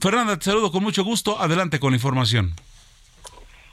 [0.00, 1.40] Fernanda, te saludo con mucho gusto.
[1.40, 2.54] Adelante con la información.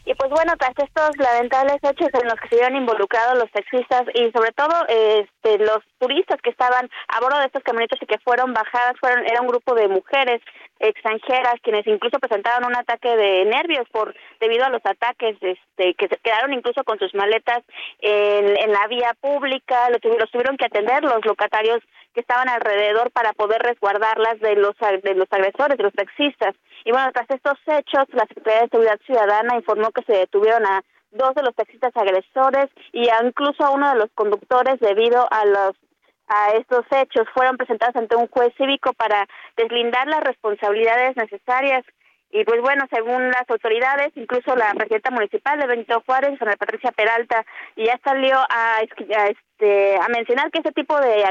[0.06, 4.04] Y pues bueno, tras estos lamentables hechos en los que se vieron involucrados los taxistas
[4.16, 8.18] y sobre todo este, los turistas que estaban a bordo de estos camionetas y que
[8.20, 10.42] fueron bajadas, fueron era un grupo de mujeres
[10.80, 16.08] extranjeras quienes incluso presentaron un ataque de nervios por debido a los ataques este que
[16.08, 17.64] se quedaron incluso con sus maletas
[18.00, 21.82] en, en la vía pública, los, los tuvieron que atender los locatarios
[22.14, 26.56] que estaban alrededor para poder resguardarlas de los de los agresores, de los taxistas.
[26.86, 30.82] Y bueno, tras estos hechos, la Secretaría de Seguridad Ciudadana informó que se detuvieron a
[31.12, 35.76] dos de los taxistas agresores y incluso a uno de los conductores debido a los
[36.28, 39.28] a estos hechos fueron presentados ante un juez cívico para
[39.58, 41.84] deslindar las responsabilidades necesarias
[42.32, 46.92] y pues bueno, según las autoridades, incluso la presidenta municipal de Benito Juárez, Ana Patricia
[46.92, 51.26] Peralta, ya salió a, a, este, a mencionar que ese tipo de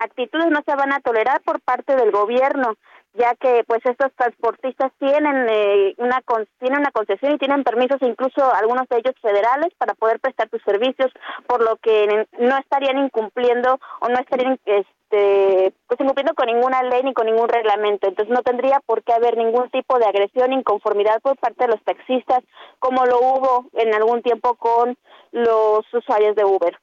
[0.00, 2.74] actitudes no se van a tolerar por parte del gobierno
[3.14, 6.22] ya que pues estos transportistas tienen eh, una
[6.58, 10.62] tienen una concesión y tienen permisos incluso algunos de ellos federales para poder prestar sus
[10.62, 11.10] servicios
[11.46, 17.02] por lo que no estarían incumpliendo o no estarían este pues incumpliendo con ninguna ley
[17.02, 18.08] ni con ningún reglamento.
[18.08, 21.82] Entonces no tendría por qué haber ningún tipo de agresión inconformidad por parte de los
[21.82, 22.44] taxistas
[22.78, 24.96] como lo hubo en algún tiempo con
[25.32, 26.78] los usuarios de Uber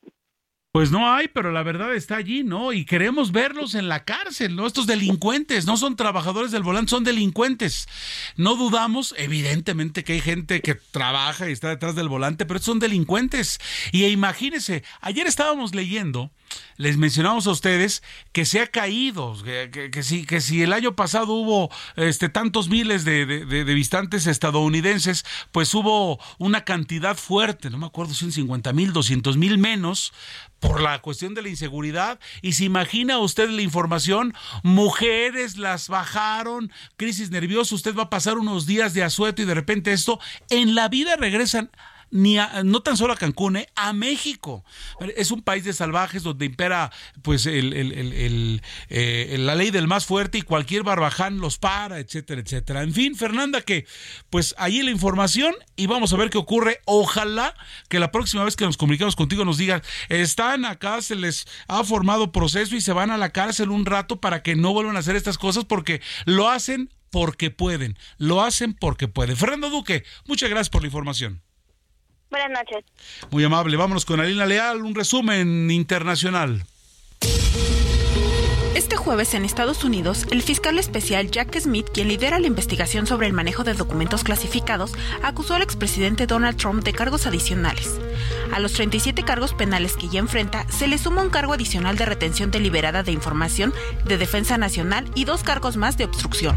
[0.72, 2.72] pues no hay, pero la verdad está allí, ¿no?
[2.72, 4.68] Y queremos verlos en la cárcel, ¿no?
[4.68, 7.88] Estos delincuentes no son trabajadores del volante, son delincuentes.
[8.36, 12.80] No dudamos, evidentemente, que hay gente que trabaja y está detrás del volante, pero son
[12.80, 13.60] delincuentes.
[13.92, 16.32] Y imagínense, ayer estábamos leyendo
[16.78, 21.34] les mencionamos a ustedes que se ha caído, que, si, que si el año pasado
[21.34, 23.26] hubo este, tantos miles de,
[23.64, 30.14] visitantes estadounidenses, pues hubo una cantidad fuerte, no me acuerdo, 150 mil, 200 mil menos,
[30.60, 32.20] por la cuestión de la inseguridad.
[32.42, 34.34] Y se imagina usted la información,
[34.64, 39.54] mujeres las bajaron, crisis nerviosa, usted va a pasar unos días de asueto y de
[39.56, 40.20] repente esto,
[40.50, 41.72] en la vida regresan
[42.12, 43.68] no tan solo a Cancún, ¿eh?
[43.76, 44.64] a México.
[45.16, 50.42] Es un país de salvajes donde impera pues eh, la ley del más fuerte y
[50.42, 52.84] cualquier barbaján los para, etcétera, etcétera.
[52.84, 53.86] En fin, Fernanda, que
[54.30, 56.80] pues ahí la información y vamos a ver qué ocurre.
[56.86, 57.54] Ojalá
[57.90, 61.84] que la próxima vez que nos comuniquemos contigo nos digan, están acá, se les ha
[61.84, 65.00] formado proceso y se van a la cárcel un rato para que no vuelvan a
[65.00, 69.38] hacer estas cosas porque lo hacen porque pueden, lo hacen porque pueden.
[69.38, 71.42] Fernando Duque, muchas gracias por la información.
[72.30, 72.86] Buenas noches.
[73.32, 73.78] Muy amable.
[73.78, 76.64] Vámonos con Alina Leal, un resumen internacional.
[78.88, 83.28] Este jueves en Estados Unidos, el fiscal especial Jack Smith, quien lidera la investigación sobre
[83.28, 88.00] el manejo de documentos clasificados, acusó al expresidente Donald Trump de cargos adicionales.
[88.54, 92.06] A los 37 cargos penales que ya enfrenta, se le suma un cargo adicional de
[92.06, 93.74] retención deliberada de información
[94.06, 96.56] de defensa nacional y dos cargos más de obstrucción.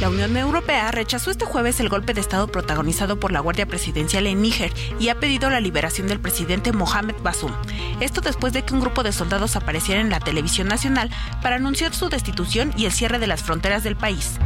[0.00, 4.28] La Unión Europea rechazó este jueves el golpe de Estado protagonizado por la Guardia Presidencial
[4.28, 7.52] en Níger y ha pedido la liberación del presidente Mohamed Bazoum.
[7.98, 11.10] Esto después de que un grupo de soldados apareciera en la televisión nacional
[11.42, 14.38] para anunciar su destitución y el cierre de las fronteras del país.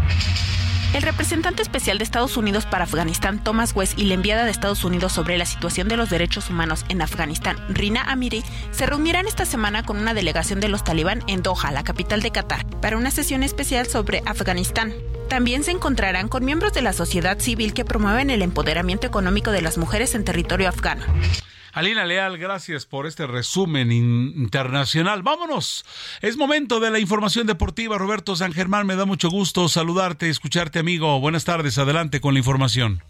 [0.94, 4.84] El representante especial de Estados Unidos para Afganistán, Thomas West, y la enviada de Estados
[4.84, 9.46] Unidos sobre la situación de los derechos humanos en Afganistán, Rina Amiri, se reunirán esta
[9.46, 13.10] semana con una delegación de los talibán en Doha, la capital de Qatar, para una
[13.10, 14.92] sesión especial sobre Afganistán.
[15.30, 19.62] También se encontrarán con miembros de la sociedad civil que promueven el empoderamiento económico de
[19.62, 21.06] las mujeres en territorio afgano.
[21.74, 25.22] Alina Leal, gracias por este resumen internacional.
[25.22, 25.86] Vámonos.
[26.20, 27.96] Es momento de la información deportiva.
[27.96, 31.18] Roberto San Germán, me da mucho gusto saludarte, escucharte, amigo.
[31.18, 31.78] Buenas tardes.
[31.78, 33.02] Adelante con la información.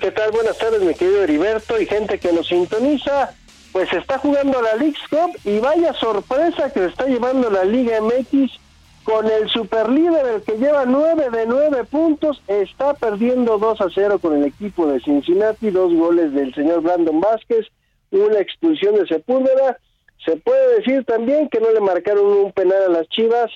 [0.00, 0.30] ¿Qué tal?
[0.32, 3.30] Buenas tardes, mi querido Heriberto y gente que nos sintoniza.
[3.72, 8.00] Pues está jugando la League Cup y vaya sorpresa que se está llevando la Liga
[8.02, 8.59] MX
[9.04, 14.18] con el superlíder, el que lleva nueve de nueve puntos, está perdiendo 2 a 0
[14.18, 17.66] con el equipo de Cincinnati, dos goles del señor Brandon Vázquez,
[18.10, 19.78] una expulsión de Sepúlveda.
[20.24, 23.50] Se puede decir también que no le marcaron un penal a las Chivas,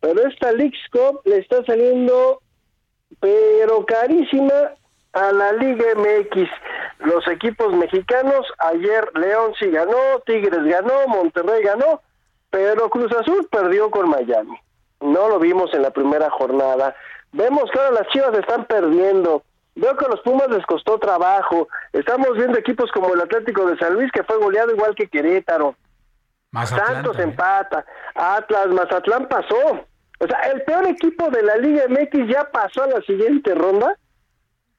[0.00, 2.40] pero esta League Cup le está saliendo
[3.20, 4.72] pero carísima
[5.12, 6.48] a la Liga MX.
[7.00, 12.02] Los equipos mexicanos, ayer León sí ganó, Tigres ganó, Monterrey ganó,
[12.50, 14.56] pero Cruz Azul perdió con Miami.
[15.06, 16.94] No lo vimos en la primera jornada.
[17.32, 19.42] Vemos que ahora las Chivas están perdiendo.
[19.74, 21.68] Veo que a los Pumas les costó trabajo.
[21.92, 25.76] Estamos viendo equipos como el Atlético de San Luis que fue goleado igual que Querétaro.
[26.64, 27.84] Santos empata.
[28.14, 29.86] Atlas, Mazatlán pasó.
[30.18, 33.96] O sea, el peor equipo de la Liga MX ya pasó a la siguiente ronda.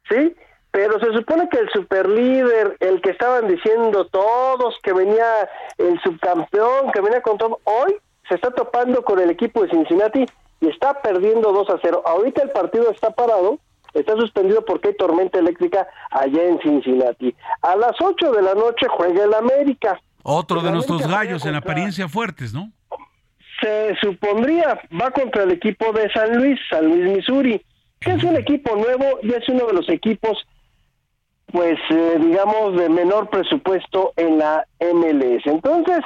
[0.09, 0.35] ¿Sí?
[0.71, 6.91] Pero se supone que el superlíder, el que estaban diciendo todos que venía el subcampeón,
[6.91, 7.95] que venía con todo, hoy
[8.27, 10.25] se está topando con el equipo de Cincinnati
[10.59, 12.03] y está perdiendo 2 a 0.
[12.05, 13.59] Ahorita el partido está parado
[13.99, 17.33] está suspendido porque hay tormenta eléctrica allá en Cincinnati.
[17.61, 19.99] A las 8 de la noche juega el América.
[20.23, 22.71] Otro de nuestros gallos en apariencia fuertes, ¿no?
[23.61, 27.61] Se supondría, va contra el equipo de San Luis, San Luis, Missouri,
[27.99, 30.45] que es un equipo nuevo y es uno de los equipos,
[31.47, 35.47] pues, eh, digamos, de menor presupuesto en la MLS.
[35.47, 36.01] Entonces,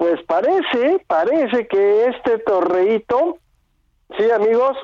[0.00, 3.36] pues parece, parece que este torreíto,
[4.16, 4.74] sí, amigos,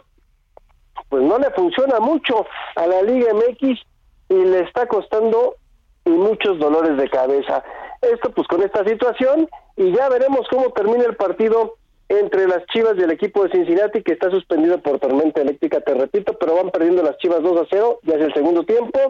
[1.08, 3.80] pues no le funciona mucho a la Liga MX
[4.28, 5.54] y le está costando
[6.04, 7.64] y muchos dolores de cabeza.
[8.02, 9.48] Esto pues con esta situación
[9.78, 11.76] y ya veremos cómo termina el partido
[12.10, 15.94] entre las Chivas y el equipo de Cincinnati que está suspendido por tormenta eléctrica, te
[15.94, 19.00] repito, pero van perdiendo las Chivas 2 a 0, ya es el segundo tiempo,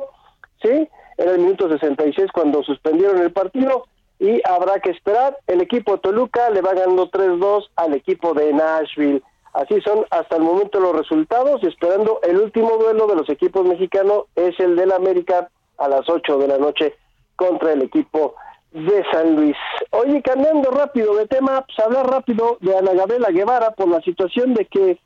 [0.62, 0.89] ¿sí?
[1.19, 5.38] Era el minuto 66 cuando suspendieron el partido y habrá que esperar.
[5.47, 9.22] El equipo Toluca le va ganando 3-2 al equipo de Nashville.
[9.52, 13.66] Así son hasta el momento los resultados y esperando el último duelo de los equipos
[13.66, 15.48] mexicanos es el del América
[15.78, 16.94] a las 8 de la noche
[17.36, 18.34] contra el equipo
[18.72, 19.56] de San Luis.
[19.93, 24.52] Oye, cambiando rápido de tema, pues hablar rápido de Ana Gabriela Guevara por la situación
[24.52, 24.98] de que,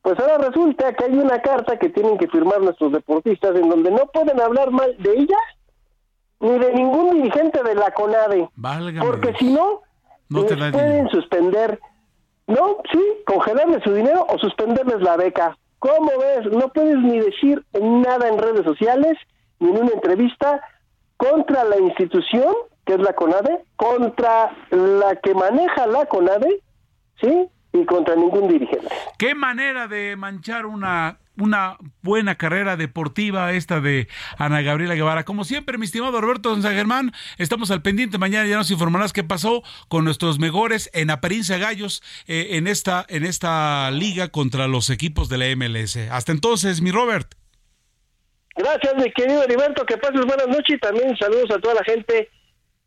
[0.00, 3.90] pues ahora resulta que hay una carta que tienen que firmar nuestros deportistas en donde
[3.90, 5.36] no pueden hablar mal de ella
[6.44, 8.48] ni de ningún dirigente de la CONADE.
[9.00, 9.82] porque si no,
[10.28, 11.80] no te pueden suspender
[12.46, 15.56] no, sí, congelarles su dinero o suspenderles la beca.
[15.78, 16.46] ¿Cómo ves?
[16.52, 19.16] No puedes ni decir nada en redes sociales
[19.60, 20.60] ni en una entrevista
[21.16, 22.54] contra la institución,
[22.84, 26.60] que es la CONADE, contra la que maneja la CONADE,
[27.20, 27.48] ¿sí?
[27.72, 28.88] Y contra ningún dirigente.
[29.18, 34.08] ¿Qué manera de manchar una una buena carrera deportiva esta de
[34.38, 35.24] Ana Gabriela Guevara.
[35.24, 38.18] Como siempre, mi estimado Roberto San Germán, estamos al pendiente.
[38.18, 43.04] Mañana ya nos informarás qué pasó con nuestros mejores en Aperincia Gallos eh, en, esta,
[43.08, 45.96] en esta liga contra los equipos de la MLS.
[46.10, 47.34] Hasta entonces, mi Robert.
[48.56, 49.84] Gracias, mi querido Heriberto.
[49.84, 52.30] Que pases buenas noches y también saludos a toda la gente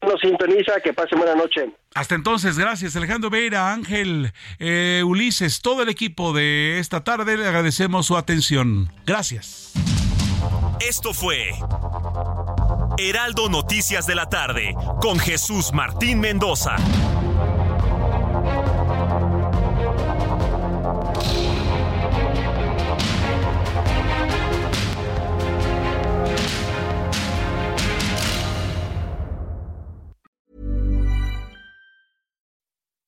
[0.01, 0.79] nos sintoniza.
[0.83, 1.69] Que pase buena noche.
[1.93, 7.37] Hasta entonces, gracias Alejandro Veira, Ángel, eh, Ulises, todo el equipo de esta tarde.
[7.37, 8.91] Le agradecemos su atención.
[9.05, 9.73] Gracias.
[10.79, 11.49] Esto fue
[12.99, 16.75] Heraldo Noticias de la tarde con Jesús Martín Mendoza.